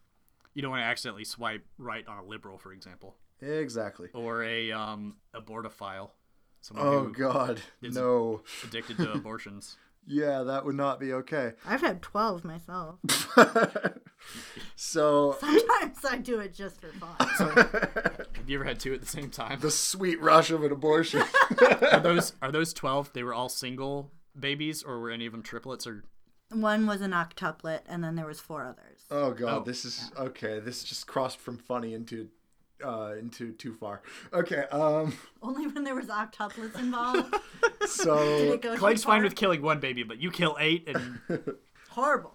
You 0.55 0.63
don't 0.63 0.71
want 0.71 0.83
to 0.83 0.87
accidentally 0.87 1.25
swipe 1.25 1.65
right 1.79 2.07
on 2.07 2.19
a 2.19 2.25
liberal, 2.25 2.59
for 2.59 2.73
example, 2.73 3.17
Exactly. 3.41 4.09
or 4.13 4.43
a 4.45 4.73
um 4.73 5.17
abortophile, 5.35 6.11
someone 6.61 6.87
Oh 6.87 7.05
who 7.05 7.13
God, 7.13 7.61
no. 7.83 8.43
addicted 8.65 8.97
to 8.99 9.13
abortions. 9.13 9.77
Yeah, 10.07 10.43
that 10.45 10.65
would 10.65 10.75
not 10.77 10.99
be 11.01 11.13
okay. 11.13 11.53
I've 11.67 11.81
had 11.83 12.01
12 12.03 12.45
myself. 12.45 12.99
so 14.77 15.37
Sometimes 15.41 16.05
I 16.05 16.17
do 16.19 16.41
it 16.41 16.55
just 16.55 16.81
for 16.81 16.89
fun. 16.89 17.17
Have 18.35 18.49
you 18.49 18.57
ever 18.59 18.65
had 18.65 18.81
two 18.81 18.95
at 18.95 19.01
the 19.01 19.07
same 19.07 19.31
time? 19.31 19.61
the 19.61 19.71
sweet 19.71 20.21
rush 20.21 20.51
of 20.51 20.63
an 20.65 20.73
abortion. 20.73 21.23
Are 21.93 22.01
those 22.01 22.33
are 22.43 22.51
those 22.53 22.73
twelve? 22.73 23.13
They 23.13 23.23
were 23.23 23.35
all 23.35 23.49
single 23.49 24.11
babies, 24.39 24.83
or 24.83 24.99
were 25.01 25.11
any 25.11 25.27
of 25.27 25.33
them 25.33 25.43
triplets? 25.43 25.87
Or 25.87 26.05
One 26.51 26.87
was 26.87 27.01
an 27.01 27.13
octuplet, 27.13 27.81
and 27.87 28.03
then 28.03 28.15
there 28.17 28.27
was 28.27 28.41
four 28.41 28.65
others. 28.65 29.03
oh 29.11 29.33
God, 29.33 29.59
Oh. 29.63 29.65
this 29.65 29.85
is 29.85 30.11
okay. 30.19 30.61
This 30.61 30.85
just 30.85 31.07
crossed 31.07 31.39
from 31.39 31.59
funny 31.59 31.95
into 31.95 32.29
uh 32.85 33.15
into 33.19 33.53
too 33.53 33.75
far. 33.75 34.03
Okay, 34.33 34.65
um, 34.71 35.13
Only 35.43 35.67
when 35.67 35.85
there 35.85 35.95
was 35.95 36.07
octuplets 36.07 36.79
involved. 36.79 37.35
So 37.87 38.19
it 38.19 38.63
Clegg's 38.77 39.05
fine 39.05 39.23
with 39.23 39.35
killing 39.35 39.63
one 39.63 39.81
baby, 39.81 40.03
but 40.03 40.19
you 40.21 40.31
kill 40.31 40.57
eight, 40.61 40.87
and 40.89 41.19
Horrible. 41.91 42.35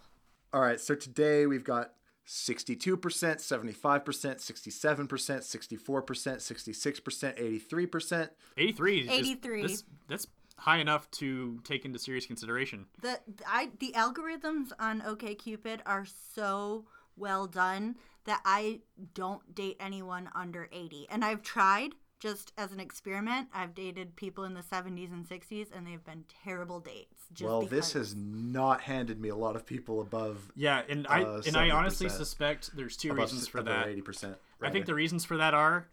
all 0.52 0.62
right, 0.62 0.80
so 0.80 0.96
today 0.96 1.46
we've 1.46 1.64
got. 1.64 1.94
62%, 2.26 2.88
75%, 2.98 3.74
67%, 3.76 4.98
64%, 5.08 5.84
66%, 5.84 7.60
83%. 7.60 8.30
eighty-three. 8.58 9.00
is- 9.02 9.10
83. 9.10 9.62
That's, 9.62 9.84
that's 10.08 10.28
high 10.58 10.78
enough 10.78 11.12
to 11.12 11.60
take 11.66 11.84
into 11.84 12.00
serious 12.00 12.26
consideration. 12.26 12.86
The 13.02 13.20
I 13.46 13.72
the 13.80 13.92
algorithms 13.94 14.72
on 14.80 15.02
OkCupid 15.02 15.82
are 15.86 16.06
so 16.34 16.86
well 17.18 17.46
done 17.46 17.98
that 18.26 18.42
I 18.46 18.82
don't 19.14 19.54
date 19.54 19.78
anyone 19.80 20.30
under 20.36 20.70
80. 20.72 21.08
And 21.10 21.24
I've 21.26 21.42
tried 21.42 21.96
just 22.20 22.54
as 22.58 22.72
an 22.72 22.80
experiment. 22.80 23.50
I've 23.54 23.76
dated 23.76 24.16
people 24.16 24.46
in 24.46 24.54
the 24.54 24.62
70s 24.62 25.12
and 25.12 25.28
60s 25.28 25.68
and 25.76 25.86
they've 25.86 26.04
been 26.06 26.24
terrible 26.46 26.80
dates. 26.80 27.26
Just 27.34 27.50
Well, 27.50 27.64
this 27.64 27.92
has 27.94 28.16
not 28.16 28.80
handed 28.82 29.20
me 29.20 29.28
a 29.28 29.36
lot 29.36 29.58
of 29.58 29.66
people 29.66 30.00
above 30.00 30.52
Yeah, 30.56 30.84
and 30.88 31.06
I 31.08 31.24
Uh, 31.24 31.42
and 31.46 31.58
I 31.58 31.70
honestly 31.72 32.08
suspect 32.08 32.76
there's 32.78 32.96
two 32.96 33.10
above, 33.12 33.32
reasons 33.32 33.48
for 33.50 33.62
that. 33.64 33.88
80%. 33.88 34.38
I 34.62 34.70
think 34.70 34.86
the 34.86 34.94
reasons 34.96 35.26
for 35.26 35.36
that 35.38 35.54
are 35.54 35.88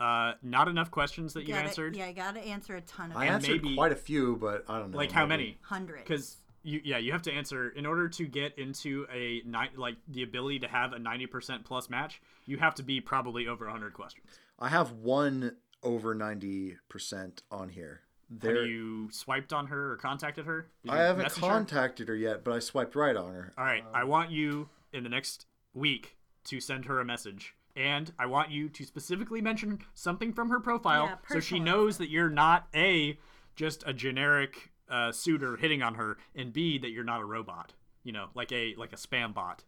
uh, 0.00 0.34
not 0.42 0.66
enough 0.68 0.90
questions 0.90 1.32
that 1.34 1.42
you 1.42 1.54
gotta, 1.54 1.68
answered. 1.68 1.94
Yeah, 1.96 2.06
I 2.06 2.12
got 2.12 2.34
to 2.34 2.40
answer 2.40 2.74
a 2.76 2.80
ton 2.82 3.12
of 3.12 3.16
I 3.16 3.26
and 3.26 3.36
answered 3.36 3.62
maybe- 3.62 3.76
quite 3.76 3.92
a 3.92 3.96
few, 3.96 4.36
but 4.36 4.64
I 4.68 4.78
don't 4.78 4.90
know. 4.90 4.96
Like 4.98 5.12
how 5.12 5.24
maybe- 5.24 5.42
many? 5.44 5.58
hundreds. 5.62 6.02
Because 6.02 6.36
you 6.66 6.80
yeah 6.84 6.98
you 6.98 7.12
have 7.12 7.22
to 7.22 7.32
answer 7.32 7.70
in 7.70 7.86
order 7.86 8.08
to 8.08 8.26
get 8.26 8.58
into 8.58 9.06
a 9.12 9.40
ni- 9.46 9.70
like 9.76 9.96
the 10.08 10.22
ability 10.22 10.58
to 10.60 10.68
have 10.68 10.92
a 10.92 10.98
ninety 10.98 11.26
percent 11.26 11.64
plus 11.64 11.88
match. 11.88 12.20
You 12.44 12.58
have 12.58 12.74
to 12.76 12.82
be 12.82 13.00
probably 13.00 13.46
over 13.46 13.68
hundred 13.68 13.94
questions. 13.94 14.26
I 14.58 14.68
have 14.68 14.92
one 14.92 15.56
over 15.82 16.16
90% 16.16 17.42
on 17.50 17.68
here. 17.68 18.00
There, 18.28 18.56
Have 18.56 18.66
you 18.66 19.08
swiped 19.12 19.52
on 19.52 19.66
her 19.68 19.92
or 19.92 19.96
contacted 19.96 20.46
her? 20.46 20.68
Did 20.82 20.92
I 20.92 20.98
haven't 21.02 21.22
message 21.24 21.44
her? 21.44 21.48
contacted 21.48 22.08
her 22.08 22.16
yet, 22.16 22.42
but 22.42 22.54
I 22.54 22.58
swiped 22.58 22.96
right 22.96 23.16
on 23.16 23.32
her. 23.34 23.52
All 23.56 23.64
right, 23.64 23.84
I 23.94 24.02
want 24.04 24.30
you 24.30 24.68
in 24.92 25.04
the 25.04 25.08
next 25.08 25.46
week 25.74 26.16
to 26.44 26.60
send 26.60 26.86
her 26.86 26.98
a 27.00 27.04
message. 27.04 27.54
And 27.76 28.10
I 28.18 28.26
want 28.26 28.50
you 28.50 28.68
to 28.70 28.84
specifically 28.84 29.40
mention 29.42 29.80
something 29.94 30.32
from 30.32 30.48
her 30.48 30.58
profile 30.58 31.04
Yeah, 31.04 31.16
so 31.28 31.40
she 31.40 31.60
knows 31.60 31.98
that 31.98 32.08
you're 32.08 32.30
not 32.30 32.66
A, 32.74 33.18
just 33.54 33.84
a 33.86 33.92
generic 33.92 34.72
uh, 34.88 35.12
suitor 35.12 35.56
hitting 35.56 35.82
on 35.82 35.94
her, 35.94 36.18
and 36.34 36.52
B, 36.52 36.78
that 36.78 36.90
you're 36.90 37.04
not 37.04 37.20
a 37.20 37.24
robot. 37.24 37.72
You 38.04 38.12
know, 38.12 38.28
like 38.34 38.52
a 38.52 38.74
like 38.76 38.92
a 38.92 38.96
spam 38.96 39.34
bot. 39.34 39.64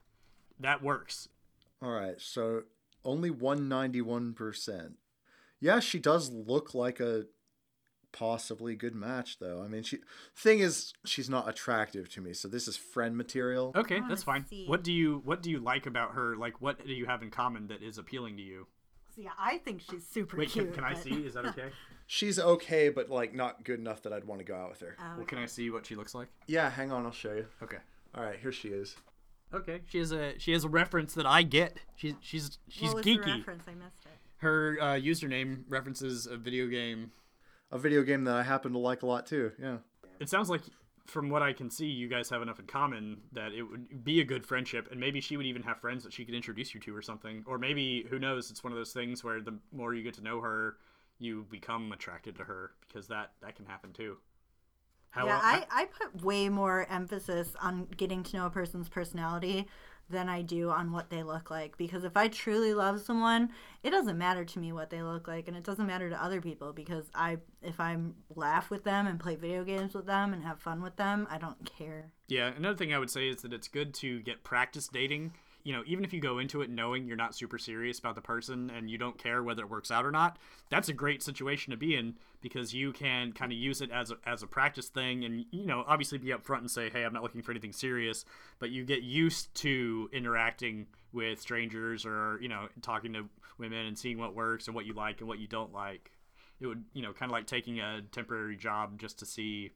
That 0.61 0.83
works. 0.83 1.29
All 1.81 1.91
right, 1.91 2.21
so 2.21 2.63
only 3.05 3.31
191%. 3.31 4.95
Yeah, 5.61 5.81
she 5.81 5.99
does 5.99 6.31
look 6.31 6.75
like 6.75 6.99
a 6.99 7.27
possibly 8.13 8.75
good 8.75 8.95
match 8.95 9.39
though. 9.39 9.63
I 9.63 9.69
mean, 9.69 9.83
she 9.83 9.99
thing 10.37 10.61
is 10.61 10.93
she's 11.05 11.29
not 11.29 11.49
attractive 11.49 12.09
to 12.11 12.21
me. 12.21 12.33
So 12.33 12.49
this 12.49 12.69
is 12.69 12.77
friend 12.77 13.17
material. 13.17 13.73
Okay, 13.75 14.01
that's 14.09 14.23
fine. 14.23 14.47
see. 14.47 14.67
What 14.67 14.83
do 14.83 14.93
you 14.93 15.21
what 15.25 15.43
do 15.43 15.51
you 15.51 15.61
like 15.61 15.87
about 15.87 16.13
her? 16.15 16.37
Like 16.37 16.61
what 16.61 16.85
do 16.85 16.93
you 16.93 17.07
have 17.07 17.23
in 17.23 17.31
common 17.31 17.69
that 17.69 17.83
is 17.83 17.99
appealing 17.99 18.37
to 18.37 18.43
you? 18.43 18.67
So, 19.19 19.25
yeah, 19.25 19.31
I 19.39 19.59
think 19.59 19.81
she's 19.91 20.07
super 20.07 20.37
Wait, 20.37 20.51
cute. 20.51 20.67
can, 20.67 20.75
can 20.75 20.85
I 20.85 20.95
but- 20.95 21.03
see? 21.03 21.11
Is 21.27 21.35
that 21.35 21.45
okay? 21.47 21.71
She's 22.07 22.39
okay, 22.39 22.89
but 22.89 23.11
like 23.11 23.35
not 23.35 23.65
good 23.65 23.79
enough 23.81 24.03
that 24.03 24.13
I'd 24.15 24.25
want 24.25 24.41
to 24.41 24.45
go 24.45 24.55
out 24.55 24.71
with 24.71 24.81
her. 24.81 24.97
Oh, 24.99 25.13
well, 25.19 25.27
can 25.27 25.39
I 25.39 25.47
see 25.47 25.69
what 25.71 25.85
she 25.85 25.95
looks 25.95 26.15
like? 26.15 26.29
Yeah, 26.47 26.71
hang 26.71 26.91
on, 26.91 27.05
I'll 27.05 27.13
show 27.13 27.35
you. 27.35 27.47
Okay. 27.63 27.77
All 28.15 28.25
right, 28.25 28.39
here 28.41 28.53
she 28.53 28.69
is. 28.69 28.97
Okay. 29.53 29.81
She 29.87 29.99
has 29.99 30.13
a 30.13 30.39
she 30.39 30.53
has 30.53 30.65
a 30.65 30.69
reference 30.69 31.13
that 31.15 31.27
I 31.27 31.43
get. 31.43 31.77
She's 31.97 32.15
she's 32.21 32.59
she's 32.69 32.89
what 32.89 32.97
was 32.97 33.05
the 33.05 33.19
geeky. 33.19 33.37
reference? 33.39 33.65
I 33.69 33.75
missed 33.75 34.05
it. 34.07 34.13
Her 34.39 34.79
uh, 34.81 34.85
username 34.95 35.65
references 35.69 36.27
a 36.27 36.37
video 36.39 36.67
game. 36.69 37.11
A 37.71 37.79
video 37.79 38.03
game 38.03 38.25
that 38.25 38.35
I 38.35 38.43
happen 38.43 38.73
to 38.73 38.79
like 38.79 39.03
a 39.03 39.07
lot 39.07 39.27
too. 39.27 39.53
Yeah. 39.61 39.79
It 40.21 40.31
sounds 40.31 40.49
like, 40.49 40.63
from 41.09 41.31
what 41.31 41.43
I 41.43 41.55
can 41.55 41.71
see, 41.71 41.87
you 41.87 42.07
guys 42.07 42.29
have 42.29 42.43
enough 42.43 42.59
in 42.61 42.67
common 42.67 43.17
that 43.33 43.53
it 43.53 43.63
would 43.63 44.05
be 44.05 44.21
a 44.21 44.25
good 44.25 44.45
friendship, 44.45 44.89
and 44.91 45.01
maybe 45.01 45.21
she 45.21 45.39
would 45.39 45.47
even 45.47 45.63
have 45.63 45.81
friends 45.81 46.05
that 46.05 46.13
she 46.13 46.25
could 46.25 46.35
introduce 46.35 46.75
you 46.75 46.81
to 46.81 46.95
or 46.95 47.01
something. 47.01 47.43
Or 47.47 47.59
maybe 47.59 48.07
who 48.11 48.19
knows? 48.19 48.51
It's 48.51 48.63
one 48.63 48.73
of 48.73 48.79
those 48.79 48.93
things 48.93 49.25
where 49.25 49.41
the 49.41 49.59
more 49.73 49.95
you 49.95 50.03
get 50.03 50.15
to 50.15 50.23
know 50.23 50.41
her, 50.41 50.77
you 51.19 51.47
become 51.51 51.93
attracted 51.93 52.37
to 52.37 52.45
her 52.45 52.73
because 52.87 53.09
that 53.09 53.33
that 53.41 53.57
can 53.57 53.65
happen 53.65 53.93
too. 53.93 54.19
How 55.11 55.27
yeah, 55.27 55.41
I, 55.43 55.67
I 55.71 55.87
put 55.87 56.23
way 56.23 56.51
more 56.51 56.87
emphasis 56.91 57.57
on 57.63 57.89
getting 57.97 58.23
to 58.25 58.37
know 58.37 58.47
a 58.47 58.51
person's 58.51 58.91
personality 58.91 59.67
than 60.11 60.29
I 60.29 60.43
do 60.43 60.71
on 60.71 60.93
what 60.93 61.11
they 61.11 61.23
look 61.23 61.51
like. 61.51 61.77
Because 61.77 62.05
if 62.05 62.17
I 62.17 62.29
truly 62.29 62.75
love 62.75 63.01
someone, 63.01 63.51
it 63.83 63.91
doesn't 63.91 64.19
matter 64.19 64.45
to 64.45 64.59
me 64.59 64.73
what 64.73 64.91
they 64.91 65.03
look 65.03 65.29
like, 65.29 65.49
and 65.49 65.57
it 65.57 65.65
doesn't 65.65 65.87
matter 65.87 66.09
to 66.11 66.23
other 66.23 66.41
people. 66.41 66.73
Because 66.73 67.11
I, 67.15 67.39
if 67.63 67.81
I 67.81 67.97
laugh 68.35 68.71
with 68.71 68.85
them 68.85 69.07
and 69.07 69.21
play 69.21 69.37
video 69.37 69.65
games 69.65 69.95
with 69.95 70.07
them 70.07 70.33
and 70.33 70.43
have 70.43 70.61
fun 70.61 70.83
with 70.83 70.97
them, 70.97 71.27
I 71.31 71.39
don't 71.39 71.65
care. 71.65 72.11
Yeah, 72.29 72.49
another 72.57 72.77
thing 72.77 72.93
I 72.93 72.99
would 72.99 73.11
say 73.11 73.29
is 73.29 73.43
that 73.43 73.53
it's 73.53 73.69
good 73.69 73.95
to 73.95 74.21
get 74.23 74.45
practice 74.45 74.89
dating. 74.89 75.33
You 75.65 75.75
know, 75.75 75.83
even 75.87 76.05
if 76.05 76.13
you 76.13 76.21
go 76.21 76.39
into 76.39 76.63
it 76.63 76.71
knowing 76.71 77.07
you're 77.07 77.17
not 77.17 77.35
super 77.35 77.59
serious 77.59 77.99
about 77.99 78.15
the 78.15 78.21
person 78.21 78.71
and 78.71 78.89
you 78.89 78.97
don't 78.97 79.19
care 79.19 79.43
whether 79.43 79.63
it 79.63 79.71
works 79.71 79.91
out 79.91 80.07
or 80.07 80.11
not, 80.11 80.39
that's 80.71 80.89
a 80.89 80.95
great 80.95 81.23
situation 81.23 81.73
to 81.73 81.77
be 81.77 81.95
in 81.95 82.15
because 82.41 82.73
you 82.73 82.93
can 82.93 83.33
kind 83.33 83.53
of 83.53 83.59
use 83.59 83.81
it 83.83 83.91
as 83.91 84.11
a, 84.11 84.17
as 84.25 84.43
a 84.43 84.47
practice 84.47 84.89
thing 84.89 85.25
and, 85.25 85.45
you 85.51 85.67
know, 85.67 85.85
obviously 85.87 86.17
be 86.17 86.29
upfront 86.29 86.59
and 86.59 86.71
say, 86.71 86.89
hey, 86.89 87.05
I'm 87.05 87.13
not 87.13 87.23
looking 87.23 87.43
for 87.43 87.51
anything 87.51 87.73
serious, 87.73 88.25
but 88.59 88.71
you 88.71 88.85
get 88.85 89.03
used 89.03 89.55
to 89.57 90.09
interacting 90.13 90.87
with 91.13 91.41
strangers 91.41 92.07
or, 92.07 92.39
you 92.41 92.49
know, 92.49 92.69
talking 92.81 93.13
to 93.15 93.29
women 93.59 93.87
and 93.87 93.99
seeing 93.99 94.19
what 94.19 94.35
works 94.35 94.69
and 94.69 94.75
what 94.75 94.87
you 94.87 94.95
like 94.95 95.21
and 95.21 95.29
what 95.29 95.39
you 95.39 95.49
don't 95.49 95.73
like. 95.73 96.13
It 96.61 96.67
would, 96.67 96.85
you 96.93 97.03
know, 97.03 97.13
kind 97.13 97.31
of 97.31 97.35
like 97.35 97.47
taking 97.47 97.81
a 97.81 98.01
temporary 98.13 98.57
job 98.57 98.99
just 98.99 99.19
to 99.19 99.27
see 99.27 99.73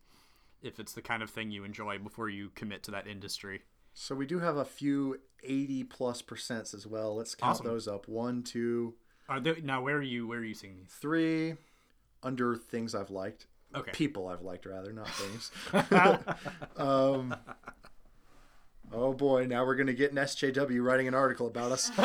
if 0.63 0.79
it's 0.81 0.93
the 0.93 1.03
kind 1.03 1.23
of 1.23 1.31
thing 1.31 1.51
you 1.51 1.65
enjoy 1.65 1.99
before 1.99 2.29
you 2.29 2.51
commit 2.55 2.83
to 2.85 2.93
that 2.93 3.07
industry. 3.07 3.63
So 3.95 4.15
we 4.15 4.27
do 4.27 4.39
have 4.39 4.57
a 4.57 4.65
few 4.65 5.19
80 5.43 5.85
plus 5.85 6.23
percents 6.23 6.75
as 6.75 6.87
well. 6.87 7.17
Let's 7.17 7.35
count 7.35 7.51
Awesome. 7.53 7.67
those 7.67 7.89
up. 7.89 8.09
One, 8.09 8.43
two, 8.43 8.95
Are 9.29 9.41
there, 9.41 9.57
now, 9.63 9.83
where 9.83 9.97
are 9.97 10.03
you? 10.03 10.27
Where 10.27 10.39
are 10.39 10.45
you 10.45 10.55
seeing 10.55 10.77
these? 10.79 10.93
three 10.93 11.55
under 12.23 12.57
things 12.57 12.95
I've 12.95 13.11
liked. 13.11 13.47
Okay. 13.75 13.91
People 13.93 14.29
I've 14.29 14.43
liked, 14.43 14.67
rather, 14.67 14.93
not 14.93 15.09
things. 15.09 15.51
um, 16.77 17.35
oh 18.93 19.13
boy, 19.15 19.47
now 19.47 19.65
we're 19.65 19.77
going 19.77 19.87
to 19.87 19.95
get 19.95 20.11
an 20.13 20.19
SJW 20.19 20.83
writing 20.83 21.09
an 21.09 21.15
article 21.15 21.47
about 21.47 21.73
us. 21.73 21.91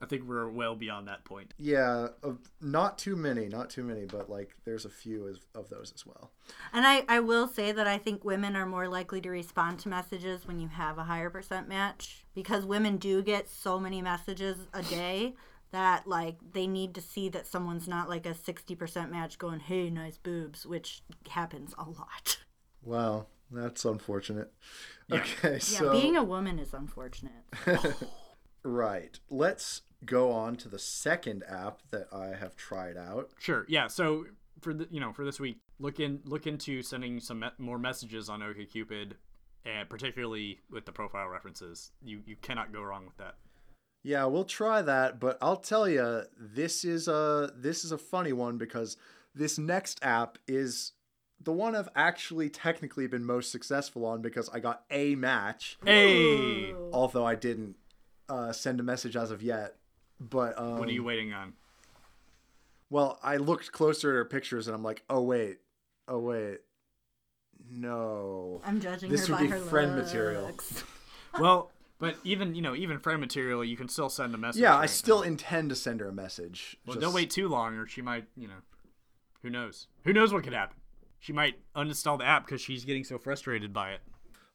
I 0.00 0.06
think 0.06 0.24
we're 0.24 0.48
well 0.48 0.76
beyond 0.76 1.08
that 1.08 1.24
point. 1.24 1.54
yeah, 1.58 2.08
uh, 2.22 2.32
not 2.60 2.98
too 2.98 3.16
many, 3.16 3.48
not 3.48 3.68
too 3.68 3.82
many, 3.82 4.04
but 4.04 4.30
like 4.30 4.54
there's 4.64 4.84
a 4.84 4.90
few 4.90 5.26
of, 5.26 5.40
of 5.54 5.68
those 5.68 5.92
as 5.94 6.06
well. 6.06 6.30
And 6.72 6.86
I, 6.86 7.04
I 7.08 7.20
will 7.20 7.48
say 7.48 7.72
that 7.72 7.86
I 7.86 7.98
think 7.98 8.24
women 8.24 8.54
are 8.54 8.66
more 8.66 8.88
likely 8.88 9.20
to 9.22 9.30
respond 9.30 9.80
to 9.80 9.88
messages 9.88 10.46
when 10.46 10.60
you 10.60 10.68
have 10.68 10.98
a 10.98 11.04
higher 11.04 11.30
percent 11.30 11.68
match 11.68 12.24
because 12.34 12.64
women 12.64 12.96
do 12.96 13.22
get 13.22 13.48
so 13.48 13.80
many 13.80 14.00
messages 14.00 14.56
a 14.72 14.82
day 14.82 15.34
that 15.70 16.06
like 16.06 16.36
they 16.52 16.66
need 16.66 16.94
to 16.94 17.00
see 17.00 17.28
that 17.30 17.46
someone's 17.46 17.88
not 17.88 18.08
like 18.08 18.26
a 18.26 18.34
60% 18.34 19.10
match 19.10 19.38
going, 19.38 19.60
hey, 19.60 19.90
nice 19.90 20.16
boobs, 20.16 20.64
which 20.64 21.02
happens 21.28 21.74
a 21.78 21.84
lot. 21.84 22.38
Wow, 22.82 23.26
that's 23.50 23.84
unfortunate. 23.84 24.52
Yeah. 25.08 25.20
Okay, 25.20 25.54
Yeah, 25.54 25.58
so 25.58 25.90
being 25.90 26.16
a 26.16 26.24
woman 26.24 26.58
is 26.58 26.72
unfortunate. 26.72 27.32
right, 28.62 29.18
let's 29.30 29.82
go 30.04 30.32
on 30.32 30.56
to 30.56 30.68
the 30.68 30.78
second 30.78 31.44
app 31.48 31.82
that 31.90 32.08
I 32.12 32.36
have 32.36 32.56
tried 32.56 32.96
out. 32.96 33.30
Sure. 33.38 33.64
Yeah. 33.68 33.88
So 33.88 34.26
for 34.60 34.74
the 34.74 34.88
you 34.90 35.00
know 35.00 35.12
for 35.12 35.24
this 35.24 35.40
week, 35.40 35.60
look 35.78 36.00
in 36.00 36.20
look 36.24 36.46
into 36.46 36.82
sending 36.82 37.20
some 37.20 37.40
me- 37.40 37.48
more 37.58 37.78
messages 37.78 38.28
on 38.28 38.40
OkCupid, 38.40 39.12
and 39.64 39.88
particularly 39.88 40.60
with 40.70 40.86
the 40.86 40.92
profile 40.92 41.28
references. 41.28 41.92
You 42.02 42.22
you 42.26 42.36
cannot 42.36 42.72
go 42.72 42.82
wrong 42.82 43.04
with 43.04 43.16
that. 43.18 43.36
Yeah, 44.04 44.24
we'll 44.26 44.44
try 44.44 44.80
that, 44.82 45.18
but 45.18 45.38
I'll 45.42 45.56
tell 45.56 45.88
you, 45.88 46.22
this 46.38 46.84
is 46.84 47.08
a 47.08 47.52
this 47.56 47.84
is 47.84 47.92
a 47.92 47.98
funny 47.98 48.32
one 48.32 48.56
because 48.56 48.96
this 49.34 49.58
next 49.58 49.98
app 50.02 50.38
is 50.46 50.92
the 51.40 51.52
one 51.52 51.76
I've 51.76 51.88
actually 51.94 52.48
technically 52.48 53.06
been 53.06 53.24
most 53.24 53.52
successful 53.52 54.04
on 54.06 54.22
because 54.22 54.48
I 54.48 54.60
got 54.60 54.84
a 54.90 55.14
match, 55.14 55.78
Hey, 55.84 56.72
although 56.92 57.24
I 57.26 57.34
didn't 57.34 57.76
uh, 58.28 58.52
send 58.52 58.80
a 58.80 58.82
message 58.82 59.16
as 59.16 59.30
of 59.30 59.42
yet. 59.42 59.76
But 60.20 60.58
um, 60.58 60.78
what 60.78 60.88
are 60.88 60.92
you 60.92 61.04
waiting 61.04 61.32
on? 61.32 61.54
Well, 62.90 63.18
I 63.22 63.36
looked 63.36 63.70
closer 63.72 64.10
at 64.10 64.14
her 64.16 64.24
pictures 64.24 64.66
and 64.66 64.74
I'm 64.74 64.82
like, 64.82 65.02
oh 65.10 65.20
wait, 65.22 65.58
oh 66.06 66.18
wait, 66.18 66.58
no. 67.70 68.60
I'm 68.64 68.80
judging 68.80 69.10
This 69.10 69.26
her 69.26 69.34
would 69.34 69.38
by 69.38 69.44
be 69.44 69.50
her 69.50 69.58
friend 69.58 69.94
material. 69.96 70.50
Well, 71.38 71.70
but 71.98 72.16
even 72.24 72.54
you 72.54 72.62
know 72.62 72.74
even 72.74 72.98
friend 72.98 73.20
material, 73.20 73.62
you 73.64 73.76
can 73.76 73.88
still 73.88 74.08
send 74.08 74.34
a 74.34 74.38
message. 74.38 74.62
Yeah, 74.62 74.74
I 74.74 74.80
right? 74.80 74.90
still 74.90 75.22
intend 75.22 75.68
to 75.68 75.76
send 75.76 76.00
her 76.00 76.08
a 76.08 76.12
message. 76.12 76.76
Well, 76.84 76.94
Just- 76.94 77.02
don't 77.04 77.14
wait 77.14 77.30
too 77.30 77.48
long, 77.48 77.74
or 77.74 77.86
she 77.86 78.02
might 78.02 78.24
you 78.36 78.48
know, 78.48 78.62
who 79.42 79.50
knows? 79.50 79.86
Who 80.04 80.12
knows 80.12 80.32
what 80.32 80.42
could 80.42 80.52
happen? 80.54 80.76
She 81.20 81.32
might 81.32 81.56
uninstall 81.76 82.18
the 82.18 82.24
app 82.24 82.46
because 82.46 82.60
she's 82.60 82.84
getting 82.84 83.04
so 83.04 83.18
frustrated 83.18 83.72
by 83.72 83.90
it. 83.92 84.00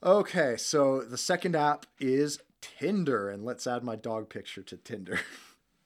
Okay, 0.01 0.57
so 0.57 1.01
the 1.01 1.17
second 1.17 1.55
app 1.55 1.85
is 1.99 2.39
Tinder, 2.59 3.29
and 3.29 3.45
let's 3.45 3.67
add 3.67 3.83
my 3.83 3.95
dog 3.95 4.29
picture 4.29 4.63
to 4.63 4.75
Tinder. 4.75 5.19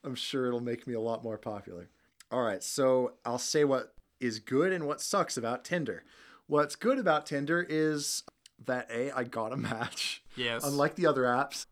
I'm 0.08 0.14
sure 0.14 0.46
it'll 0.46 0.60
make 0.60 0.86
me 0.86 0.94
a 0.94 1.00
lot 1.00 1.22
more 1.22 1.36
popular. 1.38 1.88
All 2.30 2.42
right, 2.42 2.62
so 2.62 3.12
I'll 3.24 3.38
say 3.38 3.64
what 3.64 3.94
is 4.20 4.38
good 4.38 4.72
and 4.72 4.86
what 4.86 5.00
sucks 5.00 5.36
about 5.36 5.64
Tinder. 5.64 6.02
What's 6.46 6.76
good 6.76 6.98
about 6.98 7.26
Tinder 7.26 7.64
is 7.68 8.22
that 8.66 8.88
A, 8.90 9.10
I 9.12 9.24
got 9.24 9.52
a 9.52 9.56
match, 9.56 10.22
Yes. 10.34 10.64
unlike 10.64 10.96
the 10.96 11.06
other 11.06 11.22
apps. 11.22 11.66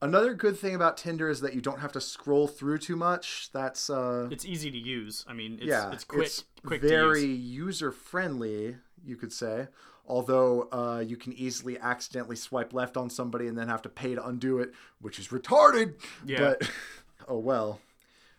Another 0.00 0.32
good 0.34 0.56
thing 0.56 0.74
about 0.76 0.96
Tinder 0.96 1.28
is 1.28 1.40
that 1.40 1.54
you 1.54 1.60
don't 1.60 1.80
have 1.80 1.90
to 1.92 2.00
scroll 2.00 2.46
through 2.46 2.78
too 2.78 2.94
much. 2.94 3.50
That's 3.52 3.90
uh 3.90 4.28
it's 4.30 4.44
easy 4.44 4.70
to 4.70 4.78
use. 4.78 5.24
I 5.26 5.32
mean, 5.32 5.54
it's, 5.54 5.64
yeah, 5.64 5.90
it's 5.92 6.04
quick, 6.04 6.26
it's 6.26 6.44
quick 6.64 6.82
very 6.82 7.24
user 7.24 7.90
friendly, 7.90 8.76
you 9.04 9.16
could 9.16 9.32
say. 9.32 9.66
Although 10.06 10.68
uh, 10.72 11.00
you 11.06 11.16
can 11.16 11.32
easily 11.34 11.78
accidentally 11.78 12.36
swipe 12.36 12.72
left 12.72 12.96
on 12.96 13.10
somebody 13.10 13.46
and 13.46 13.58
then 13.58 13.68
have 13.68 13.82
to 13.82 13.88
pay 13.90 14.14
to 14.14 14.24
undo 14.26 14.58
it, 14.60 14.72
which 15.00 15.18
is 15.18 15.28
retarded. 15.28 15.94
Yeah. 16.24 16.38
But 16.38 16.70
oh 17.28 17.38
well. 17.38 17.80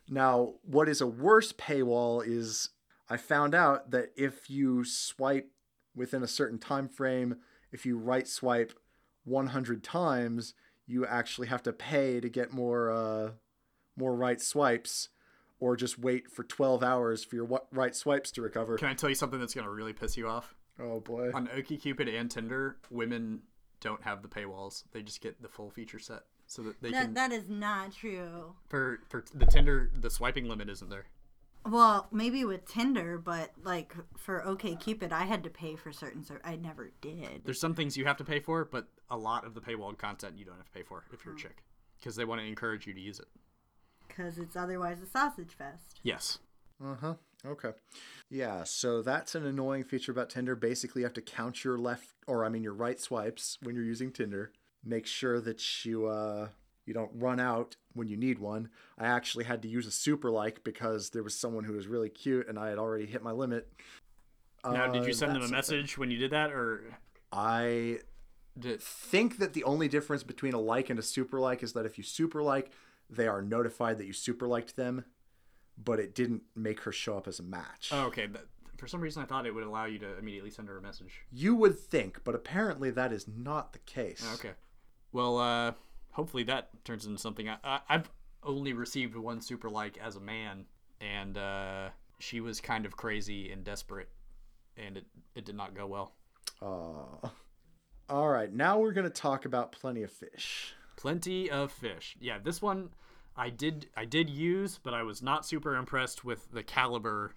Now, 0.10 0.56
what 0.63 0.89
is 0.89 1.02
a 1.02 1.08
worse 1.08 1.54
paywall 1.54 2.25
is 2.25 2.69
I 3.10 3.17
found 3.17 3.54
out 3.54 3.91
that 3.91 4.12
if 4.15 4.49
you 4.49 4.84
swipe 4.84 5.52
within 5.95 6.23
a 6.23 6.28
certain 6.28 6.58
time 6.58 6.88
frame, 6.88 7.38
if 7.71 7.86
you 7.86 7.97
right 7.97 8.28
swipe 8.28 8.73
100 9.25 9.84
times, 9.84 10.54
you 10.88 11.06
actually 11.06 11.47
have 11.47 11.63
to 11.63 11.73
pay 11.73 12.19
to 12.19 12.30
get 12.30 12.52
more 12.52 12.91
uh, 12.91 13.32
more 13.95 14.15
right 14.15 14.41
swipes 14.41 15.10
or 15.60 15.75
just 15.75 15.99
wait 15.99 16.32
for 16.32 16.43
12 16.43 16.84
hours 16.84 17.23
for 17.23 17.36
your 17.36 17.62
right 17.71 17.95
swipes 17.95 18.32
to 18.32 18.41
recover. 18.41 18.78
Can 18.78 18.88
I 18.88 18.93
tell 18.93 19.10
you 19.10 19.15
something 19.15 19.39
that's 19.39 19.54
gonna 19.54 19.69
really 19.69 19.93
piss 19.93 20.17
you 20.17 20.28
off? 20.28 20.56
Oh 20.80 20.99
boy. 20.99 21.32
On 21.34 21.47
OkCupid 21.47 22.19
and 22.19 22.32
Tinder, 22.32 22.78
women 22.89 23.41
don't 23.82 24.04
have 24.04 24.21
the 24.21 24.28
paywalls. 24.28 24.84
They 24.91 25.02
just 25.02 25.21
get 25.21 25.41
the 25.41 25.49
full 25.49 25.69
feature 25.69 25.99
set, 25.99 26.23
so 26.50 26.64
that 26.64 26.82
they 26.82 26.92
can. 26.92 27.14
That, 27.14 27.30
that 27.30 27.36
is 27.36 27.50
not 27.50 27.94
true. 27.94 28.54
for 28.68 29.00
for 29.08 29.24
the 29.34 29.46
Tinder, 29.46 29.90
the 29.98 30.10
swiping 30.10 30.50
limit 30.50 30.70
isn't 30.70 30.90
there. 30.90 31.06
Well, 31.66 32.08
maybe 32.12 32.44
with 32.46 32.66
Tinder, 32.66 33.18
but 33.18 33.52
like 33.64 33.94
for 34.18 34.42
OKCupid, 34.46 35.12
I 35.12 35.26
had 35.26 35.44
to 35.44 35.50
pay 35.50 35.76
for 35.76 35.92
certain. 35.92 36.24
Ser- 36.24 36.42
I 36.44 36.56
never 36.56 36.92
did. 37.02 37.44
There's 37.46 37.60
some 37.60 37.76
things 37.76 37.96
you 37.96 38.06
have 38.06 38.18
to 38.18 38.24
pay 38.24 38.40
for, 38.40 38.66
but 38.66 38.88
a 39.10 39.18
lot 39.18 39.46
of 39.46 39.54
the 39.54 39.62
paywall 39.62 39.98
content 39.98 40.38
you 40.38 40.46
don't 40.46 40.56
have 40.58 40.66
to 40.66 40.72
pay 40.72 40.84
for 40.84 41.06
if 41.14 41.24
you're 41.26 41.36
a 41.36 41.38
chick, 41.38 41.64
because 42.00 42.16
they 42.16 42.26
want 42.26 42.42
to 42.42 42.48
encourage 42.48 42.88
you 42.88 42.94
to 42.94 43.00
use 43.02 43.20
it. 43.20 43.28
because 44.08 44.38
it's 44.38 44.56
otherwise 44.56 45.02
a 45.02 45.06
sausage 45.06 45.54
fest. 45.58 46.00
Yes. 46.04 46.40
Uh 46.84 46.96
huh. 46.96 47.14
Okay. 47.46 47.72
Yeah, 48.30 48.64
so 48.64 49.02
that's 49.02 49.36
an 49.36 49.46
annoying 49.46 49.84
feature 49.84 50.12
about 50.14 50.30
Tinder. 50.30 50.56
Basically, 50.56 51.02
you 51.02 51.06
have 51.06 51.14
to 51.14 51.22
count 51.22 51.64
your 51.66 51.78
left, 51.78 52.08
or 52.26 52.46
I 52.46 52.50
mean 52.50 52.64
your 52.64 52.74
right 52.74 53.00
swipes 53.00 53.58
when 53.62 53.76
you're 53.76 53.84
using 53.84 54.12
Tinder. 54.14 54.52
Make 54.84 55.06
sure 55.06 55.42
that 55.42 55.86
you 55.86 56.06
uh, 56.08 56.50
you 56.86 56.94
don't 56.94 57.12
run 57.14 57.39
out 57.39 57.76
when 57.93 58.08
you 58.08 58.16
need 58.18 58.39
one. 58.39 58.70
I 58.97 59.06
actually 59.08 59.43
had 59.43 59.62
to 59.64 59.68
use 59.68 59.86
a 59.86 59.91
super 59.91 60.32
like 60.32 60.64
because 60.64 61.10
there 61.10 61.24
was 61.24 61.36
someone 61.36 61.64
who 61.66 61.74
was 61.74 61.88
really 61.88 62.10
cute, 62.10 62.47
and 62.47 62.58
I 62.58 62.70
had 62.70 62.78
already 62.78 63.06
hit 63.06 63.22
my 63.22 63.32
limit. 63.32 63.68
Now, 64.64 64.88
did 64.91 65.03
Uh, 65.03 65.06
you 65.06 65.14
send 65.14 65.32
them 65.36 65.38
a 65.43 65.47
that's 65.47 65.68
something. 65.68 65.78
message 65.82 65.97
when 65.97 66.12
you 66.12 66.18
did 66.18 66.32
that, 66.32 66.51
or 66.51 66.97
I 67.32 67.99
did? 68.58 68.82
think 68.82 69.38
that 69.38 69.53
the 69.53 69.64
only 69.64 69.88
difference 69.88 70.24
between 70.24 70.53
a 70.53 70.60
like 70.60 70.89
and 70.89 70.99
a 70.99 71.03
super 71.03 71.39
like 71.39 71.64
is 71.64 71.74
that 71.74 71.86
if 71.86 71.97
you 71.97 72.03
super 72.03 72.41
like, 72.41 72.72
they 73.10 73.28
are 73.28 73.41
notified 73.41 73.97
that 73.99 74.06
you 74.06 74.14
super 74.14 74.47
liked 74.47 74.76
them, 74.76 75.06
but 75.78 75.99
it 75.99 76.14
didn't 76.16 76.43
make 76.56 76.82
her 76.82 76.91
show 76.91 77.18
up 77.18 77.28
as 77.28 77.39
a 77.39 77.43
match. 77.43 77.89
Oh, 77.93 78.06
okay. 78.08 78.28
But 78.28 78.47
for 78.78 78.88
some 78.88 78.99
reason, 79.01 79.22
I 79.24 79.26
thought 79.26 79.45
it 79.45 79.53
would 79.56 79.64
allow 79.64 79.86
you 79.86 79.99
to 79.99 80.18
immediately 80.18 80.51
send 80.51 80.68
her 80.68 80.78
a 80.78 80.82
message. 80.82 81.22
You 81.32 81.56
would 81.56 81.78
think, 81.80 82.24
but 82.24 82.36
apparently 82.36 82.91
that 82.91 83.12
is 83.14 83.28
not 83.28 83.72
the 83.74 83.80
case. 83.80 84.26
Okay. 84.36 84.51
Well, 85.12 85.38
uh, 85.39 85.74
hopefully 86.12 86.43
that 86.43 86.70
turns 86.86 87.05
into 87.05 87.20
something. 87.20 87.49
I, 87.49 87.57
I, 87.64 87.80
I've 87.89 88.10
only 88.43 88.74
received 88.74 89.16
one 89.16 89.41
super 89.41 89.70
like 89.70 89.97
as 89.97 90.16
a 90.16 90.20
man, 90.20 90.66
and 91.01 91.38
uh, 91.38 91.89
she 92.20 92.41
was 92.41 92.62
kind 92.62 92.86
of 92.86 92.95
crazy 92.95 93.51
and 93.51 93.64
desperate, 93.64 94.10
and 94.78 94.97
it, 94.97 95.05
it 95.36 95.45
did 95.45 95.55
not 95.55 95.74
go 95.76 95.88
well. 95.88 96.14
Aw. 96.62 97.32
All 98.10 98.30
right, 98.30 98.51
now 98.51 98.80
we're 98.80 98.91
going 98.91 99.05
to 99.07 99.14
talk 99.14 99.45
about 99.45 99.72
Plenty 99.72 100.03
of 100.03 100.12
Fish. 100.12 100.74
Plenty 100.95 101.49
of 101.49 101.72
fish. 101.72 102.18
Yeah, 102.20 102.39
this 102.43 102.62
one 102.62 102.89
I 103.38 103.49
did 103.49 103.88
I 103.95 104.03
did 104.03 104.30
use, 104.30 104.80
but 104.84 104.93
I 104.93 105.03
was 105.03 105.22
not 105.22 105.45
super 105.45 105.76
impressed 105.76 106.26
with 106.26 106.51
the 106.51 106.62
caliber 106.62 107.36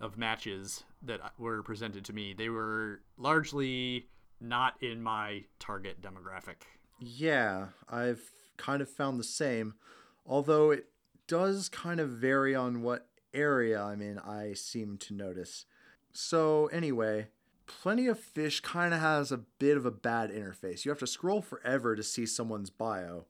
of 0.00 0.16
matches 0.16 0.84
that 1.02 1.20
were 1.38 1.62
presented 1.62 2.04
to 2.06 2.14
me. 2.14 2.32
They 2.32 2.48
were 2.48 3.02
largely 3.18 4.08
not 4.40 4.82
in 4.82 5.02
my 5.02 5.44
target 5.58 6.00
demographic. 6.00 6.62
Yeah, 6.98 7.68
I've 7.88 8.30
kind 8.56 8.80
of 8.80 8.88
found 8.88 9.18
the 9.18 9.24
same, 9.24 9.74
although 10.26 10.70
it 10.70 10.86
does 11.26 11.68
kind 11.68 12.00
of 12.00 12.10
vary 12.10 12.54
on 12.54 12.82
what 12.82 13.08
area 13.32 13.82
I'm 13.82 14.00
in, 14.00 14.18
I 14.18 14.54
seem 14.54 14.96
to 14.98 15.14
notice. 15.14 15.66
So, 16.12 16.66
anyway, 16.66 17.28
Plenty 17.66 18.06
of 18.06 18.18
Fish 18.18 18.60
kind 18.60 18.92
of 18.92 19.00
has 19.00 19.32
a 19.32 19.38
bit 19.38 19.76
of 19.76 19.86
a 19.86 19.90
bad 19.90 20.30
interface. 20.30 20.84
You 20.84 20.90
have 20.90 20.98
to 20.98 21.06
scroll 21.06 21.40
forever 21.40 21.96
to 21.96 22.02
see 22.02 22.26
someone's 22.26 22.70
bio. 22.70 23.24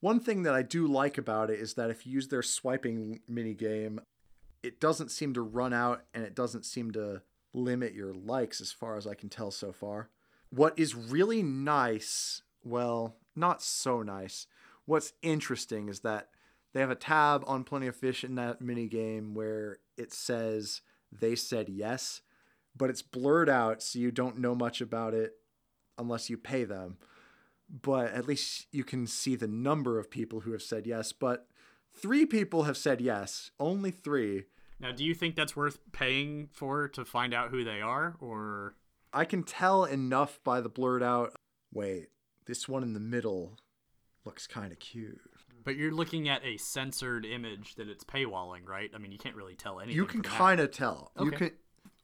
One 0.00 0.20
thing 0.20 0.42
that 0.44 0.54
I 0.54 0.62
do 0.62 0.86
like 0.86 1.18
about 1.18 1.50
it 1.50 1.58
is 1.58 1.74
that 1.74 1.90
if 1.90 2.06
you 2.06 2.12
use 2.12 2.28
their 2.28 2.42
swiping 2.42 3.20
mini 3.26 3.54
game, 3.54 4.00
it 4.62 4.80
doesn't 4.80 5.10
seem 5.10 5.34
to 5.34 5.42
run 5.42 5.72
out 5.72 6.04
and 6.14 6.22
it 6.22 6.34
doesn't 6.34 6.64
seem 6.64 6.92
to 6.92 7.22
limit 7.52 7.94
your 7.94 8.12
likes 8.12 8.60
as 8.60 8.72
far 8.72 8.96
as 8.96 9.06
I 9.06 9.14
can 9.14 9.28
tell 9.28 9.50
so 9.50 9.72
far. 9.72 10.10
What 10.50 10.78
is 10.78 10.94
really 10.94 11.42
nice, 11.42 12.42
well, 12.66 13.16
not 13.34 13.62
so 13.62 14.02
nice. 14.02 14.46
What's 14.84 15.12
interesting 15.22 15.88
is 15.88 16.00
that 16.00 16.28
they 16.74 16.80
have 16.80 16.90
a 16.90 16.96
tab 16.96 17.42
on 17.46 17.64
Plenty 17.64 17.86
of 17.86 17.96
Fish 17.96 18.24
in 18.24 18.34
that 18.34 18.60
mini 18.60 18.88
game 18.88 19.34
where 19.34 19.78
it 19.96 20.12
says 20.12 20.82
they 21.12 21.34
said 21.34 21.68
yes, 21.68 22.20
but 22.76 22.90
it's 22.90 23.02
blurred 23.02 23.48
out 23.48 23.82
so 23.82 23.98
you 23.98 24.10
don't 24.10 24.38
know 24.38 24.54
much 24.54 24.80
about 24.80 25.14
it 25.14 25.32
unless 25.98 26.28
you 26.28 26.36
pay 26.36 26.64
them. 26.64 26.98
But 27.68 28.12
at 28.12 28.26
least 28.26 28.66
you 28.70 28.84
can 28.84 29.06
see 29.06 29.34
the 29.34 29.48
number 29.48 29.98
of 29.98 30.10
people 30.10 30.40
who 30.40 30.52
have 30.52 30.62
said 30.62 30.86
yes. 30.86 31.12
But 31.12 31.46
three 31.92 32.26
people 32.26 32.64
have 32.64 32.76
said 32.76 33.00
yes, 33.00 33.50
only 33.58 33.90
three. 33.90 34.44
Now, 34.78 34.92
do 34.92 35.04
you 35.04 35.14
think 35.14 35.34
that's 35.34 35.56
worth 35.56 35.78
paying 35.92 36.48
for 36.52 36.86
to 36.88 37.04
find 37.04 37.32
out 37.32 37.50
who 37.50 37.64
they 37.64 37.80
are, 37.80 38.16
or 38.20 38.74
I 39.12 39.24
can 39.24 39.42
tell 39.42 39.84
enough 39.84 40.38
by 40.44 40.60
the 40.60 40.68
blurred 40.68 41.02
out. 41.02 41.34
Wait, 41.72 42.08
this 42.46 42.68
one 42.68 42.82
in 42.82 42.92
the 42.94 43.00
middle 43.00 43.56
looks 44.24 44.46
kind 44.46 44.72
of 44.72 44.78
cute. 44.78 45.20
But 45.64 45.76
you're 45.76 45.92
looking 45.92 46.28
at 46.28 46.44
a 46.44 46.56
censored 46.58 47.24
image 47.26 47.74
that 47.74 47.88
it's 47.88 48.04
paywalling, 48.04 48.66
right? 48.68 48.90
I 48.94 48.98
mean, 48.98 49.10
you 49.12 49.18
can't 49.18 49.34
really 49.34 49.54
tell 49.56 49.80
anything. 49.80 49.96
You 49.96 50.06
can 50.06 50.22
kind 50.22 50.60
of 50.60 50.70
tell. 50.70 51.10
You 51.20 51.28
Okay. 51.28 51.36
can 51.36 51.50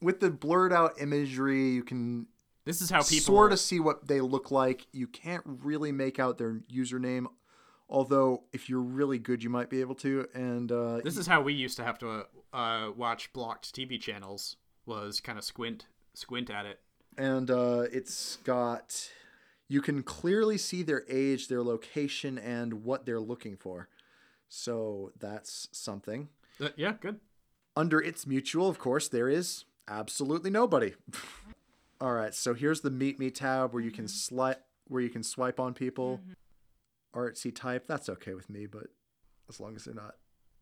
with 0.01 0.19
the 0.19 0.31
blurred 0.31 0.73
out 0.73 1.01
imagery, 1.01 1.71
you 1.71 1.85
can 1.85 2.27
This 2.65 2.81
is 2.81 2.91
how 2.91 3.03
people 3.03 3.35
sort 3.35 3.53
of 3.53 3.61
see 3.61 3.79
what 3.79 4.09
they 4.09 4.21
look 4.21 4.51
like. 4.51 4.87
You 4.93 5.07
can't 5.07 5.45
really 5.47 5.93
make 5.93 6.19
out 6.19 6.39
their 6.39 6.55
username, 6.73 7.27
although 7.89 8.43
if 8.53 8.69
you're 8.69 8.81
really 8.81 9.19
good, 9.21 9.45
you 9.45 9.51
might 9.51 9.71
be 9.71 9.81
able 9.81 9.95
to. 9.97 10.27
And 10.35 10.73
uh, 10.73 11.01
This 11.05 11.17
is 11.17 11.27
how 11.29 11.41
we 11.43 11.53
used 11.55 11.77
to 11.77 11.85
have 11.85 11.99
to 12.01 12.27
uh, 12.53 12.91
watch 12.97 13.33
blocked 13.33 13.73
TV 13.75 14.01
channels. 14.01 14.57
Was 14.87 15.21
kind 15.21 15.39
of 15.39 15.45
squint 15.45 15.87
squint 16.15 16.51
at 16.51 16.67
it. 16.67 16.81
and 17.17 17.49
uh, 17.51 17.85
it's 17.93 18.37
got 18.45 19.09
you 19.73 19.81
can 19.81 20.03
clearly 20.03 20.59
see 20.59 20.83
their 20.83 21.03
age, 21.09 21.49
their 21.49 21.63
location, 21.63 22.37
and 22.37 22.85
what 22.85 23.07
they're 23.07 23.19
looking 23.19 23.57
for. 23.57 23.89
So 24.51 25.13
that's 25.19 25.67
something. 25.73 26.29
Uh, 26.61 26.69
yeah, 26.77 26.93
good. 27.01 27.21
Under 27.75 27.99
its 27.99 28.27
mutual, 28.27 28.69
of 28.69 28.79
course, 28.79 29.09
there 29.09 29.31
is 29.31 29.65
absolutely 29.89 30.51
nobody. 30.51 30.93
All 32.03 32.13
right, 32.13 32.35
so 32.35 32.53
here's 32.53 32.83
the 32.83 32.91
meet 32.91 33.19
me 33.19 33.31
tab 33.31 33.73
where 33.73 33.83
you 33.83 33.91
can 33.91 34.05
sli- 34.05 34.57
where 34.89 35.01
you 35.01 35.09
can 35.09 35.23
swipe 35.23 35.59
on 35.59 35.73
people. 35.73 36.21
Artsy 37.15 37.55
type, 37.55 37.87
that's 37.87 38.11
okay 38.11 38.35
with 38.35 38.51
me, 38.51 38.67
but 38.67 38.89
as 39.49 39.59
long 39.59 39.75
as 39.75 39.87
they're 39.87 39.95
not 39.95 40.17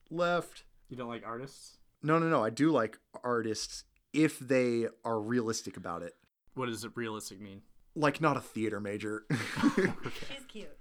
left. 0.08 0.62
You 0.88 0.96
don't 0.96 1.08
like 1.08 1.26
artists? 1.26 1.78
No, 2.00 2.20
no, 2.20 2.28
no. 2.28 2.44
I 2.44 2.50
do 2.50 2.70
like 2.70 2.98
artists 3.24 3.82
if 4.12 4.38
they 4.38 4.86
are 5.04 5.20
realistic 5.20 5.76
about 5.76 6.02
it. 6.02 6.14
What 6.54 6.66
does 6.66 6.84
it 6.84 6.92
realistic 6.94 7.40
mean? 7.40 7.62
Like 7.96 8.20
not 8.20 8.36
a 8.36 8.40
theater 8.40 8.80
major. 8.80 9.24
She's 9.76 10.44
cute. 10.48 10.76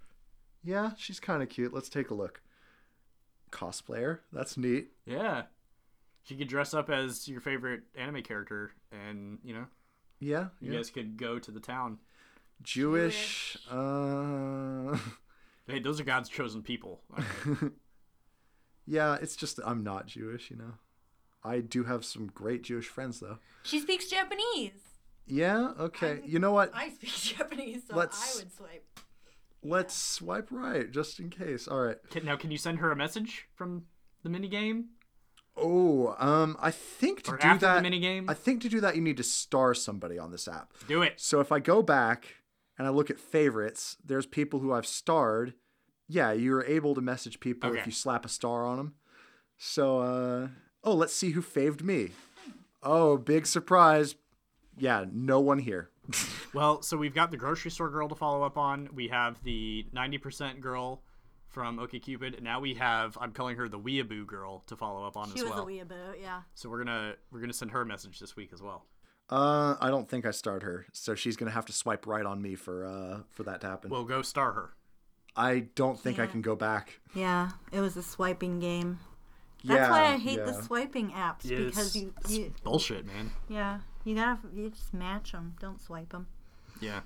yeah, 0.64 0.92
she's 0.98 1.20
kind 1.20 1.42
of 1.42 1.50
cute. 1.50 1.74
Let's 1.74 1.90
take 1.90 2.10
a 2.12 2.14
look. 2.14 2.42
Cosplayer, 3.52 4.20
that's 4.32 4.58
neat. 4.58 4.90
Yeah. 5.06 5.44
She 6.24 6.36
could 6.36 6.48
dress 6.48 6.74
up 6.74 6.90
as 6.90 7.28
your 7.28 7.42
favorite 7.42 7.82
anime 7.98 8.22
character 8.22 8.72
and, 8.92 9.40
you 9.44 9.54
know, 9.56 9.66
Yeah, 10.20 10.48
you 10.60 10.72
yeah. 10.72 10.78
guys 10.78 10.92
could 10.92 11.18
go 11.18 11.40
to 11.40 11.50
the 11.50 11.60
town. 11.60 11.98
Jewish. 12.62 13.58
Uh, 13.72 14.98
Hey, 15.68 15.80
those 15.80 16.00
are 16.00 16.04
God's 16.04 16.30
chosen 16.30 16.62
people. 16.64 17.02
yeah, 18.88 19.18
it's 19.22 19.36
just 19.36 19.60
I'm 19.66 19.84
not 19.84 20.08
Jewish, 20.08 20.50
you 20.50 20.58
know. 20.58 20.74
I 21.44 21.60
do 21.60 21.84
have 21.86 22.04
some 22.04 22.28
great 22.28 22.64
Jewish 22.64 22.88
friends 22.88 23.20
though. 23.20 23.38
She 23.64 23.80
speaks 23.80 24.08
Japanese. 24.08 24.89
Yeah, 25.30 25.74
okay. 25.80 26.20
You 26.26 26.40
know 26.40 26.52
what? 26.52 26.72
I 26.74 26.90
speak 26.90 27.10
Japanese, 27.38 27.84
so 27.88 27.96
Let's- 27.96 28.36
I 28.36 28.40
would 28.40 28.52
swipe. 28.54 28.86
Let's 29.62 29.94
swipe 29.94 30.48
right 30.52 30.90
just 30.90 31.20
in 31.20 31.30
case. 31.30 31.68
All 31.68 31.82
right. 31.82 31.98
Can, 32.10 32.24
now, 32.26 32.38
can 32.38 32.50
you 32.50 32.58
send 32.58 32.80
her 32.80 32.92
a 32.92 32.96
message 32.96 33.48
from 33.56 33.84
the 34.24 34.30
minigame? 34.30 34.86
Oh, 35.58 36.16
um 36.18 36.56
I 36.62 36.72
think 36.72 37.24
to 37.24 37.32
Or 37.34 37.38
do 37.38 37.48
after 37.48 37.66
that 37.66 37.84
the 37.84 37.90
minigame? 37.90 38.26
I 38.30 38.34
think 38.34 38.62
to 38.62 38.70
do 38.70 38.80
that 38.80 38.96
you 38.96 39.02
need 39.02 39.18
to 39.18 39.24
star 39.24 39.74
somebody 39.74 40.18
on 40.18 40.32
this 40.32 40.48
app. 40.48 40.72
Do 40.88 41.02
it. 41.02 41.20
So 41.20 41.42
if 41.42 41.52
I 41.52 41.60
go 41.60 41.82
back 41.84 42.36
and 42.78 42.88
I 42.88 42.92
look 42.92 43.10
at 43.10 43.20
favorites, 43.20 43.98
there's 44.06 44.26
people 44.26 44.60
who 44.62 44.72
I've 44.72 44.86
starred. 44.88 45.54
Yeah, 46.08 46.32
you're 46.32 46.64
able 46.64 46.96
to 46.96 47.02
message 47.02 47.42
people 47.42 47.70
Okay. 47.72 47.80
if 47.82 47.86
you 47.86 47.92
slap 47.92 48.24
a 48.24 48.30
star 48.30 48.66
on 48.66 48.78
them. 48.78 48.94
So, 49.58 50.00
uh, 50.00 50.48
oh, 50.86 50.94
let's 50.96 51.14
see 51.14 51.32
who 51.32 51.42
faved 51.42 51.84
me. 51.84 52.12
Oh, 52.82 53.18
big 53.18 53.46
surprise. 53.46 54.16
Yeah, 54.80 55.06
no 55.12 55.40
one 55.40 55.60
here. 55.60 55.90
Well, 56.52 56.82
so 56.82 56.98
we've 56.98 57.14
got 57.14 57.30
the 57.30 57.38
grocery 57.38 57.70
store 57.70 57.90
girl 57.92 58.10
to 58.10 58.16
follow 58.16 58.42
up 58.42 58.58
on. 58.58 58.90
We 58.92 59.10
have 59.10 59.38
the 59.44 59.86
90% 59.94 60.62
girl 60.62 61.04
from 61.48 61.78
OkCupid, 61.78 62.34
and 62.38 62.44
now 62.44 62.60
we 62.60 62.74
have 62.74 63.16
I'm 63.22 63.34
calling 63.34 63.56
her 63.58 63.70
the 63.70 63.78
Weeaboo 63.78 64.26
girl 64.26 64.64
to 64.66 64.76
follow 64.76 65.06
up 65.06 65.16
on 65.16 65.28
She 65.32 65.36
as 65.38 65.44
was 65.44 65.52
well. 65.52 65.62
a 65.62 65.66
weeaboo, 65.68 66.20
yeah. 66.20 66.42
So 66.56 66.68
we're 66.70 66.80
gonna 66.84 67.14
we're 67.32 67.40
gonna 67.42 67.54
send 67.54 67.70
her 67.70 67.82
a 67.82 67.86
message 67.86 68.20
this 68.20 68.36
week 68.36 68.50
as 68.52 68.64
well. 68.64 68.86
Uh, 69.30 69.76
I 69.80 69.90
don't 69.92 70.10
think 70.10 70.26
I 70.26 70.32
starred 70.32 70.64
her, 70.64 70.88
so 70.92 71.14
she's 71.14 71.38
gonna 71.38 71.52
have 71.52 71.68
to 71.68 71.74
swipe 71.74 72.08
right 72.08 72.26
on 72.26 72.42
me 72.42 72.56
for 72.56 72.84
uh 72.84 73.20
for 73.30 73.44
that 73.44 73.62
to 73.62 73.68
happen. 73.68 73.92
We'll 73.92 74.06
go 74.06 74.24
star 74.24 74.54
her. 74.54 74.74
I 75.36 75.68
don't 75.76 76.00
think 76.00 76.18
I 76.18 76.26
can 76.26 76.42
go 76.42 76.56
back. 76.56 77.00
Yeah, 77.14 77.52
it 77.72 77.80
was 77.80 77.96
a 77.96 78.02
swiping 78.02 78.60
game. 78.60 78.98
That's 79.64 79.88
why 79.92 80.06
I 80.14 80.18
hate 80.18 80.44
the 80.44 80.54
swiping 80.64 81.12
apps 81.12 81.44
Yeah, 81.44 81.58
because 81.58 81.96
it's- 81.96 81.96
you, 81.96 82.14
it's 82.22 82.32
you, 82.36 82.54
bullshit, 82.64 83.06
man. 83.06 83.30
yeah, 83.50 83.80
you 84.04 84.16
gotta 84.16 84.40
you 84.54 84.70
just 84.70 84.94
match 84.94 85.32
them. 85.32 85.56
Don't 85.60 85.82
swipe 85.82 86.10
them. 86.10 86.28
Yeah. 86.82 87.02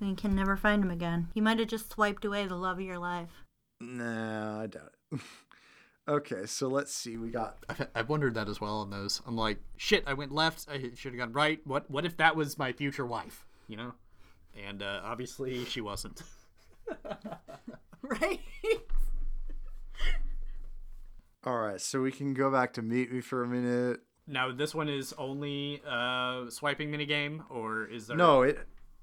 You 0.00 0.14
can 0.14 0.34
never 0.34 0.56
find 0.56 0.82
them 0.82 0.90
again. 0.90 1.28
You 1.34 1.42
might 1.42 1.58
have 1.58 1.68
just 1.68 1.90
swiped 1.90 2.24
away 2.24 2.46
the 2.46 2.54
love 2.54 2.78
of 2.78 2.84
your 2.84 2.98
life. 2.98 3.44
Nah, 3.80 4.62
I 4.62 4.66
doubt 4.66 4.92
it. 5.12 5.20
okay, 6.08 6.46
so 6.46 6.68
let's 6.68 6.94
see. 6.94 7.16
We 7.16 7.30
got 7.30 7.56
I've, 7.68 7.88
I've 7.94 8.08
wondered 8.08 8.34
that 8.34 8.48
as 8.48 8.60
well 8.60 8.78
on 8.78 8.90
those. 8.90 9.20
I'm 9.26 9.36
like, 9.36 9.58
shit, 9.76 10.04
I 10.06 10.14
went 10.14 10.32
left. 10.32 10.66
I 10.70 10.78
should 10.94 11.12
have 11.12 11.18
gone 11.18 11.32
right. 11.32 11.60
What 11.64 11.90
what 11.90 12.04
if 12.04 12.16
that 12.18 12.36
was 12.36 12.58
my 12.58 12.72
future 12.72 13.06
wife? 13.06 13.44
You 13.66 13.76
know? 13.76 13.94
And 14.66 14.82
uh, 14.82 15.00
obviously 15.04 15.64
she 15.64 15.80
wasn't. 15.80 16.22
Right? 18.02 18.40
all 21.44 21.58
right. 21.58 21.80
So 21.80 22.00
we 22.00 22.12
can 22.12 22.34
go 22.34 22.50
back 22.50 22.72
to 22.74 22.82
meet 22.82 23.12
me 23.12 23.20
for 23.20 23.42
a 23.42 23.48
minute. 23.48 24.00
Now 24.28 24.52
this 24.52 24.74
one 24.74 24.88
is 24.88 25.14
only 25.16 25.82
uh, 25.88 26.50
swiping 26.50 26.90
minigame, 26.90 27.44
or 27.48 27.86
is 27.86 28.06
there? 28.06 28.16
No, 28.16 28.42
it. 28.42 28.58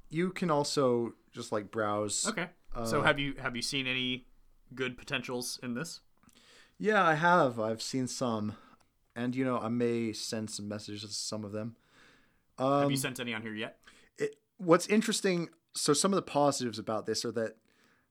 You 0.10 0.30
can 0.30 0.52
also 0.52 1.14
just 1.34 1.52
like 1.52 1.72
browse. 1.72 2.28
Okay. 2.28 2.48
so 2.86 3.02
have 3.02 3.20
you 3.20 3.34
have 3.42 3.56
you 3.56 3.62
seen 3.62 3.88
any 3.88 4.28
good 4.74 4.98
potentials 4.98 5.60
in 5.64 5.74
this? 5.74 6.02
Yeah, 6.78 7.04
I 7.04 7.16
have. 7.16 7.60
I've 7.60 7.82
seen 7.82 8.08
some, 8.08 8.56
and 9.16 9.36
you 9.36 9.44
know, 9.44 9.58
I 9.58 9.70
may 9.70 10.14
send 10.14 10.50
some 10.50 10.68
messages 10.68 11.02
to 11.02 11.08
some 11.08 11.44
of 11.44 11.52
them. 11.52 11.76
Um, 12.58 12.82
have 12.82 12.92
you 12.92 12.98
sent 12.98 13.20
any 13.20 13.34
on 13.34 13.42
here 13.42 13.56
yet? 13.56 13.80
it, 14.18 14.36
what's 14.58 14.88
interesting 14.88 15.50
so 15.74 15.94
some 15.94 16.14
of 16.14 16.16
the 16.16 16.22
positives 16.22 16.80
about 16.80 17.06
this 17.06 17.26
are 17.26 17.32
that 17.34 17.58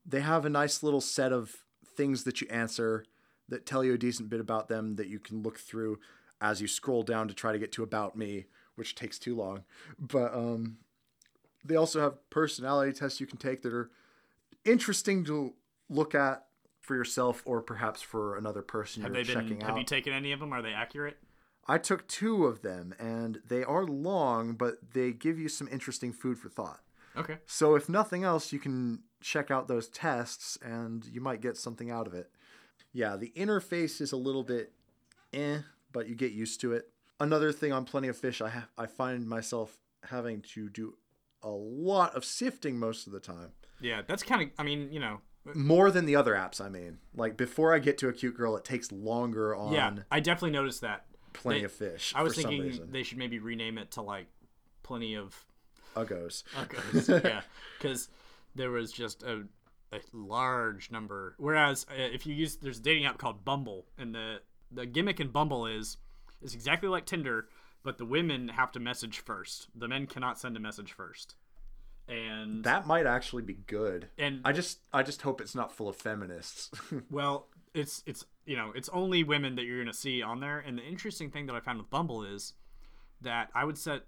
they 0.05 0.21
have 0.21 0.45
a 0.45 0.51
nice 0.51 0.83
little 0.83 1.01
set 1.01 1.33
of 1.33 1.65
things 1.97 2.25
that 2.25 2.41
you 2.41 2.47
answer 2.51 3.05
that 3.49 3.65
tell 3.67 3.85
you 3.85 3.95
a 3.95 3.99
decent 3.99 4.29
bit 4.29 4.41
about 4.41 4.69
them 4.69 4.97
that 4.97 5.09
you 5.09 5.19
can 5.19 5.43
look 5.43 5.59
through 5.59 5.99
as 6.45 6.61
you 6.61 6.69
scroll 6.69 7.03
down 7.03 7.27
to 7.29 7.35
try 7.35 7.51
to 7.53 7.59
get 7.59 7.73
to 7.73 7.83
about 7.83 8.17
me 8.17 8.45
which 8.77 8.95
takes 8.95 9.19
too 9.19 9.35
long 9.35 9.65
but 9.99 10.33
um 10.35 10.77
they 11.65 11.77
also 11.77 12.01
have 12.01 12.15
personality 12.31 12.93
tests 12.93 13.21
you 13.21 13.27
can 13.27 13.39
take 13.39 13.63
that 13.63 13.73
are 13.73 13.91
interesting 14.65 15.25
to 15.25 15.55
look 15.89 16.15
at 16.15 16.47
for 16.81 16.95
yourself 16.95 17.43
or 17.47 17.63
perhaps 17.63 18.03
for 18.03 18.37
another 18.37 18.63
person 18.63 19.03
Have 19.03 19.15
you're 19.15 19.25
they 19.25 19.33
been? 19.33 19.43
checking 19.43 19.61
Have 19.63 19.79
you 19.79 19.85
taken 19.85 20.13
any 20.13 20.33
of 20.33 20.41
them? 20.41 20.53
Are 20.53 20.61
they 20.63 20.73
accurate? 20.75 21.17
I 21.67 21.79
took 21.79 22.07
two 22.07 22.45
of 22.45 22.61
them, 22.61 22.95
and 22.99 23.41
they 23.49 23.65
are 23.65 23.85
long, 23.87 24.53
but 24.53 24.75
they 24.93 25.13
give 25.13 25.39
you 25.39 25.49
some 25.49 25.67
interesting 25.73 26.13
food 26.13 26.37
for 26.39 26.51
thought. 26.51 26.81
Okay. 27.17 27.39
So, 27.47 27.75
if 27.75 27.89
nothing 27.89 28.23
else, 28.23 28.53
you 28.53 28.59
can 28.59 29.01
check 29.23 29.51
out 29.51 29.67
those 29.67 29.89
tests, 29.89 30.59
and 30.63 31.07
you 31.07 31.23
might 31.23 31.41
get 31.41 31.57
something 31.57 31.91
out 31.91 32.07
of 32.07 32.13
it. 32.13 32.31
yeah, 32.93 33.17
the 33.17 33.33
interface 33.35 34.03
is 34.03 34.13
a 34.13 34.19
little 34.19 34.43
bit 34.43 34.73
eh, 35.33 35.61
but 35.95 36.07
you 36.09 36.15
get 36.15 36.33
used 36.33 36.61
to 36.61 36.75
it. 36.75 36.91
Another 37.19 37.53
thing 37.53 37.73
on 37.73 37.87
Plenty 37.87 38.09
of 38.09 38.19
Fish, 38.19 38.43
I 38.43 38.51
have 38.51 38.69
I 38.77 38.85
find 38.85 39.27
myself 39.27 39.79
having 40.11 40.43
to 40.53 40.69
do 40.69 40.99
a 41.43 41.49
lot 41.49 42.15
of 42.15 42.25
sifting 42.25 42.79
most 42.79 43.07
of 43.07 43.15
the 43.15 43.21
time. 43.21 43.53
Yeah, 43.81 44.03
that's 44.07 44.23
kind 44.23 44.43
of. 44.43 44.49
I 44.59 44.65
mean, 44.65 44.93
you 44.93 45.01
know. 45.01 45.21
More 45.55 45.91
than 45.91 46.07
the 46.07 46.17
other 46.17 46.35
apps, 46.35 46.61
I 46.61 46.69
mean. 46.69 46.99
Like 47.15 47.37
before 47.37 47.75
I 47.75 47.79
get 47.79 47.97
to 47.99 48.09
a 48.09 48.13
cute 48.13 48.37
girl, 48.37 48.57
it 48.57 48.65
takes 48.65 48.91
longer 48.93 49.55
on 49.55 49.73
Yeah, 49.73 49.95
I 50.11 50.21
definitely 50.21 50.51
noticed 50.51 50.81
that. 50.83 51.07
Plenty 51.33 51.61
They- 51.61 51.65
of 51.65 51.73
Fish. 51.73 52.13
I 52.15 52.23
was 52.23 52.35
thinking 52.35 52.91
they 52.91 53.03
should 53.03 53.19
maybe 53.19 53.39
rename 53.39 53.79
it 53.79 53.93
to 53.93 54.03
like 54.03 54.27
plenty 54.83 55.15
of 55.17 55.45
Uggos. 55.95 56.43
Uggos. 56.55 57.25
yeah, 57.25 57.43
because 57.79 58.09
there 58.55 58.71
was 58.71 58.91
just 58.93 59.23
a, 59.23 59.45
a 59.93 60.01
large 60.13 60.91
number. 60.91 61.35
Whereas 61.39 61.87
uh, 61.91 61.95
if 62.01 62.27
you 62.27 62.35
use 62.35 62.57
there's 62.57 62.79
a 62.79 62.83
dating 62.83 63.05
app 63.05 63.19
called 63.19 63.45
Bumble, 63.45 63.87
and 63.99 64.15
the 64.15 64.41
the 64.75 64.87
gimmick 64.87 65.21
in 65.21 65.29
Bumble 65.29 65.67
is 65.67 65.97
is 66.43 66.55
exactly 66.55 66.89
like 66.89 67.07
Tinder, 67.07 67.49
but 67.83 67.99
the 67.99 68.05
women 68.05 68.49
have 68.49 68.73
to 68.73 68.81
message 68.81 69.21
first. 69.21 69.69
The 69.75 69.89
men 69.89 70.07
cannot 70.07 70.39
send 70.39 70.57
a 70.57 70.61
message 70.61 70.93
first. 70.93 71.37
And 72.07 72.63
That 72.65 72.87
might 72.87 73.07
actually 73.07 73.43
be 73.45 73.55
good. 73.67 74.09
and 74.19 74.43
I 74.45 74.53
just 74.53 74.81
I 74.93 75.03
just 75.03 75.23
hope 75.23 75.41
it's 75.41 75.55
not 75.55 75.73
full 75.73 75.89
of 75.89 75.97
feminists. 75.97 76.71
Well, 77.11 77.49
it's 77.73 78.03
it's 78.07 78.25
you 78.45 78.57
know 78.57 78.73
it's 78.75 78.89
only 78.91 79.25
women 79.25 79.55
that 79.57 79.65
you're 79.65 79.79
gonna 79.83 79.93
see 79.95 80.21
on 80.23 80.41
there. 80.41 80.59
And 80.59 80.79
the 80.79 80.83
interesting 80.85 81.31
thing 81.31 81.47
that 81.47 81.57
I 81.57 81.61
found 81.61 81.79
with 81.79 81.89
Bumble 81.91 82.23
is 82.25 82.53
that 83.23 83.49
I 83.55 83.65
would 83.65 83.79
set. 83.79 84.03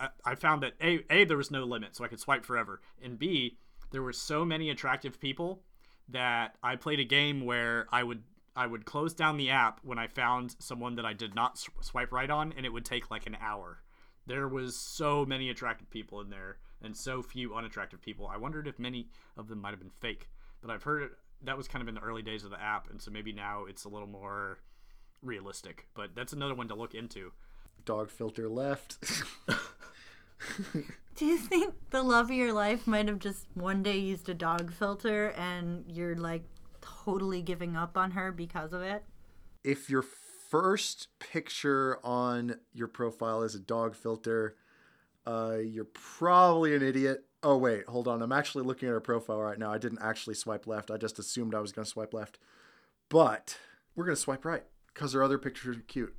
I- 0.00 0.08
I 0.24 0.34
found 0.34 0.62
that 0.62 0.74
a 0.82 1.04
a 1.10 1.24
there 1.24 1.36
was 1.36 1.50
no 1.50 1.64
limit, 1.64 1.94
so 1.96 2.04
I 2.04 2.08
could 2.08 2.20
swipe 2.20 2.44
forever, 2.44 2.80
and 3.02 3.18
b 3.18 3.58
there 3.90 4.02
were 4.02 4.12
so 4.12 4.44
many 4.44 4.70
attractive 4.70 5.20
people 5.20 5.62
that 6.08 6.56
I 6.62 6.76
played 6.76 7.00
a 7.00 7.04
game 7.04 7.44
where 7.44 7.86
I 7.92 8.02
would 8.02 8.22
I 8.56 8.66
would 8.66 8.84
close 8.86 9.12
down 9.14 9.36
the 9.36 9.50
app 9.50 9.80
when 9.84 9.98
I 9.98 10.06
found 10.06 10.56
someone 10.58 10.96
that 10.96 11.04
I 11.04 11.12
did 11.12 11.34
not 11.34 11.52
s- 11.52 11.68
swipe 11.82 12.10
right 12.12 12.30
on, 12.30 12.52
and 12.56 12.64
it 12.64 12.72
would 12.72 12.84
take 12.84 13.10
like 13.10 13.26
an 13.26 13.36
hour. 13.40 13.82
There 14.26 14.48
was 14.48 14.76
so 14.76 15.24
many 15.26 15.50
attractive 15.50 15.90
people 15.90 16.20
in 16.20 16.30
there, 16.30 16.56
and 16.82 16.96
so 16.96 17.22
few 17.22 17.54
unattractive 17.54 18.00
people. 18.02 18.26
I 18.26 18.38
wondered 18.38 18.66
if 18.66 18.78
many 18.78 19.08
of 19.36 19.48
them 19.48 19.60
might 19.60 19.70
have 19.70 19.78
been 19.78 19.90
fake, 20.00 20.28
but 20.62 20.70
I've 20.70 20.82
heard 20.82 21.10
that 21.42 21.56
was 21.56 21.68
kind 21.68 21.82
of 21.82 21.88
in 21.88 21.94
the 21.94 22.00
early 22.00 22.22
days 22.22 22.44
of 22.44 22.50
the 22.50 22.60
app, 22.60 22.90
and 22.90 23.00
so 23.00 23.10
maybe 23.10 23.32
now 23.32 23.66
it's 23.66 23.84
a 23.84 23.88
little 23.88 24.08
more 24.08 24.58
realistic. 25.22 25.86
But 25.94 26.14
that's 26.14 26.32
another 26.32 26.54
one 26.54 26.68
to 26.68 26.74
look 26.74 26.94
into. 26.94 27.32
Dog 27.84 28.10
filter 28.10 28.48
left. 28.48 28.96
Do 31.16 31.24
you 31.24 31.38
think 31.38 31.74
the 31.90 32.02
love 32.02 32.26
of 32.30 32.36
your 32.36 32.52
life 32.52 32.86
might 32.86 33.08
have 33.08 33.18
just 33.18 33.46
one 33.54 33.82
day 33.82 33.96
used 33.96 34.28
a 34.28 34.34
dog 34.34 34.72
filter 34.72 35.30
and 35.30 35.84
you're 35.88 36.14
like 36.16 36.42
totally 37.04 37.42
giving 37.42 37.76
up 37.76 37.96
on 37.96 38.12
her 38.12 38.32
because 38.32 38.72
of 38.72 38.82
it? 38.82 39.04
if 39.64 39.90
your 39.90 40.02
first 40.02 41.08
picture 41.18 41.98
on 42.04 42.54
your 42.72 42.86
profile 42.86 43.42
is 43.42 43.56
a 43.56 43.58
dog 43.58 43.96
filter, 43.96 44.54
uh, 45.26 45.56
you're 45.58 45.88
probably 45.92 46.74
an 46.76 46.82
idiot. 46.82 47.24
Oh 47.42 47.56
wait, 47.56 47.84
hold 47.86 48.06
on. 48.06 48.22
I'm 48.22 48.30
actually 48.30 48.64
looking 48.64 48.88
at 48.88 48.92
her 48.92 49.00
profile 49.00 49.40
right 49.40 49.58
now. 49.58 49.72
I 49.72 49.78
didn't 49.78 49.98
actually 50.02 50.34
swipe 50.34 50.68
left. 50.68 50.90
I 50.92 50.96
just 50.98 51.18
assumed 51.18 51.52
I 51.52 51.60
was 51.60 51.72
going 51.72 51.84
to 51.84 51.90
swipe 51.90 52.14
left. 52.14 52.38
But 53.08 53.58
we're 53.96 54.04
going 54.04 54.14
to 54.14 54.20
swipe 54.22 54.44
right 54.44 54.62
because 54.94 55.12
her 55.14 55.22
other 55.24 55.38
pictures 55.38 55.78
are 55.78 55.82
cute. 55.82 56.14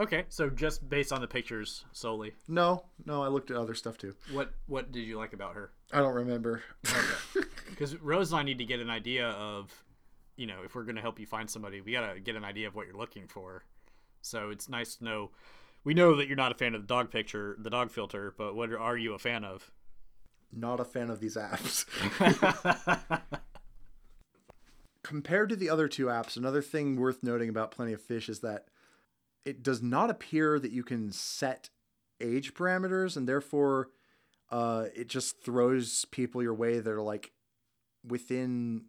Okay, 0.00 0.24
so 0.30 0.48
just 0.50 0.88
based 0.88 1.12
on 1.12 1.20
the 1.20 1.26
pictures 1.28 1.84
solely, 1.92 2.32
No, 2.48 2.86
no, 3.04 3.22
I 3.22 3.28
looked 3.28 3.50
at 3.52 3.56
other 3.56 3.74
stuff 3.74 3.98
too. 3.98 4.14
what 4.32 4.50
what 4.66 4.90
did 4.90 5.02
you 5.02 5.16
like 5.18 5.32
about 5.32 5.54
her? 5.54 5.70
I 5.92 5.98
don't 5.98 6.14
remember. 6.14 6.62
Okay, 6.88 7.46
because 7.70 7.94
Rose 7.98 8.32
and 8.32 8.40
I 8.40 8.42
need 8.42 8.58
to 8.58 8.64
get 8.64 8.80
an 8.80 8.90
idea 8.90 9.28
of, 9.28 9.70
you 10.40 10.46
know, 10.46 10.62
if 10.64 10.74
we're 10.74 10.84
going 10.84 10.96
to 10.96 11.02
help 11.02 11.20
you 11.20 11.26
find 11.26 11.50
somebody, 11.50 11.82
we 11.82 11.92
got 11.92 12.14
to 12.14 12.18
get 12.18 12.34
an 12.34 12.44
idea 12.44 12.66
of 12.66 12.74
what 12.74 12.86
you're 12.86 12.96
looking 12.96 13.28
for. 13.28 13.62
So 14.22 14.48
it's 14.48 14.70
nice 14.70 14.96
to 14.96 15.04
know. 15.04 15.30
We 15.84 15.92
know 15.92 16.16
that 16.16 16.28
you're 16.28 16.36
not 16.36 16.50
a 16.50 16.54
fan 16.54 16.74
of 16.74 16.80
the 16.80 16.86
dog 16.86 17.10
picture, 17.10 17.56
the 17.58 17.68
dog 17.68 17.90
filter, 17.90 18.32
but 18.38 18.54
what 18.54 18.72
are 18.72 18.96
you 18.96 19.12
a 19.12 19.18
fan 19.18 19.44
of? 19.44 19.70
Not 20.50 20.80
a 20.80 20.84
fan 20.84 21.10
of 21.10 21.20
these 21.20 21.36
apps. 21.36 21.84
Compared 25.02 25.50
to 25.50 25.56
the 25.56 25.68
other 25.68 25.88
two 25.88 26.06
apps, 26.06 26.38
another 26.38 26.62
thing 26.62 26.96
worth 26.96 27.22
noting 27.22 27.50
about 27.50 27.70
Plenty 27.70 27.92
of 27.92 28.00
Fish 28.00 28.30
is 28.30 28.40
that 28.40 28.68
it 29.44 29.62
does 29.62 29.82
not 29.82 30.08
appear 30.08 30.58
that 30.58 30.72
you 30.72 30.82
can 30.82 31.12
set 31.12 31.68
age 32.18 32.54
parameters, 32.54 33.14
and 33.14 33.28
therefore 33.28 33.90
uh, 34.50 34.86
it 34.94 35.08
just 35.08 35.42
throws 35.42 36.06
people 36.06 36.42
your 36.42 36.54
way 36.54 36.80
that 36.80 36.90
are 36.90 37.02
like 37.02 37.32
within 38.06 38.84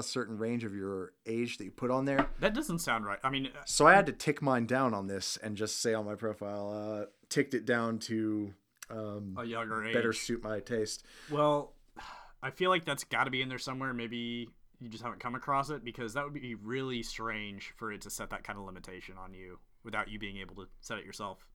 a 0.00 0.02
certain 0.02 0.36
range 0.36 0.64
of 0.64 0.74
your 0.74 1.12
age 1.26 1.58
that 1.58 1.64
you 1.64 1.70
put 1.70 1.90
on 1.90 2.04
there. 2.04 2.26
that 2.40 2.54
doesn't 2.54 2.80
sound 2.80 3.06
right. 3.06 3.18
I 3.22 3.30
mean, 3.30 3.46
uh, 3.46 3.60
So 3.64 3.86
I 3.86 3.94
had 3.94 4.06
to 4.06 4.12
tick 4.12 4.42
mine 4.42 4.66
down 4.66 4.92
on 4.92 5.06
this 5.06 5.36
and 5.36 5.56
just 5.56 5.80
say 5.80 5.94
on 5.94 6.04
my 6.04 6.16
profile, 6.16 6.72
uh, 7.02 7.06
ticked 7.28 7.54
it 7.54 7.64
down 7.64 7.98
to 8.00 8.52
um, 8.90 9.36
a 9.38 9.44
younger 9.44 9.84
age. 9.84 9.94
better 9.94 10.12
suit 10.12 10.42
my 10.42 10.58
taste. 10.60 11.04
Well, 11.30 11.72
I 12.42 12.50
feel 12.50 12.70
like 12.70 12.84
that's 12.84 13.04
got 13.04 13.24
to 13.24 13.30
be 13.30 13.42
in 13.42 13.48
there 13.48 13.58
somewhere. 13.58 13.94
Maybe 13.94 14.48
you 14.80 14.88
just 14.88 15.02
haven't 15.02 15.20
come 15.20 15.34
across 15.34 15.70
it 15.70 15.84
because 15.84 16.14
that 16.14 16.24
would 16.24 16.32
be 16.32 16.54
really 16.54 17.02
strange 17.02 17.72
for 17.76 17.92
it 17.92 18.00
to 18.00 18.10
set 18.10 18.30
that 18.30 18.42
kind 18.44 18.58
of 18.58 18.64
limitation 18.64 19.14
on 19.22 19.34
you 19.34 19.58
without 19.84 20.08
you 20.10 20.18
being 20.18 20.38
able 20.38 20.54
to 20.56 20.66
set 20.80 20.98
it 20.98 21.04
yourself. 21.04 21.46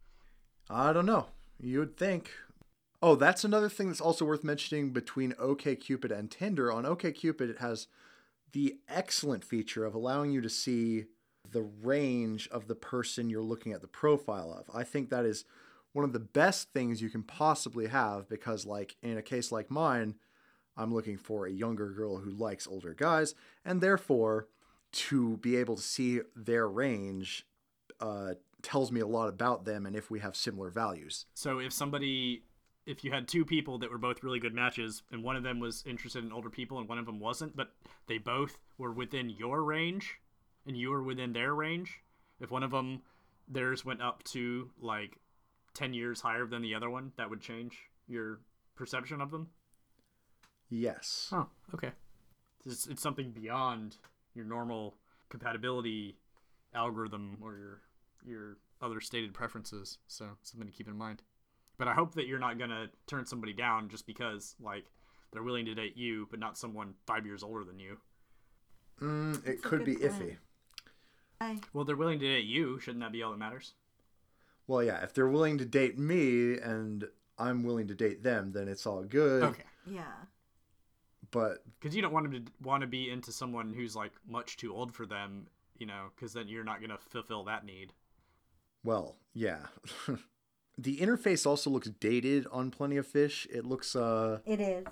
I 0.70 0.94
don't 0.94 1.06
know. 1.06 1.28
You 1.60 1.80
would 1.80 1.98
think. 1.98 2.32
Oh, 3.02 3.16
that's 3.16 3.44
another 3.44 3.70
thing 3.70 3.88
that's 3.88 4.02
also 4.02 4.26
worth 4.26 4.44
mentioning 4.44 4.92
between 4.92 5.34
OKCupid 5.34 6.18
and 6.18 6.32
Tinder. 6.32 6.72
On 6.72 6.86
OKCupid, 6.86 7.50
it 7.50 7.60
has 7.60 7.88
the 8.56 8.78
excellent 8.88 9.44
feature 9.44 9.84
of 9.84 9.94
allowing 9.94 10.32
you 10.32 10.40
to 10.40 10.50
see 10.50 11.04
the 11.52 11.62
range 11.62 12.48
of 12.54 12.70
the 12.70 12.74
person 12.74 13.30
you're 13.30 13.44
looking 13.44 13.74
at 13.74 13.82
the 13.82 13.88
profile 13.88 14.54
of. 14.58 14.74
I 14.74 14.86
think 14.86 15.10
that 15.10 15.26
is 15.26 15.44
one 15.92 16.06
of 16.06 16.14
the 16.14 16.22
best 16.22 16.72
things 16.72 17.02
you 17.02 17.10
can 17.10 17.22
possibly 17.22 17.88
have 17.88 18.30
because, 18.30 18.66
like, 18.66 18.96
in 19.04 19.18
a 19.18 19.22
case 19.22 19.52
like 19.52 19.70
mine, 19.70 20.16
I'm 20.78 20.94
looking 20.94 21.18
for 21.18 21.46
a 21.46 21.52
younger 21.52 21.90
girl 21.90 22.20
who 22.20 22.32
likes 22.32 22.66
older 22.66 22.94
guys, 22.94 23.36
and 23.66 23.82
therefore, 23.82 24.48
to 24.94 25.36
be 25.38 25.58
able 25.58 25.76
to 25.76 25.82
see 25.82 26.22
their 26.34 26.66
range 26.66 27.46
uh, 28.00 28.36
tells 28.62 28.90
me 28.90 29.02
a 29.02 29.08
lot 29.08 29.28
about 29.28 29.66
them 29.66 29.86
and 29.86 29.98
if 29.98 30.10
we 30.10 30.22
have 30.22 30.34
similar 30.34 30.70
values. 30.70 31.26
So 31.34 31.60
if 31.60 31.74
somebody, 31.74 32.44
if 32.86 33.04
you 33.04 33.12
had 33.12 33.28
two 33.28 33.46
people 33.46 33.80
that 33.80 33.92
were 33.92 33.98
both 33.98 34.24
really 34.24 34.40
good 34.40 34.54
matches, 34.54 35.04
and 35.12 35.24
one 35.24 35.36
of 35.36 35.44
them 35.44 35.60
was 35.60 35.84
interested 35.88 36.24
in 36.24 36.32
older 36.32 36.50
people 36.50 36.78
and 36.78 36.88
one 36.88 37.00
of 37.00 37.06
them 37.06 37.20
wasn't, 37.20 37.56
but 37.56 37.74
they 38.08 38.18
both 38.18 38.58
were 38.78 38.92
within 38.92 39.30
your 39.30 39.64
range, 39.64 40.20
and 40.68 40.78
you 40.78 40.90
were 40.90 41.04
within 41.04 41.34
their 41.34 41.54
range, 41.54 42.02
if 42.40 42.52
one 42.52 42.64
of 42.64 42.72
them 42.72 43.02
theirs 43.48 43.86
went 43.86 44.02
up 44.02 44.24
to 44.24 44.70
like 44.80 45.18
ten 45.74 45.94
years 45.94 46.22
higher 46.22 46.46
than 46.46 46.62
the 46.62 46.76
other 46.76 46.90
one, 46.90 47.12
that 47.18 47.30
would 47.30 47.42
change 47.42 47.78
your 48.08 48.40
perception 48.76 49.22
of 49.22 49.32
them. 49.32 49.48
Yes. 50.70 51.30
Oh, 51.32 51.48
okay. 51.74 51.92
It's, 52.66 52.88
it's 52.88 53.02
something 53.02 53.32
beyond 53.32 53.98
your 54.34 54.46
normal 54.46 54.96
compatibility 55.30 56.18
algorithm 56.74 57.38
or 57.42 57.56
your 57.56 57.82
your 58.26 58.58
other 58.82 59.00
stated 59.00 59.34
preferences. 59.34 60.00
So 60.08 60.30
something 60.42 60.68
to 60.68 60.74
keep 60.74 60.88
in 60.88 60.98
mind. 60.98 61.22
But 61.78 61.88
I 61.88 61.94
hope 61.94 62.14
that 62.16 62.28
you're 62.28 62.40
not 62.40 62.58
gonna 62.58 62.88
turn 63.08 63.26
somebody 63.26 63.54
down 63.54 63.90
just 63.90 64.08
because 64.08 64.56
like 64.60 64.86
they're 65.32 65.44
willing 65.44 65.66
to 65.66 65.76
date 65.76 65.98
you, 65.98 66.28
but 66.32 66.40
not 66.40 66.58
someone 66.58 66.94
five 67.06 67.26
years 67.26 67.44
older 67.44 67.64
than 67.64 67.80
you. 67.80 67.98
Mm, 69.02 69.38
it 69.40 69.46
That's 69.46 69.62
could 69.62 69.84
be 69.84 69.96
good 69.96 70.12
iffy. 70.12 70.38
point. 71.40 71.64
Well, 71.74 71.84
they're 71.86 71.98
willing 71.98 72.20
to 72.20 72.28
date 72.28 72.46
you. 72.46 72.80
Shouldn't 72.80 73.02
that 73.02 73.12
be 73.12 73.22
all 73.22 73.32
that 73.32 73.38
matters? 73.38 73.74
Well, 74.68 74.82
yeah, 74.82 75.04
if 75.04 75.14
they're 75.14 75.28
willing 75.28 75.58
to 75.60 75.66
date 75.66 75.98
me 76.00 76.58
and 76.58 77.06
I'm 77.38 77.64
willing 77.64 77.88
to 77.90 77.94
date 77.96 78.24
them, 78.24 78.54
then 78.54 78.68
it's 78.68 78.86
all 78.86 79.04
good. 79.04 79.44
Okay. 79.44 79.64
yeah. 79.86 80.14
But 81.32 81.64
Because 81.80 81.96
you 81.96 82.02
don't 82.02 82.14
want 82.14 82.32
them 82.32 82.46
to 82.46 82.52
want 82.64 82.82
to 82.82 82.88
be 82.88 83.10
into 83.12 83.32
someone 83.32 83.74
who's 83.74 83.96
like 83.96 84.14
much 84.28 84.56
too 84.58 84.74
old 84.74 84.94
for 84.94 85.06
them, 85.06 85.48
you 85.78 85.86
know, 85.86 86.06
because 86.16 86.32
then 86.34 86.48
you're 86.48 86.64
not 86.64 86.80
gonna 86.82 86.98
fulfill 86.98 87.44
that 87.44 87.66
need. 87.66 87.92
well, 88.84 89.18
yeah. 89.34 89.60
the 90.78 90.98
interface 90.98 91.46
also 91.46 91.70
looks 91.70 91.90
dated 92.00 92.48
on 92.52 92.72
Plenty 92.72 92.98
of 92.98 93.08
Fish. 93.08 93.48
It 93.52 93.66
looks 93.66 93.96
uh 93.96 94.40
It 94.46 94.60
is. 94.60 94.86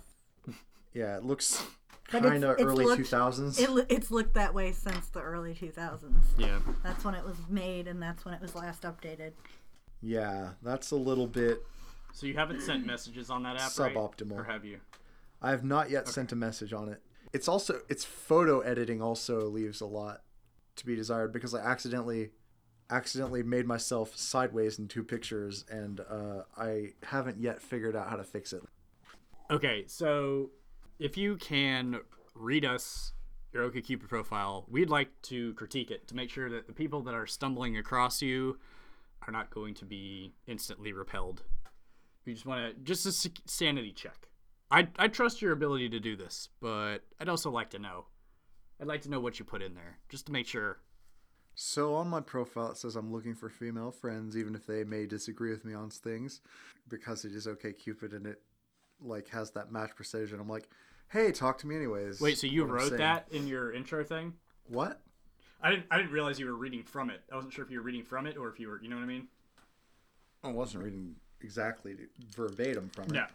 yeah, 0.93 1.17
it 1.17 1.23
looks 1.23 1.65
kind 2.07 2.25
of 2.25 2.33
early 2.59 2.85
looked- 2.85 3.01
2000s. 3.01 3.59
It, 3.59 3.85
it's 3.89 4.11
looked 4.11 4.33
that 4.35 4.53
way 4.53 4.71
since 4.71 5.07
the 5.09 5.21
early 5.21 5.53
2000s. 5.53 6.13
Yeah. 6.37 6.59
That's 6.83 7.03
when 7.03 7.15
it 7.15 7.23
was 7.25 7.37
made, 7.49 7.87
and 7.87 8.01
that's 8.01 8.23
when 8.25 8.33
it 8.33 8.41
was 8.41 8.55
last 8.55 8.83
updated. 8.83 9.31
yeah, 10.01 10.49
that's 10.61 10.91
a 10.91 10.95
little 10.95 11.27
bit 11.27 11.63
So 12.11 12.27
you 12.27 12.35
haven't 12.35 12.61
sent 12.61 12.85
messages 12.85 13.29
on 13.29 13.43
that 13.43 13.55
app, 13.59 13.77
right? 13.79 13.95
Suboptimal. 13.95 14.37
or 14.37 14.43
have 14.43 14.63
you? 14.65 14.79
I 15.41 15.49
have 15.51 15.63
not 15.63 15.89
yet 15.89 16.07
sent 16.07 16.31
a 16.31 16.35
message 16.35 16.71
on 16.73 16.87
it. 16.89 17.01
It's 17.33 17.47
also 17.47 17.81
its 17.89 18.05
photo 18.05 18.59
editing 18.61 19.01
also 19.01 19.47
leaves 19.49 19.81
a 19.81 19.85
lot 19.87 20.21
to 20.75 20.85
be 20.85 20.95
desired 20.95 21.33
because 21.33 21.53
I 21.55 21.59
accidentally 21.59 22.29
accidentally 22.89 23.43
made 23.43 23.65
myself 23.65 24.15
sideways 24.17 24.79
in 24.79 24.87
two 24.87 25.03
pictures 25.03 25.65
and 25.69 25.99
uh, 26.01 26.43
I 26.57 26.93
haven't 27.03 27.39
yet 27.39 27.61
figured 27.61 27.95
out 27.95 28.09
how 28.09 28.17
to 28.17 28.23
fix 28.23 28.53
it. 28.53 28.63
Okay, 29.49 29.85
so 29.87 30.51
if 30.99 31.17
you 31.17 31.35
can 31.37 31.99
read 32.35 32.65
us 32.65 33.13
your 33.51 33.69
OkCupid 33.69 34.07
profile, 34.07 34.65
we'd 34.69 34.89
like 34.89 35.09
to 35.23 35.53
critique 35.53 35.91
it 35.91 36.07
to 36.07 36.15
make 36.15 36.29
sure 36.29 36.49
that 36.49 36.67
the 36.67 36.73
people 36.73 37.01
that 37.03 37.13
are 37.13 37.27
stumbling 37.27 37.77
across 37.77 38.21
you 38.21 38.57
are 39.27 39.31
not 39.31 39.49
going 39.49 39.73
to 39.75 39.85
be 39.85 40.33
instantly 40.47 40.91
repelled. 40.91 41.43
We 42.25 42.33
just 42.33 42.45
want 42.45 42.75
to 42.75 42.81
just 42.83 43.05
a 43.05 43.31
sanity 43.45 43.91
check. 43.91 44.27
I 44.71 44.87
I 44.97 45.07
trust 45.07 45.41
your 45.41 45.51
ability 45.51 45.89
to 45.89 45.99
do 45.99 46.15
this, 46.15 46.49
but 46.61 46.99
I'd 47.19 47.29
also 47.29 47.51
like 47.51 47.69
to 47.71 47.79
know. 47.79 48.05
I'd 48.81 48.87
like 48.87 49.01
to 49.01 49.09
know 49.09 49.19
what 49.19 49.39
you 49.39 49.45
put 49.45 49.61
in 49.61 49.75
there 49.75 49.99
just 50.09 50.25
to 50.27 50.31
make 50.31 50.47
sure. 50.47 50.79
So 51.55 51.95
on 51.95 52.07
my 52.07 52.19
profile, 52.19 52.71
it 52.71 52.77
says 52.77 52.95
I'm 52.95 53.11
looking 53.11 53.35
for 53.35 53.49
female 53.49 53.91
friends, 53.91 54.35
even 54.35 54.55
if 54.55 54.65
they 54.65 54.83
may 54.83 55.05
disagree 55.05 55.51
with 55.51 55.65
me 55.65 55.73
on 55.73 55.89
things, 55.89 56.41
because 56.89 57.25
it 57.25 57.33
is 57.33 57.47
OkCupid 57.47 58.15
and 58.15 58.25
it 58.25 58.41
like 59.01 59.29
has 59.29 59.51
that 59.51 59.71
match 59.71 59.95
precision. 59.95 60.39
I'm 60.39 60.49
like, 60.49 60.69
hey, 61.09 61.31
talk 61.31 61.57
to 61.59 61.67
me 61.67 61.75
anyways. 61.75 62.19
Wait, 62.19 62.37
so 62.37 62.47
you 62.47 62.65
what 62.65 62.73
wrote 62.73 62.97
that 62.97 63.27
in 63.31 63.47
your 63.47 63.71
intro 63.73 64.03
thing? 64.03 64.33
What? 64.67 65.01
I 65.61 65.69
didn't 65.69 65.85
I 65.91 65.97
didn't 65.97 66.11
realize 66.11 66.39
you 66.39 66.47
were 66.47 66.55
reading 66.55 66.83
from 66.83 67.09
it. 67.09 67.21
I 67.31 67.35
wasn't 67.35 67.53
sure 67.53 67.63
if 67.63 67.71
you 67.71 67.79
were 67.79 67.85
reading 67.85 68.03
from 68.03 68.25
it 68.25 68.35
or 68.37 68.49
if 68.49 68.59
you 68.59 68.67
were, 68.67 68.81
you 68.81 68.89
know 68.89 68.95
what 68.95 69.03
I 69.03 69.07
mean? 69.07 69.27
I 70.43 70.49
wasn't 70.49 70.83
reading 70.83 71.15
exactly 71.41 71.95
verbatim 72.35 72.89
from 72.89 73.05
it. 73.05 73.11
No. 73.13 73.25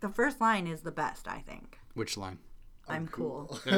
The 0.00 0.08
first 0.08 0.40
line 0.40 0.66
is 0.66 0.82
the 0.82 0.92
best, 0.92 1.26
I 1.26 1.38
think. 1.38 1.78
Which 1.94 2.16
line? 2.16 2.38
I'm 2.88 3.08
cool. 3.08 3.58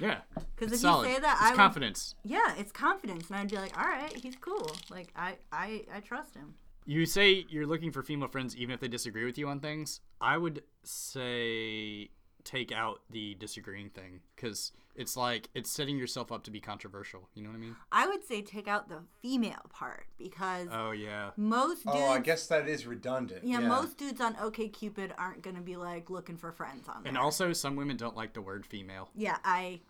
Yeah. 0.00 0.18
Because 0.56 0.72
if 0.72 0.80
Solid. 0.80 1.08
you 1.08 1.14
say 1.14 1.20
that, 1.20 1.36
it's 1.40 1.42
I 1.42 1.50
would, 1.50 1.56
confidence. 1.56 2.14
yeah, 2.24 2.54
it's 2.58 2.72
confidence, 2.72 3.28
and 3.28 3.38
I'd 3.38 3.50
be 3.50 3.56
like, 3.56 3.76
all 3.76 3.84
right, 3.84 4.12
he's 4.16 4.36
cool. 4.36 4.70
Like 4.90 5.08
I, 5.16 5.36
I, 5.52 5.84
I 5.94 6.00
trust 6.00 6.34
him. 6.34 6.54
You 6.86 7.06
say 7.06 7.46
you're 7.48 7.66
looking 7.66 7.90
for 7.92 8.02
female 8.02 8.28
friends 8.28 8.54
even 8.56 8.74
if 8.74 8.80
they 8.80 8.88
disagree 8.88 9.24
with 9.24 9.38
you 9.38 9.48
on 9.48 9.60
things. 9.60 10.00
I 10.20 10.36
would 10.36 10.62
say 10.82 12.10
take 12.44 12.72
out 12.72 13.00
the 13.10 13.34
disagreeing 13.36 13.88
thing 13.90 14.20
because 14.36 14.72
it's 14.96 15.16
like 15.16 15.48
it's 15.54 15.70
setting 15.70 15.98
yourself 15.98 16.30
up 16.30 16.44
to 16.44 16.50
be 16.50 16.60
controversial. 16.60 17.28
You 17.34 17.42
know 17.42 17.48
what 17.50 17.56
I 17.56 17.60
mean? 17.60 17.76
I 17.92 18.06
would 18.06 18.24
say 18.24 18.42
take 18.42 18.68
out 18.68 18.88
the 18.88 19.00
female 19.22 19.66
part 19.70 20.06
because 20.18 20.68
Oh 20.70 20.92
yeah. 20.92 21.30
most 21.36 21.84
dudes, 21.84 21.96
Oh, 22.00 22.10
I 22.10 22.20
guess 22.20 22.46
that 22.48 22.68
is 22.68 22.86
redundant. 22.86 23.44
yeah, 23.44 23.58
most 23.60 23.98
dudes 23.98 24.20
on 24.20 24.34
OkCupid 24.36 25.12
aren't 25.18 25.42
gonna 25.42 25.60
be 25.60 25.76
like 25.76 26.10
looking 26.10 26.36
for 26.36 26.52
friends 26.52 26.88
on 26.88 27.02
there. 27.02 27.08
And 27.10 27.18
also, 27.18 27.52
some 27.52 27.76
women 27.76 27.96
don't 27.96 28.16
like 28.16 28.32
the 28.34 28.42
word 28.42 28.64
female. 28.66 29.08
yeah, 29.14 29.38
I, 29.44 29.80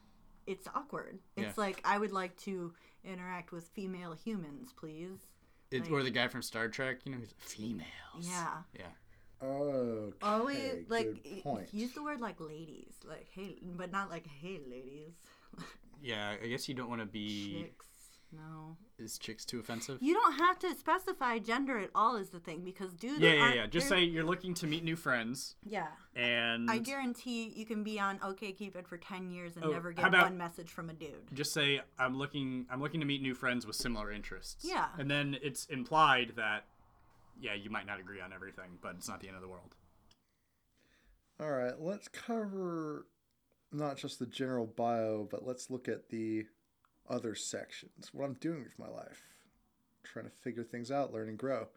it's 0.47 0.69
awkward. 0.75 1.19
It's 1.37 1.45
Yeah. 1.47 1.53
like 1.57 1.81
I 1.85 1.99
would 1.99 2.13
like 2.13 2.37
to 2.43 2.73
interact 3.05 3.53
with 3.53 3.69
female 3.69 4.13
humans, 4.15 4.73
please. 4.75 5.19
It, 5.71 5.91
or 5.91 6.03
the 6.03 6.11
guy 6.11 6.29
from 6.29 6.41
Star 6.43 6.69
Trek, 6.69 6.99
you 7.05 7.13
know, 7.13 7.19
he's 7.19 7.35
females. 7.39 7.85
Yeah. 8.21 8.59
Yeah. 8.79 8.87
Okay. 9.45 10.17
Always 10.23 10.85
like 10.89 11.23
good 11.23 11.43
point. 11.43 11.69
use 11.73 11.93
the 11.93 12.03
word 12.03 12.21
like 12.21 12.41
ladies, 12.41 12.95
like 13.09 13.27
hey, 13.35 13.57
but 13.77 13.93
not 13.93 14.11
like 14.11 14.27
hey 14.41 14.61
ladies, 14.69 15.13
Yeah, 16.03 16.35
I 16.43 16.47
guess 16.49 16.69
you 16.69 16.75
don't 16.75 16.89
want 16.89 17.01
to 17.01 17.07
be. 17.07 17.63
chicks. 17.63 17.87
No, 18.33 18.77
Is 18.99 19.17
chicks 19.17 19.45
too 19.45 19.61
offensive? 19.61 19.99
you 20.01 20.13
don't 20.13 20.33
have 20.39 20.59
to 20.61 20.75
specify 20.75 21.39
gender 21.39 21.79
at 21.79 21.91
all. 21.95 22.17
Is 22.17 22.31
the 22.31 22.41
thing 22.41 22.65
because 22.65 22.93
dudes. 22.93 23.21
Yeah, 23.21 23.33
yeah, 23.35 23.55
yeah. 23.55 23.67
Just 23.69 23.89
say 23.89 24.03
you're 24.03 24.25
looking 24.25 24.55
to 24.55 24.67
meet 24.67 24.83
new 24.83 24.97
friends, 24.97 25.55
yeah. 25.65 25.87
and 26.17 26.69
I 26.69 26.79
guarantee 26.79 27.53
you 27.55 27.65
can 27.65 27.85
be 27.85 28.01
on 28.01 28.19
OK 28.25 28.53
OkCupid 28.53 28.89
for 28.89 28.97
ten 28.97 29.31
years 29.31 29.55
and 29.55 29.65
Oh, 29.65 29.71
never 29.71 29.93
get 29.93 30.05
about- 30.05 30.25
one 30.25 30.37
message 30.37 30.69
from 30.69 30.91
a 30.91 30.95
dude. 30.95 31.15
just 31.33 31.53
say 31.53 31.81
I'm 31.97 32.19
looking. 32.19 32.67
I'm 32.69 32.81
looking 32.83 32.99
to 32.99 33.07
meet 33.07 33.23
new 33.23 33.35
friends 33.35 33.69
with 33.69 33.77
similar 33.77 34.11
interests. 34.11 34.65
Yeah. 34.69 34.87
and 34.99 35.09
then 35.09 35.37
it's 35.41 35.67
implied 35.67 36.33
that, 36.35 36.65
yeah, 37.41 37.55
you 37.55 37.71
might 37.71 37.87
not 37.87 38.01
agree 38.01 38.21
on 38.21 38.33
everything, 38.33 38.79
but 38.83 38.95
it's 38.97 39.09
not 39.09 39.21
the 39.21 39.29
end 39.29 39.37
of 39.37 39.43
the 39.43 39.49
world. 39.49 39.75
All 41.41 41.51
right, 41.51 41.79
let's 41.79 42.09
cover 42.09 43.07
not 43.73 43.97
just 43.97 44.19
the 44.19 44.27
general 44.27 44.67
bio, 44.67 45.27
but 45.31 45.45
let's 45.45 45.71
look 45.71 45.89
at 45.89 46.09
the 46.09 46.47
other 47.09 47.35
sections. 47.35 48.11
What 48.13 48.25
I'm 48.25 48.35
doing 48.35 48.63
with 48.63 48.79
my 48.79 48.89
life. 48.89 49.23
Trying 50.05 50.27
to 50.27 50.31
figure 50.31 50.63
things 50.63 50.91
out, 50.91 51.13
learn 51.13 51.29
and 51.29 51.39
grow. 51.39 51.69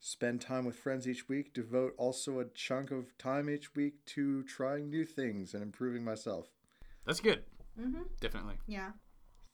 Spend 0.00 0.40
time 0.40 0.64
with 0.64 0.76
friends 0.76 1.06
each 1.06 1.28
week, 1.28 1.54
devote 1.54 1.94
also 1.96 2.40
a 2.40 2.44
chunk 2.46 2.90
of 2.90 3.16
time 3.18 3.48
each 3.48 3.74
week 3.74 4.04
to 4.06 4.42
trying 4.44 4.90
new 4.90 5.04
things 5.04 5.54
and 5.54 5.62
improving 5.62 6.04
myself. 6.04 6.48
That's 7.06 7.20
good. 7.20 7.44
Mm-hmm. 7.80 8.02
Definitely. 8.20 8.56
Yeah. 8.66 8.90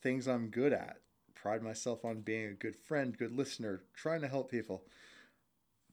Things 0.02 0.26
I'm 0.26 0.48
good 0.48 0.72
at. 0.72 0.98
Pride 1.34 1.62
myself 1.62 2.04
on 2.04 2.20
being 2.20 2.46
a 2.46 2.54
good 2.54 2.76
friend, 2.76 3.16
good 3.16 3.32
listener, 3.32 3.82
trying 3.94 4.22
to 4.22 4.28
help 4.28 4.50
people. 4.50 4.84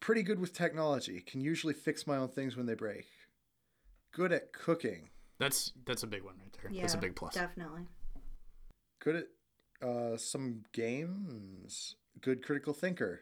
Pretty 0.05 0.21
good 0.21 0.39
with 0.39 0.53
technology, 0.53 1.19
can 1.19 1.41
usually 1.41 1.73
fix 1.73 2.05
my 2.05 2.17
own 2.17 2.27
things 2.27 2.55
when 2.55 2.67
they 2.67 2.75
break. 2.75 3.07
Good 4.13 4.31
at 4.31 4.53
cooking. 4.53 5.09
That's 5.39 5.71
that's 5.83 6.03
a 6.03 6.07
big 6.07 6.21
one 6.21 6.35
right 6.37 6.55
there. 6.61 6.71
Yeah. 6.71 6.81
That's 6.81 6.93
a 6.93 6.99
big 6.99 7.15
plus. 7.15 7.33
Definitely. 7.33 7.87
good 8.99 9.15
at 9.15 9.87
uh, 9.87 10.15
some 10.15 10.61
games. 10.73 11.95
Good 12.21 12.45
critical 12.45 12.71
thinker. 12.71 13.21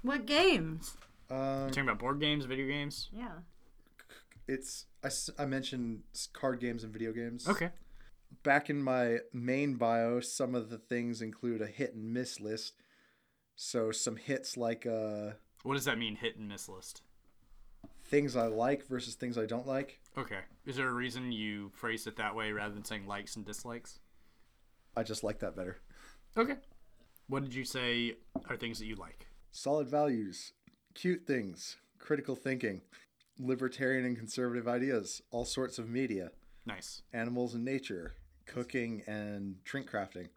What 0.00 0.24
games? 0.24 0.96
Um, 1.30 1.68
Talking 1.68 1.82
about 1.82 1.98
board 1.98 2.20
games, 2.20 2.46
video 2.46 2.68
games. 2.68 3.10
Yeah. 3.12 3.40
it's 4.48 4.86
I, 5.04 5.10
I 5.42 5.44
mentioned 5.44 6.04
card 6.32 6.58
games 6.58 6.84
and 6.84 6.92
video 6.94 7.12
games. 7.12 7.46
Okay. 7.46 7.68
Back 8.42 8.70
in 8.70 8.82
my 8.82 9.18
main 9.34 9.74
bio, 9.74 10.20
some 10.20 10.54
of 10.54 10.70
the 10.70 10.78
things 10.78 11.20
include 11.20 11.60
a 11.60 11.66
hit 11.66 11.92
and 11.92 12.14
miss 12.14 12.40
list. 12.40 12.80
So 13.56 13.92
some 13.92 14.16
hits 14.16 14.56
like 14.56 14.86
uh, 14.86 15.32
What 15.62 15.74
does 15.74 15.84
that 15.84 15.98
mean? 15.98 16.16
Hit 16.16 16.36
and 16.36 16.48
miss 16.48 16.68
list. 16.68 17.02
things 18.04 18.36
I 18.36 18.46
like 18.46 18.86
versus 18.86 19.14
things 19.14 19.38
I 19.38 19.46
don't 19.46 19.66
like. 19.66 19.98
Okay. 20.18 20.40
Is 20.66 20.76
there 20.76 20.88
a 20.88 20.92
reason 20.92 21.32
you 21.32 21.70
phrased 21.74 22.06
it 22.06 22.16
that 22.16 22.34
way 22.34 22.52
rather 22.52 22.74
than 22.74 22.84
saying 22.84 23.06
likes 23.06 23.36
and 23.36 23.44
dislikes? 23.44 24.00
I 24.96 25.02
just 25.02 25.24
like 25.24 25.38
that 25.38 25.56
better. 25.56 25.78
Okay. 26.36 26.56
What 27.28 27.42
did 27.42 27.54
you 27.54 27.64
say 27.64 28.16
are 28.50 28.56
things 28.56 28.78
that 28.78 28.86
you 28.86 28.96
like? 28.96 29.28
Solid 29.50 29.88
values, 29.88 30.52
cute 30.94 31.26
things, 31.26 31.76
critical 31.98 32.36
thinking, 32.36 32.82
libertarian 33.38 34.04
and 34.04 34.18
conservative 34.18 34.68
ideas, 34.68 35.22
all 35.30 35.46
sorts 35.46 35.78
of 35.78 35.88
media. 35.88 36.32
Nice. 36.64 37.02
animals 37.12 37.54
and 37.54 37.64
nature, 37.64 38.14
cooking 38.46 39.02
and 39.06 39.64
drink 39.64 39.90
crafting, 39.90 40.28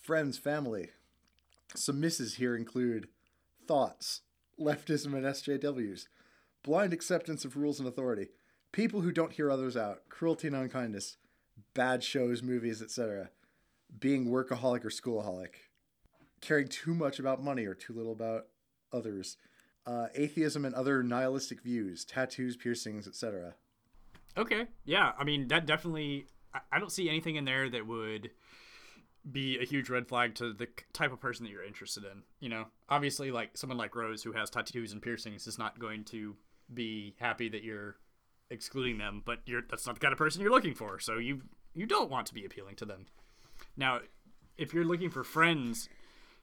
friends, 0.00 0.38
family. 0.38 0.90
Some 1.74 2.00
misses 2.00 2.36
here 2.36 2.56
include 2.56 3.08
thoughts, 3.66 4.22
leftism 4.60 5.14
and 5.14 5.24
SJWs, 5.24 6.06
blind 6.62 6.92
acceptance 6.92 7.44
of 7.44 7.56
rules 7.56 7.78
and 7.78 7.88
authority, 7.88 8.28
people 8.72 9.00
who 9.00 9.12
don't 9.12 9.32
hear 9.32 9.50
others 9.50 9.76
out, 9.76 10.08
cruelty 10.08 10.46
and 10.48 10.56
unkindness, 10.56 11.16
bad 11.74 12.02
shows, 12.02 12.42
movies, 12.42 12.82
etc., 12.82 13.30
being 14.00 14.26
workaholic 14.26 14.84
or 14.84 14.90
schoolaholic, 14.90 15.54
caring 16.40 16.68
too 16.68 16.94
much 16.94 17.18
about 17.18 17.42
money 17.42 17.64
or 17.64 17.74
too 17.74 17.92
little 17.92 18.12
about 18.12 18.46
others, 18.92 19.36
uh, 19.86 20.08
atheism 20.14 20.64
and 20.64 20.74
other 20.74 21.02
nihilistic 21.02 21.62
views, 21.62 22.04
tattoos, 22.04 22.56
piercings, 22.56 23.06
etc. 23.06 23.54
Okay. 24.36 24.66
Yeah. 24.84 25.12
I 25.18 25.24
mean, 25.24 25.48
that 25.48 25.66
definitely. 25.66 26.26
I, 26.52 26.60
I 26.72 26.78
don't 26.78 26.90
see 26.90 27.08
anything 27.08 27.36
in 27.36 27.44
there 27.44 27.70
that 27.70 27.86
would 27.86 28.30
be 29.30 29.58
a 29.58 29.64
huge 29.64 29.90
red 29.90 30.08
flag 30.08 30.34
to 30.36 30.52
the 30.52 30.68
type 30.92 31.12
of 31.12 31.20
person 31.20 31.44
that 31.44 31.50
you're 31.50 31.64
interested 31.64 32.04
in. 32.04 32.22
You 32.40 32.48
know, 32.48 32.66
obviously, 32.88 33.30
like 33.30 33.56
someone 33.56 33.78
like 33.78 33.96
Rose 33.96 34.22
who 34.22 34.32
has 34.32 34.50
tattoos 34.50 34.92
and 34.92 35.02
piercings 35.02 35.46
is 35.46 35.58
not 35.58 35.78
going 35.78 36.04
to 36.04 36.36
be 36.72 37.14
happy 37.18 37.48
that 37.48 37.64
you're 37.64 37.96
excluding 38.50 38.98
them. 38.98 39.22
But 39.24 39.40
you're 39.46 39.62
that's 39.68 39.86
not 39.86 39.96
the 39.96 40.00
kind 40.00 40.12
of 40.12 40.18
person 40.18 40.42
you're 40.42 40.50
looking 40.50 40.74
for. 40.74 40.98
So 41.00 41.18
you 41.18 41.42
you 41.74 41.86
don't 41.86 42.10
want 42.10 42.26
to 42.28 42.34
be 42.34 42.44
appealing 42.44 42.76
to 42.76 42.84
them. 42.84 43.06
Now, 43.76 44.00
if 44.56 44.72
you're 44.72 44.84
looking 44.84 45.10
for 45.10 45.24
friends, 45.24 45.88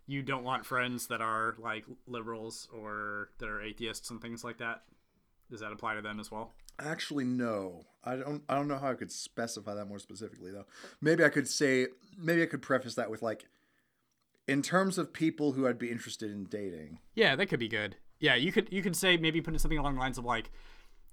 you 0.06 0.22
don't 0.22 0.44
want 0.44 0.66
friends 0.66 1.08
that 1.08 1.22
are 1.22 1.56
like 1.60 1.86
liberals 2.08 2.68
or 2.74 3.30
that 3.40 3.50
are 3.50 3.62
atheists 3.62 4.10
and 4.10 4.22
things 4.22 4.44
like 4.44 4.58
that. 4.58 4.84
Does 5.50 5.60
that 5.60 5.72
apply 5.72 5.96
to 5.96 6.02
them 6.02 6.20
as 6.20 6.32
well? 6.32 6.54
Actually, 6.80 7.26
no. 7.26 7.86
I 8.04 8.16
don't. 8.16 8.44
I 8.50 8.56
don't 8.56 8.68
know 8.68 8.78
how 8.78 8.92
I 8.92 8.96
could 8.96 9.12
specify 9.12 9.74
that 9.76 9.86
more 9.86 10.00
specifically, 10.00 10.52
though. 10.52 10.66
Maybe 11.02 11.24
I 11.24 11.30
could 11.30 11.48
say. 11.48 11.88
Maybe 12.18 12.42
I 12.44 12.48
could 12.48 12.62
preface 12.62 12.96
that 12.96 13.10
with 13.10 13.22
like, 13.22 13.46
in 14.48 14.62
terms 14.62 14.98
of 14.98 15.14
people 15.14 15.54
who 15.54 15.68
I'd 15.68 15.80
be 15.80 15.92
interested 15.92 16.32
in 16.32 16.46
dating. 16.46 17.00
Yeah, 17.16 17.36
that 17.36 17.48
could 17.48 17.60
be 17.60 17.68
good. 17.68 17.98
Yeah, 18.20 18.36
you 18.36 18.52
could 18.52 18.70
you 18.72 18.82
could 18.82 18.96
say 18.96 19.18
maybe 19.18 19.42
put 19.42 19.60
something 19.60 19.78
along 19.78 19.96
the 19.96 20.00
lines 20.00 20.18
of 20.18 20.26
like, 20.26 20.52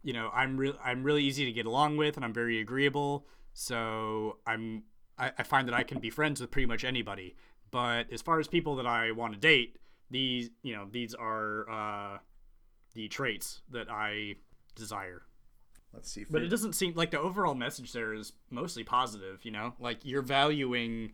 you 0.03 0.13
know, 0.13 0.31
I'm 0.33 0.57
real 0.57 0.77
I'm 0.83 1.03
really 1.03 1.25
easy 1.25 1.45
to 1.45 1.53
get 1.53 1.67
along 1.67 1.97
with 1.97 2.17
and 2.17 2.25
I'm 2.25 2.33
very 2.33 2.61
agreeable. 2.61 3.27
So 3.53 4.39
I'm 4.47 4.85
I, 5.19 5.33
I 5.39 5.43
find 5.43 5.69
that 5.69 5.75
I 5.75 5.83
can 5.83 5.99
be 5.99 6.11
friends 6.11 6.41
with 6.41 6.51
pretty 6.51 6.67
much 6.67 6.85
anybody. 6.85 7.37
But 7.71 8.13
as 8.13 8.23
far 8.23 8.41
as 8.41 8.49
people 8.49 8.77
that 8.77 8.87
I 8.87 9.13
want 9.13 9.35
to 9.35 9.39
date, 9.39 9.77
these 10.11 10.51
you 10.63 10.75
know 10.75 10.87
these 10.91 11.15
are 11.15 11.69
uh, 11.71 12.19
the 12.95 13.09
traits 13.09 13.61
that 13.71 13.91
I 13.91 14.37
desire. 14.75 15.23
Let's 15.93 16.11
see. 16.11 16.25
But 16.29 16.43
it 16.43 16.49
doesn't 16.49 16.75
seem 16.75 16.95
like 16.95 17.11
the 17.11 17.21
overall 17.21 17.55
message 17.55 17.93
there 17.93 18.13
is 18.15 18.33
mostly 18.51 18.85
positive. 18.85 19.45
You 19.45 19.51
know, 19.51 19.75
like 19.81 19.99
you're 20.05 20.23
valuing 20.23 21.13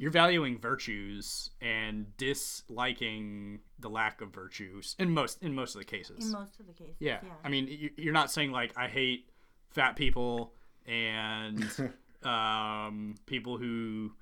you're 0.00 0.10
valuing 0.12 0.58
virtues 0.58 1.50
and 1.60 2.16
disliking 2.16 3.60
the 3.80 3.90
lack 3.90 4.20
of 4.20 4.30
virtues 4.32 4.94
in 4.98 5.10
most 5.10 5.42
in 5.42 5.54
most 5.54 5.74
of 5.74 5.80
the 5.80 5.84
cases. 5.84 6.24
In 6.26 6.32
most 6.32 6.58
of 6.60 6.66
the 6.66 6.72
cases. 6.72 6.96
yeah. 7.00 7.18
Yeah. 7.22 7.30
I 7.44 7.48
mean, 7.48 7.66
you- 7.68 7.90
you're 7.96 8.12
not 8.12 8.30
saying 8.30 8.50
like 8.52 8.72
I 8.76 8.88
hate 8.88 9.28
fat 9.70 9.96
people 9.96 10.54
and 10.86 11.64
um, 12.22 13.14
people 13.26 13.58
who 13.58 14.12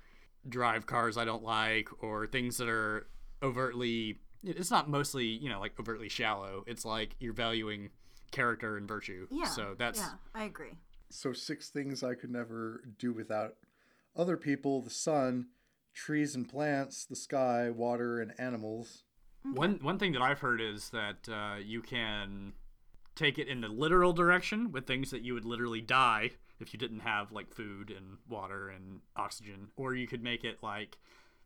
drive 0.48 0.86
cars 0.86 1.16
I 1.16 1.24
don't 1.24 1.42
like 1.42 1.88
or 2.02 2.26
things 2.26 2.56
that 2.58 2.68
are 2.68 3.06
overtly 3.42 4.20
it's 4.44 4.70
not 4.70 4.88
mostly 4.88 5.24
you 5.26 5.48
know 5.48 5.60
like 5.60 5.72
overtly 5.80 6.08
shallow 6.08 6.62
it's 6.66 6.84
like 6.84 7.16
you're 7.20 7.32
valuing 7.32 7.90
character 8.30 8.76
and 8.76 8.86
virtue 8.88 9.26
Yeah. 9.30 9.44
so 9.46 9.74
that's 9.78 9.98
yeah, 10.00 10.12
I 10.34 10.44
agree. 10.44 10.72
So 11.10 11.32
six 11.32 11.68
things 11.70 12.02
I 12.02 12.14
could 12.14 12.30
never 12.30 12.82
do 12.98 13.12
without 13.12 13.54
other 14.16 14.36
people: 14.36 14.82
the 14.82 14.90
sun, 14.90 15.46
trees 15.94 16.34
and 16.34 16.48
plants, 16.48 17.04
the 17.04 17.14
sky, 17.16 17.70
water, 17.70 18.20
and 18.20 18.32
animals. 18.38 19.04
one 19.44 19.78
one 19.80 19.98
thing 19.98 20.12
that 20.12 20.22
i've 20.22 20.40
heard 20.40 20.60
is 20.60 20.90
that 20.90 21.28
uh, 21.28 21.56
you 21.62 21.80
can 21.80 22.52
take 23.14 23.38
it 23.38 23.46
in 23.48 23.60
the 23.60 23.68
literal 23.68 24.12
direction 24.12 24.72
with 24.72 24.86
things 24.86 25.10
that 25.10 25.22
you 25.22 25.32
would 25.34 25.44
literally 25.44 25.80
die 25.80 26.30
if 26.58 26.72
you 26.74 26.78
didn't 26.78 27.00
have 27.00 27.30
like 27.32 27.48
food 27.54 27.90
and 27.96 28.18
water 28.28 28.68
and 28.68 29.00
oxygen 29.14 29.68
or 29.76 29.94
you 29.94 30.06
could 30.08 30.22
make 30.22 30.42
it 30.44 30.58
like 30.62 30.98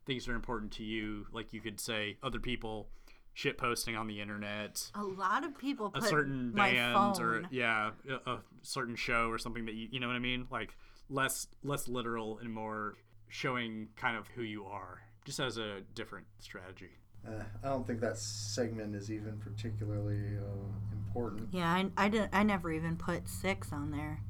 things 0.07 0.29
are 0.29 0.35
important 0.35 0.73
to 0.73 0.83
you 0.85 1.27
like 1.33 1.53
you 1.53 1.61
could 1.61 1.79
say 1.81 2.17
other 2.23 2.41
people 2.41 2.89
shit 3.33 3.57
posting 3.59 3.97
on 3.97 4.07
the 4.07 4.21
internet 4.21 4.91
A 4.95 5.03
lot 5.05 5.45
of 5.45 5.57
people 5.57 5.87
a 5.95 6.01
put 6.01 6.05
certain 6.09 6.53
my 6.55 6.73
band 6.73 7.17
phone. 7.17 7.25
or 7.25 7.43
yeah 7.51 7.91
a, 8.27 8.31
a 8.31 8.41
certain 8.63 8.97
show 8.97 9.29
or 9.29 9.39
something 9.39 9.67
that 9.67 9.75
you 9.75 9.89
you 9.93 10.01
know 10.01 10.07
what 10.09 10.17
i 10.17 10.21
mean 10.21 10.47
like 10.51 10.75
less 11.09 11.47
less 11.63 11.87
literal 11.89 12.39
and 12.39 12.53
more 12.53 12.95
showing 13.29 13.89
kind 13.97 14.17
of 14.17 14.27
who 14.29 14.43
you 14.43 14.65
are 14.65 15.01
just 15.25 15.39
as 15.39 15.59
a 15.59 15.81
different 15.95 16.27
strategy 16.41 16.91
Uh, 17.27 17.43
I 17.63 17.69
don't 17.69 17.87
think 17.87 18.01
that 18.01 18.17
segment 18.19 18.95
is 18.97 19.11
even 19.13 19.37
particularly 19.39 20.39
uh, 20.39 20.67
important. 20.93 21.49
Yeah, 21.53 21.69
I, 21.71 21.91
I, 21.97 22.09
did, 22.09 22.31
I 22.33 22.43
never 22.43 22.73
even 22.73 22.97
put 22.97 23.29
six 23.29 23.73
on 23.73 23.91
there. 23.91 24.23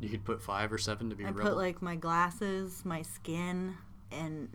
you 0.00 0.08
could 0.08 0.24
put 0.24 0.42
five 0.42 0.72
or 0.72 0.78
seven 0.78 1.10
to 1.10 1.16
be 1.16 1.24
I 1.26 1.28
a 1.28 1.32
put 1.34 1.56
like 1.56 1.82
my 1.82 1.96
glasses, 1.96 2.82
my 2.84 3.02
skin, 3.02 3.74
and 4.10 4.48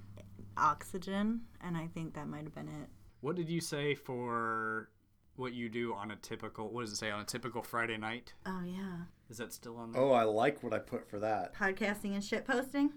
oxygen, 0.60 1.42
and 1.62 1.76
I 1.78 1.88
think 1.88 2.14
that 2.16 2.28
might 2.28 2.44
have 2.44 2.54
been 2.56 2.68
it. 2.68 2.90
what 3.22 3.36
did 3.36 3.50
you 3.50 3.62
say 3.62 3.96
for 3.96 4.90
what 5.36 5.54
you 5.54 5.70
do 5.70 5.94
on 5.94 6.12
a 6.12 6.16
typical 6.18 6.70
what 6.70 6.82
does 6.82 6.92
it 6.92 6.98
say 6.98 7.10
on 7.10 7.22
a 7.22 7.26
typical 7.26 7.62
friday 7.62 7.96
night 7.98 8.34
Oh 8.46 8.62
yeah, 8.66 9.04
is 9.30 9.38
that 9.38 9.54
still 9.54 9.78
on 9.78 9.92
there? 9.94 10.02
Oh, 10.02 10.12
I 10.12 10.24
like 10.24 10.62
what 10.64 10.74
I 10.74 10.80
put 10.80 11.10
for 11.10 11.20
that. 11.20 11.56
podcasting 11.56 12.14
and 12.14 12.24
shit 12.24 12.46
posting. 12.46 12.92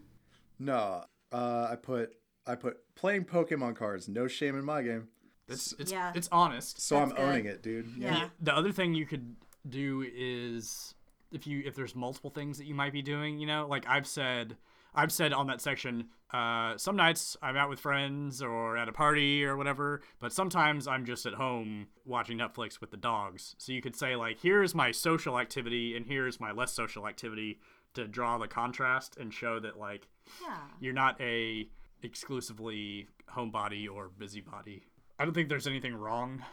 No, 0.58 1.04
uh, 1.32 1.68
I 1.70 1.76
put 1.76 2.14
I 2.46 2.56
put 2.56 2.78
playing 2.96 3.24
Pokemon 3.24 3.76
cards. 3.76 4.08
No 4.08 4.26
shame 4.26 4.56
in 4.58 4.64
my 4.64 4.82
game. 4.82 5.08
it's 5.48 5.72
it's, 5.78 5.92
Yeah. 5.92 6.12
it's 6.14 6.28
honest 6.32 6.80
So 6.80 6.96
That's 6.96 7.10
I'm 7.12 7.16
good. 7.16 7.24
owning 7.24 7.46
it, 7.46 7.62
dude. 7.62 7.88
Yeah. 7.96 8.28
The, 8.40 8.46
the 8.50 8.56
other 8.56 8.72
thing 8.72 8.94
you 8.94 9.06
could 9.06 9.36
do 9.68 10.04
is 10.12 10.94
if 11.30 11.46
you 11.46 11.62
if 11.64 11.74
there's 11.76 11.94
multiple 11.94 12.30
things 12.30 12.58
that 12.58 12.66
you 12.66 12.74
might 12.74 12.92
be 12.92 13.02
doing, 13.02 13.38
you 13.38 13.46
know, 13.46 13.66
like 13.68 13.86
I've 13.88 14.06
said 14.06 14.56
I've 14.94 15.12
said 15.12 15.32
on 15.32 15.46
that 15.46 15.60
section, 15.60 16.08
uh, 16.32 16.76
some 16.76 16.96
nights 16.96 17.36
I'm 17.42 17.56
out 17.56 17.70
with 17.70 17.80
friends 17.80 18.42
or 18.42 18.76
at 18.76 18.88
a 18.88 18.92
party 18.92 19.44
or 19.44 19.56
whatever, 19.56 20.02
but 20.20 20.32
sometimes 20.32 20.86
I'm 20.86 21.04
just 21.04 21.24
at 21.26 21.34
home 21.34 21.86
watching 22.04 22.38
Netflix 22.38 22.80
with 22.80 22.90
the 22.90 22.96
dogs. 22.96 23.54
So 23.58 23.72
you 23.72 23.80
could 23.82 23.96
say 23.96 24.16
like, 24.16 24.40
here's 24.40 24.74
my 24.74 24.90
social 24.92 25.38
activity 25.38 25.96
and 25.96 26.06
here's 26.06 26.40
my 26.40 26.52
less 26.52 26.72
social 26.72 27.06
activity 27.08 27.58
to 27.94 28.06
draw 28.08 28.38
the 28.38 28.48
contrast 28.48 29.16
and 29.18 29.32
show 29.32 29.60
that 29.60 29.78
like 29.78 30.08
Yeah. 30.42 30.56
you're 30.80 30.94
not 30.94 31.20
a 31.20 31.68
exclusively 32.02 33.08
homebody 33.34 33.88
or 33.92 34.08
busybody. 34.18 34.82
I 35.18 35.24
don't 35.24 35.34
think 35.34 35.48
there's 35.48 35.66
anything 35.66 35.94
wrong 35.94 36.44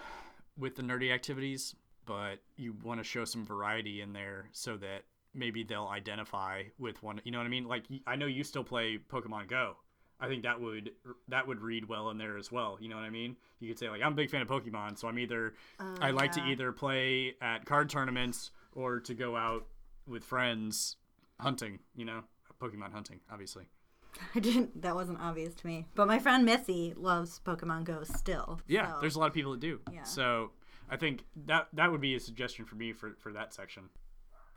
with 0.58 0.76
the 0.76 0.82
nerdy 0.82 1.14
activities, 1.14 1.76
but 2.06 2.40
you 2.58 2.74
want 2.84 3.00
to 3.00 3.04
show 3.04 3.24
some 3.26 3.46
variety 3.46 4.02
in 4.02 4.14
there 4.14 4.50
so 4.52 4.78
that 4.78 5.04
maybe 5.34 5.64
they'll 5.64 5.88
identify 5.88 6.64
with 6.78 7.02
one. 7.04 7.22
You 7.24 7.32
know 7.32 7.38
what 7.38 7.46
I 7.48 7.50
mean? 7.50 7.68
Like 7.68 7.84
I 8.08 8.16
know 8.16 8.26
you 8.26 8.44
still 8.44 8.64
play 8.64 8.98
Pokemon 8.98 9.48
Go. 9.48 9.76
I 10.22 10.28
think 10.28 10.44
that 10.44 10.60
would 10.60 10.92
that 11.30 11.48
would 11.48 11.62
read 11.62 11.88
well 11.88 12.10
in 12.10 12.18
there 12.18 12.38
as 12.38 12.52
well. 12.52 12.78
You 12.82 12.90
know 12.90 12.96
what 12.96 13.06
I 13.06 13.10
mean? 13.10 13.38
You 13.60 13.68
could 13.70 13.80
say 13.80 13.90
like 13.90 14.02
I'm 14.02 14.14
a 14.14 14.16
big 14.16 14.30
fan 14.30 14.42
of 14.42 14.48
Pokemon, 14.48 14.98
so 14.98 15.08
I'm 15.08 15.18
either 15.20 15.54
oh, 15.80 15.96
I 16.02 16.12
like 16.12 16.34
to 16.34 16.42
Oh, 16.42 16.48
either 16.48 16.72
play 16.72 17.36
at 17.42 17.66
card 17.66 17.90
tournaments 17.90 18.52
or 18.74 19.00
to 19.02 19.14
go 19.14 19.36
out 19.38 19.66
with 20.08 20.24
friends 20.24 20.98
hunting. 21.40 21.80
You 21.96 22.06
know, 22.06 22.24
Pokemon 22.62 22.92
hunting, 22.92 23.22
obviously. 23.32 23.70
I 24.36 24.40
didn't. 24.40 24.82
That 24.82 24.96
wasn't 24.96 25.20
obvious 25.22 25.54
to 25.56 25.68
me. 25.68 25.86
But 25.96 26.08
my 26.08 26.20
friend 26.20 26.44
Missy 26.44 26.94
loves 26.98 27.40
Pokemon 27.46 27.86
Go 27.86 28.04
still. 28.04 28.60
Yeah, 28.68 28.94
so- 28.96 28.98
there's 29.02 29.16
a 29.16 29.20
lot 29.20 29.28
of 29.28 29.34
people 29.34 29.52
that 29.54 29.62
do. 29.62 29.80
Yeah. 29.94 30.04
So 30.04 30.52
I 30.90 30.98
think 30.98 31.24
that 31.46 31.68
that 31.74 31.92
would 31.92 32.02
be 32.02 32.16
a 32.16 32.20
suggestion 32.20 32.66
for 32.66 32.76
me 32.76 32.92
for, 32.92 33.16
for 33.20 33.32
that 33.34 33.54
section. 33.54 33.84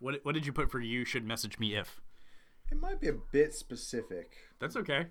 What 0.03 0.19
what 0.25 0.35
did 0.35 0.45
you 0.47 0.53
put 0.53 0.69
for 0.69 0.81
you 0.81 1.05
should 1.05 1.25
message 1.25 1.61
me 1.61 1.77
if? 1.77 2.01
It 2.73 2.81
might 2.81 3.01
be 3.01 3.07
a 3.07 3.13
bit 3.13 3.55
specific. 3.55 4.37
That's 4.59 4.75
okay. 4.75 5.07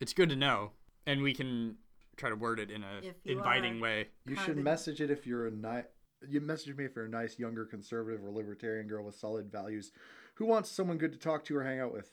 It's 0.00 0.12
good 0.12 0.28
to 0.30 0.36
know, 0.36 0.72
and 1.06 1.22
we 1.22 1.32
can 1.32 1.76
try 2.16 2.30
to 2.30 2.36
word 2.36 2.58
it 2.58 2.68
in 2.68 2.82
a 2.82 3.14
inviting 3.24 3.78
are- 3.78 3.82
way. 3.82 4.08
You 4.26 4.34
should 4.34 4.56
message 4.56 5.00
it 5.00 5.10
if 5.10 5.24
you're 5.24 5.46
a 5.46 5.52
nice. 5.52 5.84
You 6.28 6.40
message 6.40 6.76
me 6.76 6.84
if 6.84 6.96
you're 6.96 7.04
a 7.04 7.08
nice 7.08 7.38
younger 7.38 7.64
conservative 7.64 8.24
or 8.24 8.30
libertarian 8.32 8.88
girl 8.88 9.04
with 9.04 9.14
solid 9.14 9.52
values, 9.52 9.92
who 10.34 10.46
wants 10.46 10.68
someone 10.68 10.98
good 10.98 11.12
to 11.12 11.18
talk 11.18 11.44
to 11.44 11.56
or 11.56 11.62
hang 11.62 11.78
out 11.78 11.92
with. 11.92 12.10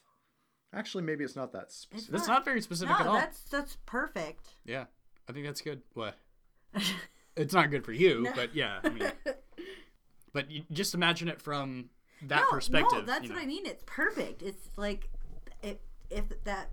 Actually, 0.74 1.04
maybe 1.04 1.24
it's 1.24 1.36
not 1.36 1.52
that 1.54 1.72
specific. 1.72 2.12
That's 2.12 2.28
not 2.28 2.46
very 2.46 2.62
specific 2.62 3.00
at 3.00 3.08
all. 3.08 3.16
that's 3.16 3.42
that's 3.46 3.78
perfect. 3.88 4.58
Yeah, 4.64 4.86
I 5.28 5.32
think 5.32 5.48
that's 5.48 5.62
good. 5.62 5.82
What? 5.96 6.18
it's 7.36 7.54
not 7.54 7.72
good 7.72 7.84
for 7.84 7.94
you, 7.94 8.28
but 8.36 8.54
yeah. 8.54 8.80
I 8.84 8.90
mean, 8.90 9.12
but 10.34 10.52
you 10.52 10.64
just 10.72 10.94
imagine 10.94 11.28
it 11.28 11.42
from 11.42 11.90
that 12.28 12.42
no, 12.42 12.50
perspective. 12.50 13.00
No, 13.00 13.06
that's 13.06 13.24
you 13.24 13.30
know. 13.30 13.36
what 13.36 13.44
I 13.44 13.48
mean. 13.48 13.66
It's 13.66 13.84
perfect. 13.86 14.42
It's 14.42 14.70
like 14.78 15.10
if 15.64 15.78
if 16.10 16.26
that 16.44 16.70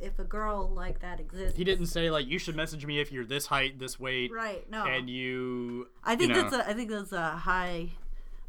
if 0.00 0.18
a 0.18 0.24
girl 0.24 0.68
like 0.68 1.00
that 1.00 1.20
exists. 1.20 1.56
He 1.56 1.64
didn't 1.64 1.86
say 1.86 2.10
like 2.10 2.26
you 2.26 2.38
should 2.38 2.56
message 2.56 2.84
me 2.86 3.00
if 3.00 3.10
you're 3.12 3.24
this 3.24 3.46
height, 3.46 3.78
this 3.78 3.98
weight, 3.98 4.32
Right. 4.32 4.68
No. 4.70 4.84
and 4.84 5.08
you. 5.08 5.88
I 6.04 6.16
think 6.16 6.30
you 6.30 6.36
know, 6.36 6.42
that's 6.42 6.54
a 6.66 6.70
I 6.70 6.74
think 6.74 6.90
that's 6.90 7.12
a 7.12 7.30
high 7.30 7.90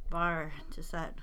bar 0.09 0.51
to 0.71 0.83
set. 0.83 1.17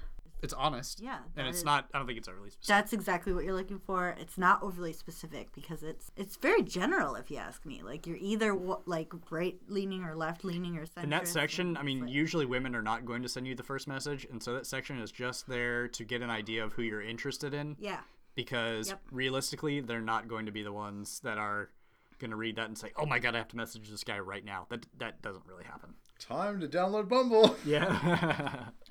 It's 0.44 0.52
honest. 0.54 1.00
Yeah, 1.02 1.18
and 1.36 1.48
it's 1.48 1.58
is- 1.58 1.64
not. 1.64 1.88
I 1.92 1.98
don't 1.98 2.06
think 2.06 2.18
it's 2.18 2.28
overly 2.28 2.50
specific. 2.50 2.68
That's 2.68 2.92
exactly 2.92 3.32
what 3.32 3.44
you're 3.44 3.54
looking 3.54 3.80
for. 3.80 4.14
It's 4.18 4.38
not 4.38 4.62
overly 4.62 4.92
specific 4.92 5.52
because 5.52 5.82
it's 5.82 6.12
it's 6.16 6.36
very 6.36 6.62
general 6.62 7.14
if 7.16 7.30
you 7.30 7.38
ask 7.38 7.64
me. 7.66 7.82
Like 7.82 8.06
you're 8.06 8.18
either 8.20 8.54
like 8.86 9.12
right 9.30 9.56
leaning 9.66 10.04
or 10.04 10.14
left 10.14 10.44
leaning 10.44 10.76
or 10.76 10.86
centrist. 10.86 11.02
In 11.04 11.10
that 11.10 11.26
section, 11.26 11.76
I 11.76 11.82
mean, 11.82 12.02
like- 12.02 12.10
usually 12.10 12.46
women 12.46 12.74
are 12.76 12.82
not 12.82 13.04
going 13.04 13.22
to 13.22 13.28
send 13.28 13.46
you 13.48 13.54
the 13.54 13.62
first 13.64 13.88
message, 13.88 14.26
and 14.30 14.42
so 14.42 14.52
that 14.54 14.66
section 14.66 14.98
is 15.00 15.10
just 15.10 15.48
there 15.48 15.88
to 15.88 16.04
get 16.04 16.22
an 16.22 16.30
idea 16.30 16.62
of 16.64 16.74
who 16.74 16.82
you're 16.82 17.02
interested 17.02 17.54
in. 17.54 17.76
yeah. 17.80 18.00
Because 18.36 18.88
Yep. 18.88 19.00
realistically, 19.12 19.80
they're 19.80 20.00
not 20.00 20.26
going 20.26 20.46
to 20.46 20.52
be 20.52 20.64
the 20.64 20.72
ones 20.72 21.20
that 21.20 21.38
are 21.38 21.70
going 22.18 22.32
to 22.32 22.36
read 22.36 22.56
that 22.56 22.66
and 22.66 22.76
say, 22.76 22.90
"Oh 22.96 23.06
my 23.06 23.20
god, 23.20 23.36
I 23.36 23.38
have 23.38 23.46
to 23.48 23.56
message 23.56 23.88
this 23.88 24.02
guy 24.02 24.18
right 24.18 24.44
now." 24.44 24.66
That 24.70 24.86
that 24.98 25.22
doesn't 25.22 25.46
really 25.46 25.62
happen. 25.64 25.94
Time 26.28 26.60
to 26.60 26.68
download 26.68 27.08
Bumble. 27.08 27.54
Yeah, 27.66 27.86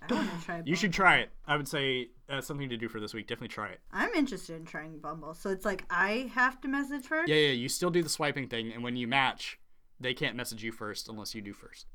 I 0.09 0.13
want 0.13 0.29
to 0.39 0.45
try. 0.45 0.61
you 0.65 0.75
should 0.75 0.93
try 0.93 1.17
it. 1.19 1.29
I 1.47 1.55
would 1.57 1.67
say 1.67 2.09
uh, 2.29 2.41
something 2.41 2.69
to 2.69 2.77
do 2.77 2.87
for 2.89 2.99
this 2.99 3.13
week. 3.13 3.27
Definitely 3.27 3.47
try 3.49 3.69
it. 3.69 3.79
I'm 3.91 4.13
interested 4.13 4.55
in 4.55 4.65
trying 4.65 4.99
Bumble. 4.99 5.33
So 5.33 5.49
it's 5.49 5.65
like 5.65 5.85
I 5.89 6.29
have 6.33 6.59
to 6.61 6.67
message 6.67 7.07
her. 7.07 7.23
Yeah, 7.25 7.35
yeah. 7.35 7.51
You 7.51 7.69
still 7.69 7.89
do 7.89 8.03
the 8.03 8.09
swiping 8.09 8.47
thing, 8.49 8.71
and 8.73 8.83
when 8.83 8.95
you 8.97 9.07
match, 9.07 9.59
they 9.99 10.13
can't 10.13 10.35
message 10.35 10.63
you 10.63 10.71
first 10.71 11.07
unless 11.07 11.33
you 11.33 11.41
do 11.41 11.53
first. 11.53 11.87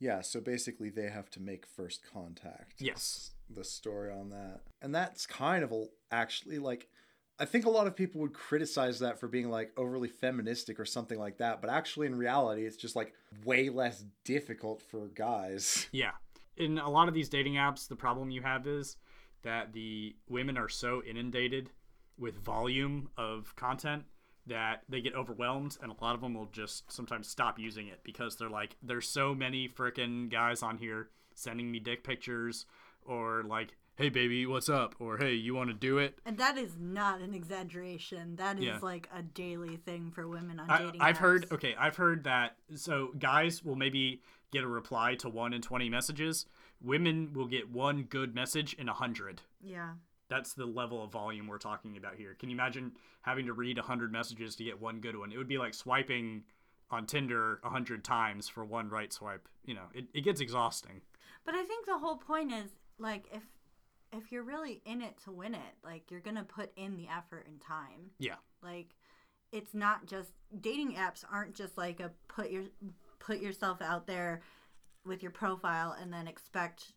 Yeah, 0.00 0.20
so 0.20 0.40
basically 0.40 0.90
they 0.90 1.08
have 1.10 1.30
to 1.30 1.40
make 1.40 1.64
first 1.66 2.00
contact. 2.12 2.80
Yes. 2.80 3.32
The 3.54 3.62
story 3.62 4.10
on 4.10 4.30
that. 4.30 4.62
And 4.80 4.92
that's 4.92 5.26
kind 5.26 5.62
of 5.62 5.70
a, 5.70 5.84
actually 6.10 6.58
like 6.58 6.88
I 7.38 7.44
think 7.44 7.66
a 7.66 7.70
lot 7.70 7.86
of 7.86 7.96
people 7.96 8.20
would 8.20 8.34
criticize 8.34 9.00
that 9.00 9.18
for 9.18 9.26
being 9.26 9.50
like 9.50 9.72
overly 9.76 10.08
feministic 10.08 10.78
or 10.78 10.84
something 10.84 11.18
like 11.18 11.38
that, 11.38 11.60
but 11.60 11.70
actually 11.70 12.06
in 12.06 12.14
reality 12.14 12.64
it's 12.64 12.76
just 12.76 12.94
like 12.94 13.14
way 13.44 13.68
less 13.68 14.04
difficult 14.24 14.82
for 14.82 15.08
guys. 15.08 15.86
Yeah. 15.92 16.12
In 16.56 16.78
a 16.78 16.90
lot 16.90 17.08
of 17.08 17.14
these 17.14 17.30
dating 17.30 17.54
apps, 17.54 17.88
the 17.88 17.96
problem 17.96 18.30
you 18.30 18.42
have 18.42 18.66
is 18.66 18.96
that 19.42 19.72
the 19.72 20.14
women 20.28 20.58
are 20.58 20.68
so 20.68 21.02
inundated 21.02 21.70
with 22.18 22.36
volume 22.36 23.08
of 23.16 23.56
content 23.56 24.04
that 24.46 24.82
they 24.88 25.00
get 25.00 25.14
overwhelmed 25.14 25.78
and 25.82 25.90
a 25.90 26.04
lot 26.04 26.14
of 26.14 26.20
them 26.20 26.34
will 26.34 26.48
just 26.52 26.90
sometimes 26.92 27.28
stop 27.28 27.58
using 27.58 27.88
it 27.88 28.00
because 28.04 28.36
they're 28.36 28.50
like 28.50 28.76
there's 28.82 29.08
so 29.08 29.34
many 29.34 29.68
freaking 29.68 30.30
guys 30.30 30.62
on 30.62 30.76
here 30.76 31.08
sending 31.34 31.70
me 31.70 31.78
dick 31.78 32.04
pictures 32.04 32.66
or 33.02 33.42
like 33.44 33.74
hey 33.96 34.08
baby 34.08 34.46
what's 34.46 34.68
up 34.68 34.94
or 34.98 35.18
hey 35.18 35.32
you 35.34 35.54
want 35.54 35.68
to 35.68 35.74
do 35.74 35.98
it 35.98 36.18
And 36.24 36.38
that 36.38 36.56
is 36.56 36.76
not 36.78 37.20
an 37.20 37.34
exaggeration. 37.34 38.36
That 38.36 38.58
is 38.58 38.64
Yeah. 38.64 38.78
like 38.82 39.08
a 39.14 39.22
daily 39.22 39.76
thing 39.76 40.10
for 40.10 40.26
women 40.26 40.58
on 40.60 40.70
I, 40.70 40.78
dating 40.78 41.00
I've 41.00 41.18
heard 41.18 41.46
okay 41.52 41.74
I've 41.78 41.96
heard 41.96 42.24
that 42.24 42.56
so 42.74 43.12
guys 43.18 43.62
will 43.62 43.76
maybe 43.76 44.22
get 44.50 44.64
a 44.64 44.68
reply 44.68 45.14
to 45.16 45.28
one 45.28 45.52
in 45.52 45.62
20 45.62 45.88
messages 45.88 46.46
women 46.80 47.32
will 47.32 47.46
get 47.46 47.70
one 47.70 48.02
good 48.04 48.34
message 48.34 48.74
in 48.74 48.88
a 48.88 48.94
hundred 48.94 49.42
Yeah. 49.60 49.92
that's 50.28 50.54
the 50.54 50.66
level 50.66 51.04
of 51.04 51.12
volume 51.12 51.46
we're 51.46 51.58
talking 51.58 51.96
about 51.96 52.14
here. 52.16 52.34
Can 52.38 52.48
you 52.48 52.56
imagine 52.56 52.92
having 53.22 53.46
to 53.46 53.52
read 53.52 53.78
a 53.78 53.82
100 53.82 54.10
messages 54.10 54.56
to 54.56 54.64
get 54.64 54.80
one 54.80 55.00
good 55.00 55.16
one? 55.16 55.30
It 55.30 55.36
would 55.36 55.46
be 55.48 55.58
like 55.58 55.74
swiping 55.74 56.44
on 56.90 57.06
Tinder 57.06 57.60
a 57.62 57.66
100 57.66 58.02
times 58.02 58.48
for 58.48 58.64
one 58.64 58.88
right 58.88 59.12
swipe. 59.12 59.46
You 59.64 59.74
know, 59.74 59.84
it, 59.94 60.06
it 60.14 60.22
gets 60.22 60.40
exhausting. 60.40 61.02
But 61.44 61.54
I 61.54 61.64
think 61.64 61.84
the 61.86 61.98
whole 61.98 62.16
point 62.16 62.50
is 62.52 62.70
like 62.98 63.26
if 63.32 63.42
if 64.12 64.30
you're 64.30 64.42
really 64.42 64.82
in 64.84 65.02
it 65.02 65.16
to 65.24 65.32
win 65.32 65.54
it, 65.54 65.74
like 65.84 66.10
you're 66.10 66.20
gonna 66.20 66.44
put 66.44 66.70
in 66.76 66.96
the 66.96 67.08
effort 67.08 67.46
and 67.46 67.60
time. 67.60 68.10
Yeah. 68.18 68.36
Like 68.62 68.94
it's 69.52 69.74
not 69.74 70.06
just 70.06 70.32
dating 70.60 70.94
apps 70.94 71.24
aren't 71.30 71.54
just 71.54 71.76
like 71.76 72.00
a 72.00 72.10
put 72.28 72.50
your 72.50 72.64
put 73.18 73.40
yourself 73.40 73.80
out 73.80 74.06
there 74.06 74.42
with 75.04 75.22
your 75.22 75.32
profile 75.32 75.96
and 76.00 76.12
then 76.12 76.26
expect 76.26 76.92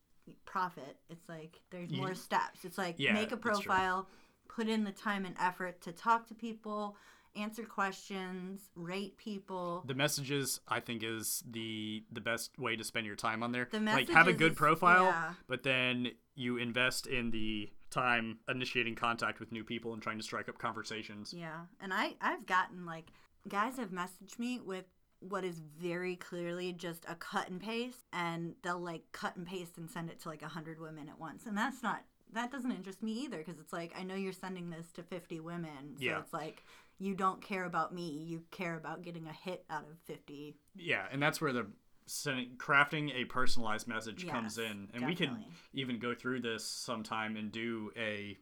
profit. 0.45 0.97
It's 1.09 1.27
like 1.29 1.59
there's 1.71 1.91
more 1.91 2.15
steps. 2.15 2.65
It's 2.65 2.77
like 2.77 2.95
Yeah, 2.97 3.13
make 3.13 3.31
a 3.31 3.37
profile, 3.37 4.07
put 4.47 4.67
in 4.67 4.83
the 4.83 4.91
time 4.91 5.25
and 5.25 5.35
effort 5.39 5.81
to 5.81 5.91
talk 5.91 6.27
to 6.27 6.35
people, 6.35 6.97
answer 7.35 7.63
questions, 7.63 8.61
rate 8.75 9.17
people. 9.17 9.83
The 9.85 9.93
messages 9.95 10.59
I 10.67 10.79
think 10.79 11.03
is 11.03 11.43
the 11.49 12.03
the 12.11 12.21
best 12.21 12.57
way 12.57 12.75
to 12.75 12.83
spend 12.83 13.05
your 13.05 13.15
time 13.15 13.43
on 13.43 13.51
there. 13.51 13.67
The 13.71 13.79
like 13.79 14.07
have 14.09 14.27
a 14.27 14.31
messages 14.31 14.39
good 14.39 14.51
is- 14.53 14.57
profile, 14.57 15.05
yeah. 15.05 15.33
but 15.47 15.63
then 15.63 16.09
you 16.35 16.57
invest 16.57 17.07
in 17.07 17.31
the 17.31 17.69
time 17.91 18.39
initiating 18.49 18.95
contact 18.95 19.39
with 19.39 19.51
new 19.51 19.63
people 19.63 19.93
and 19.93 20.01
trying 20.01 20.17
to 20.17 20.23
strike 20.23 20.49
up 20.49 20.57
conversations. 20.57 21.33
Yeah, 21.33 21.61
and 21.81 21.93
I 21.93 22.15
I've 22.21 22.45
gotten 22.45 22.85
like 22.85 23.11
guys 23.47 23.77
have 23.77 23.89
messaged 23.91 24.39
me 24.39 24.59
with 24.59 24.85
what 25.19 25.43
is 25.43 25.59
very 25.79 26.15
clearly 26.17 26.73
just 26.73 27.05
a 27.07 27.15
cut 27.15 27.49
and 27.49 27.59
paste, 27.61 28.05
and 28.11 28.55
they'll 28.63 28.79
like 28.79 29.03
cut 29.11 29.35
and 29.37 29.45
paste 29.47 29.77
and 29.77 29.89
send 29.89 30.09
it 30.09 30.19
to 30.21 30.29
like 30.29 30.41
a 30.41 30.47
hundred 30.47 30.79
women 30.79 31.07
at 31.09 31.19
once, 31.19 31.45
and 31.45 31.57
that's 31.57 31.81
not 31.81 32.03
that 32.33 32.51
doesn't 32.51 32.71
interest 32.71 33.01
me 33.01 33.13
either 33.23 33.37
because 33.37 33.59
it's 33.59 33.71
like 33.71 33.93
I 33.97 34.03
know 34.03 34.15
you're 34.15 34.33
sending 34.33 34.69
this 34.69 34.91
to 34.93 35.03
fifty 35.03 35.39
women, 35.39 35.95
so 35.97 36.03
Yeah. 36.03 36.19
it's 36.19 36.33
like 36.33 36.63
you 36.97 37.13
don't 37.15 37.41
care 37.41 37.65
about 37.65 37.93
me, 37.93 38.09
you 38.09 38.43
care 38.51 38.75
about 38.77 39.01
getting 39.01 39.27
a 39.27 39.33
hit 39.33 39.65
out 39.69 39.83
of 39.83 39.97
fifty. 40.05 40.55
Yeah, 40.75 41.05
and 41.11 41.21
that's 41.21 41.41
where 41.41 41.53
the 41.53 41.67
sending, 42.05 42.51
crafting 42.57 43.13
a 43.15 43.25
personalized 43.25 43.87
message 43.87 44.27
comes 44.27 44.57
in, 44.57 44.89
and 44.93 45.05
we 45.05 45.15
can 45.15 45.43
even 45.73 45.99
go 45.99 46.13
through 46.13 46.41
this 46.41 46.63
sometime 46.63 47.35
and 47.35 47.51
do 47.51 47.91
a 47.97 48.37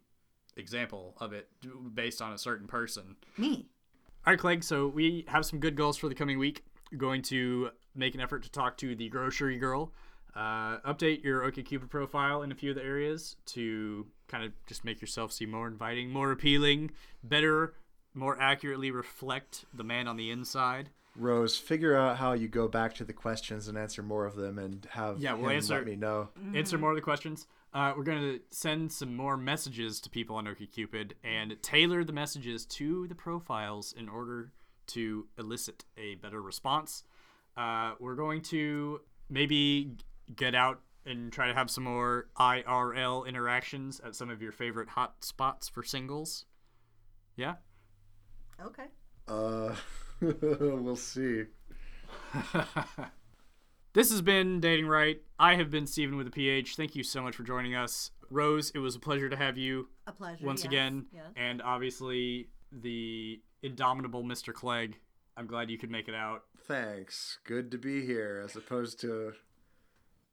example 0.55 1.15
of 1.19 1.33
it 1.33 1.47
based 1.95 2.21
on 2.21 2.33
a 2.33 2.37
certain 2.37 2.67
person. 2.67 3.15
Me, 3.37 3.69
All 4.25 4.33
right, 4.33 4.39
Clegg. 4.39 4.63
So 4.63 4.87
we 4.87 5.25
have 5.27 5.45
some 5.45 5.59
good 5.59 5.75
goals 5.75 5.97
for 5.97 6.07
the 6.09 6.15
coming 6.15 6.37
week. 6.37 6.63
We're 6.91 6.97
going 6.99 7.23
to 7.23 7.69
make 7.95 8.13
an 8.13 8.21
effort 8.21 8.43
to 8.43 8.51
talk 8.51 8.77
to 8.77 8.95
the 8.95 9.09
grocery 9.09 9.57
girl, 9.57 9.91
uh, 10.35 10.77
update 10.79 11.23
your 11.23 11.41
OkCupid 11.41 11.89
profile 11.89 12.43
in 12.43 12.51
a 12.51 12.55
few 12.55 12.69
of 12.71 12.75
the 12.75 12.83
areas 12.83 13.35
to 13.47 14.05
kind 14.27 14.43
of 14.43 14.51
just 14.67 14.83
make 14.85 15.01
yourself 15.01 15.31
seem 15.31 15.49
more 15.51 15.67
inviting, 15.67 16.09
more 16.09 16.31
appealing, 16.31 16.91
better, 17.23 17.73
more 18.13 18.39
accurately 18.39 18.91
reflect 18.91 19.65
the 19.73 19.83
man 19.83 20.07
on 20.07 20.17
the 20.17 20.29
inside. 20.31 20.89
Rose, 21.15 21.57
figure 21.57 21.95
out 21.95 22.17
how 22.17 22.33
you 22.33 22.47
go 22.47 22.67
back 22.67 22.95
to 22.95 23.03
the 23.03 23.13
questions 23.13 23.67
and 23.67 23.77
answer 23.77 24.01
more 24.01 24.25
of 24.25 24.35
them, 24.35 24.57
and 24.57 24.85
have 24.91 25.19
Yeah, 25.19 25.33
we'll 25.33 25.51
answer- 25.51 25.75
let 25.75 25.85
me 25.85 25.95
know. 25.95 26.29
answer 26.55 26.77
more 26.77 26.89
of 26.91 26.95
the 26.95 27.01
questions. 27.01 27.47
Uh, 27.73 27.93
we're 27.97 28.03
going 28.03 28.21
to 28.21 28.39
send 28.51 28.91
some 28.91 29.15
more 29.15 29.35
messages 29.37 29.99
to 30.01 30.09
people 30.09 30.35
on 30.35 30.45
OkCupid 30.45 31.13
and 31.23 31.61
tailor 31.63 32.03
the 32.03 32.13
messages 32.13 32.65
to 32.67 33.07
the 33.07 33.15
profiles 33.15 33.93
in 33.93 34.07
order 34.09 34.51
to 34.87 35.27
elicit 35.37 35.85
a 35.97 36.15
better 36.15 36.41
response. 36.41 37.03
Uh, 37.57 37.93
we're 37.99 38.15
going 38.15 38.41
to 38.41 39.01
maybe 39.29 39.95
get 40.35 40.53
out 40.55 40.81
and 41.05 41.31
try 41.33 41.47
to 41.47 41.53
have 41.53 41.69
some 41.69 41.83
more 41.83 42.27
IRL 42.37 43.25
interactions 43.27 43.99
at 43.99 44.15
some 44.15 44.29
of 44.29 44.41
your 44.41 44.51
favorite 44.51 44.89
hot 44.89 45.23
spots 45.23 45.67
for 45.67 45.83
singles. 45.83 46.45
Yeah? 47.35 47.55
Okay. 48.61 48.85
Uh, 49.27 49.75
we'll 50.21 50.95
see. 50.95 51.43
This 53.93 54.09
has 54.09 54.23
been 54.23 54.59
Dating 54.59 54.87
Right. 54.87 55.21
I 55.37 55.53
have 55.53 55.69
been 55.69 55.85
Steven 55.85 56.17
with 56.17 56.25
a 56.25 56.31
PH. 56.31 56.75
Thank 56.75 56.95
you 56.95 57.03
so 57.03 57.21
much 57.21 57.35
for 57.35 57.43
joining 57.43 57.75
us. 57.75 58.09
Rose, 58.31 58.71
it 58.73 58.79
was 58.79 58.95
a 58.95 58.99
pleasure 58.99 59.29
to 59.29 59.35
have 59.35 59.55
you. 59.55 59.87
A 60.07 60.11
pleasure. 60.11 60.43
once 60.43 60.61
yes, 60.61 60.65
again, 60.65 61.05
yes. 61.13 61.25
and 61.35 61.61
obviously 61.61 62.47
the 62.71 63.39
indomitable 63.61 64.23
Mr. 64.23 64.51
Clegg. 64.51 64.97
I'm 65.37 65.45
glad 65.45 65.69
you 65.69 65.77
could 65.77 65.91
make 65.91 66.07
it 66.07 66.15
out. 66.15 66.45
Thanks. 66.61 67.37
Good 67.43 67.69
to 67.69 67.77
be 67.77 68.03
here, 68.03 68.41
as 68.43 68.55
opposed 68.55 68.99
to 69.01 69.33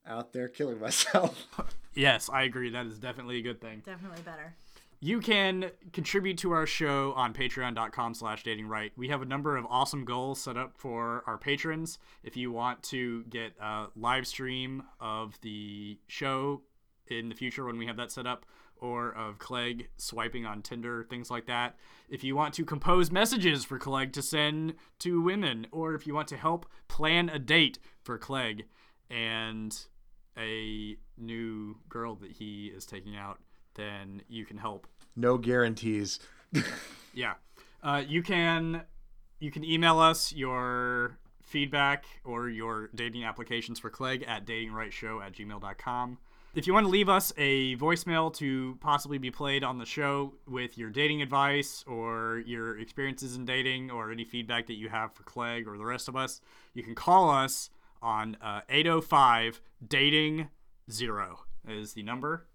out 0.06 0.32
there 0.32 0.48
killing 0.48 0.80
myself. 0.80 1.46
Yes, 1.92 2.30
I 2.32 2.44
agree. 2.44 2.70
That 2.70 2.86
is 2.86 2.98
definitely 2.98 3.40
a 3.40 3.42
good 3.42 3.60
thing. 3.60 3.82
definitely 3.84 4.22
better. 4.22 4.54
You 5.02 5.20
can 5.20 5.70
contribute 5.94 6.36
to 6.38 6.50
our 6.52 6.66
show 6.66 7.14
on 7.14 7.32
patreon.com 7.32 8.12
slash 8.12 8.42
dating 8.42 8.68
right. 8.68 8.92
We 8.96 9.08
have 9.08 9.22
a 9.22 9.24
number 9.24 9.56
of 9.56 9.64
awesome 9.70 10.04
goals 10.04 10.42
set 10.42 10.58
up 10.58 10.74
for 10.76 11.24
our 11.26 11.38
patrons. 11.38 11.98
If 12.22 12.36
you 12.36 12.52
want 12.52 12.82
to 12.84 13.24
get 13.24 13.54
a 13.58 13.86
live 13.96 14.26
stream 14.26 14.82
of 15.00 15.40
the 15.40 15.98
show 16.06 16.60
in 17.06 17.30
the 17.30 17.34
future 17.34 17.64
when 17.64 17.78
we 17.78 17.86
have 17.86 17.96
that 17.96 18.12
set 18.12 18.26
up, 18.26 18.44
or 18.80 19.12
of 19.12 19.38
Clegg 19.38 19.88
swiping 19.96 20.46
on 20.46 20.62
Tinder, 20.62 21.04
things 21.08 21.30
like 21.30 21.46
that. 21.46 21.76
If 22.08 22.24
you 22.24 22.34
want 22.34 22.54
to 22.54 22.64
compose 22.64 23.10
messages 23.10 23.64
for 23.64 23.78
Clegg 23.78 24.12
to 24.14 24.22
send 24.22 24.74
to 25.00 25.20
women, 25.20 25.66
or 25.70 25.94
if 25.94 26.06
you 26.06 26.14
want 26.14 26.28
to 26.28 26.36
help 26.36 26.66
plan 26.88 27.28
a 27.28 27.38
date 27.38 27.78
for 28.02 28.18
Clegg 28.18 28.64
and 29.10 29.78
a 30.38 30.96
new 31.18 31.76
girl 31.88 32.14
that 32.16 32.32
he 32.32 32.66
is 32.74 32.86
taking 32.86 33.16
out, 33.16 33.38
then 33.80 34.22
you 34.28 34.44
can 34.44 34.58
help 34.58 34.86
no 35.16 35.38
guarantees. 35.38 36.20
yeah. 37.14 37.34
Uh, 37.82 38.02
you 38.06 38.22
can 38.22 38.82
you 39.38 39.50
can 39.50 39.64
email 39.64 39.98
us 39.98 40.32
your 40.32 41.18
feedback 41.42 42.04
or 42.24 42.48
your 42.48 42.90
dating 42.94 43.24
applications 43.24 43.78
for 43.78 43.90
Clegg 43.90 44.22
at 44.24 44.46
datingrightshow 44.46 45.24
at 45.24 45.32
gmail.com. 45.32 46.18
If 46.52 46.66
you 46.66 46.74
want 46.74 46.84
to 46.84 46.90
leave 46.90 47.08
us 47.08 47.32
a 47.36 47.76
voicemail 47.76 48.34
to 48.34 48.76
possibly 48.80 49.18
be 49.18 49.30
played 49.30 49.62
on 49.62 49.78
the 49.78 49.86
show 49.86 50.34
with 50.48 50.76
your 50.76 50.90
dating 50.90 51.22
advice 51.22 51.84
or 51.86 52.42
your 52.44 52.78
experiences 52.78 53.36
in 53.36 53.44
dating 53.44 53.90
or 53.90 54.10
any 54.10 54.24
feedback 54.24 54.66
that 54.66 54.74
you 54.74 54.88
have 54.88 55.12
for 55.12 55.22
Clegg 55.22 55.68
or 55.68 55.78
the 55.78 55.84
rest 55.84 56.08
of 56.08 56.16
us, 56.16 56.40
you 56.74 56.82
can 56.82 56.96
call 56.96 57.30
us 57.30 57.70
on 58.02 58.36
uh, 58.42 58.62
805 58.68 59.60
Dating 59.86 60.48
Zero 60.90 61.40
is 61.68 61.92
the 61.92 62.02
number. 62.02 62.46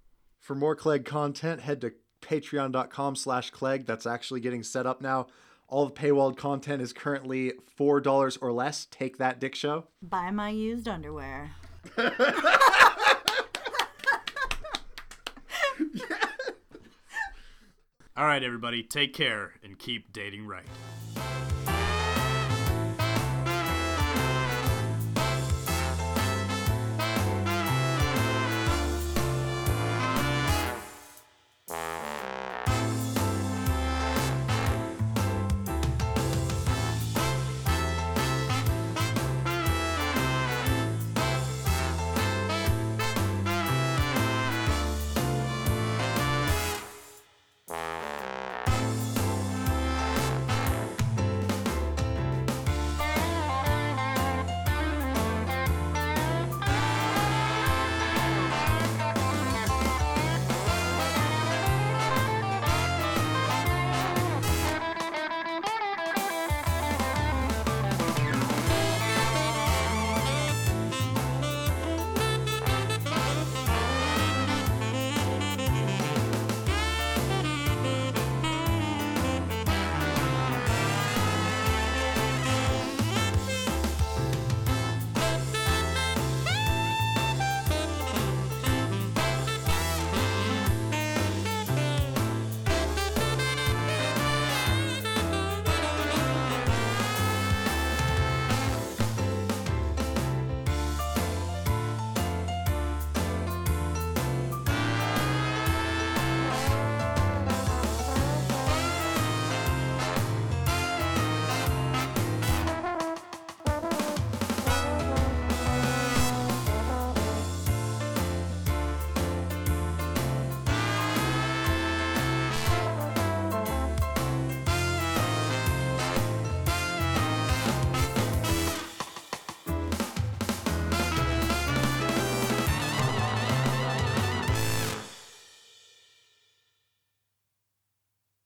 For 0.45 0.53
more 0.53 0.75
Clegg 0.75 1.05
content, 1.05 1.61
head 1.61 1.81
to 1.81 1.93
patreon.com 2.21 3.15
slash 3.15 3.49
Clegg. 3.49 3.87
That's 3.87 4.05
actually 4.05 4.41
getting 4.41 4.61
set 4.61 4.85
up 4.85 5.01
now. 5.01 5.25
All 5.67 5.87
the 5.87 5.91
paywalled 5.91 6.37
content 6.37 6.83
is 6.83 6.93
currently 6.93 7.53
$4 7.79 8.37
or 8.43 8.51
less. 8.51 8.85
Take 8.91 9.17
that, 9.17 9.39
Dick 9.39 9.55
Show. 9.55 9.87
Buy 10.03 10.29
my 10.29 10.49
used 10.49 10.87
underwear. 10.87 11.49
All 18.15 18.25
right, 18.25 18.43
everybody, 18.43 18.83
take 18.83 19.15
care 19.15 19.53
and 19.63 19.79
keep 19.79 20.13
dating 20.13 20.45
right. 20.45 20.67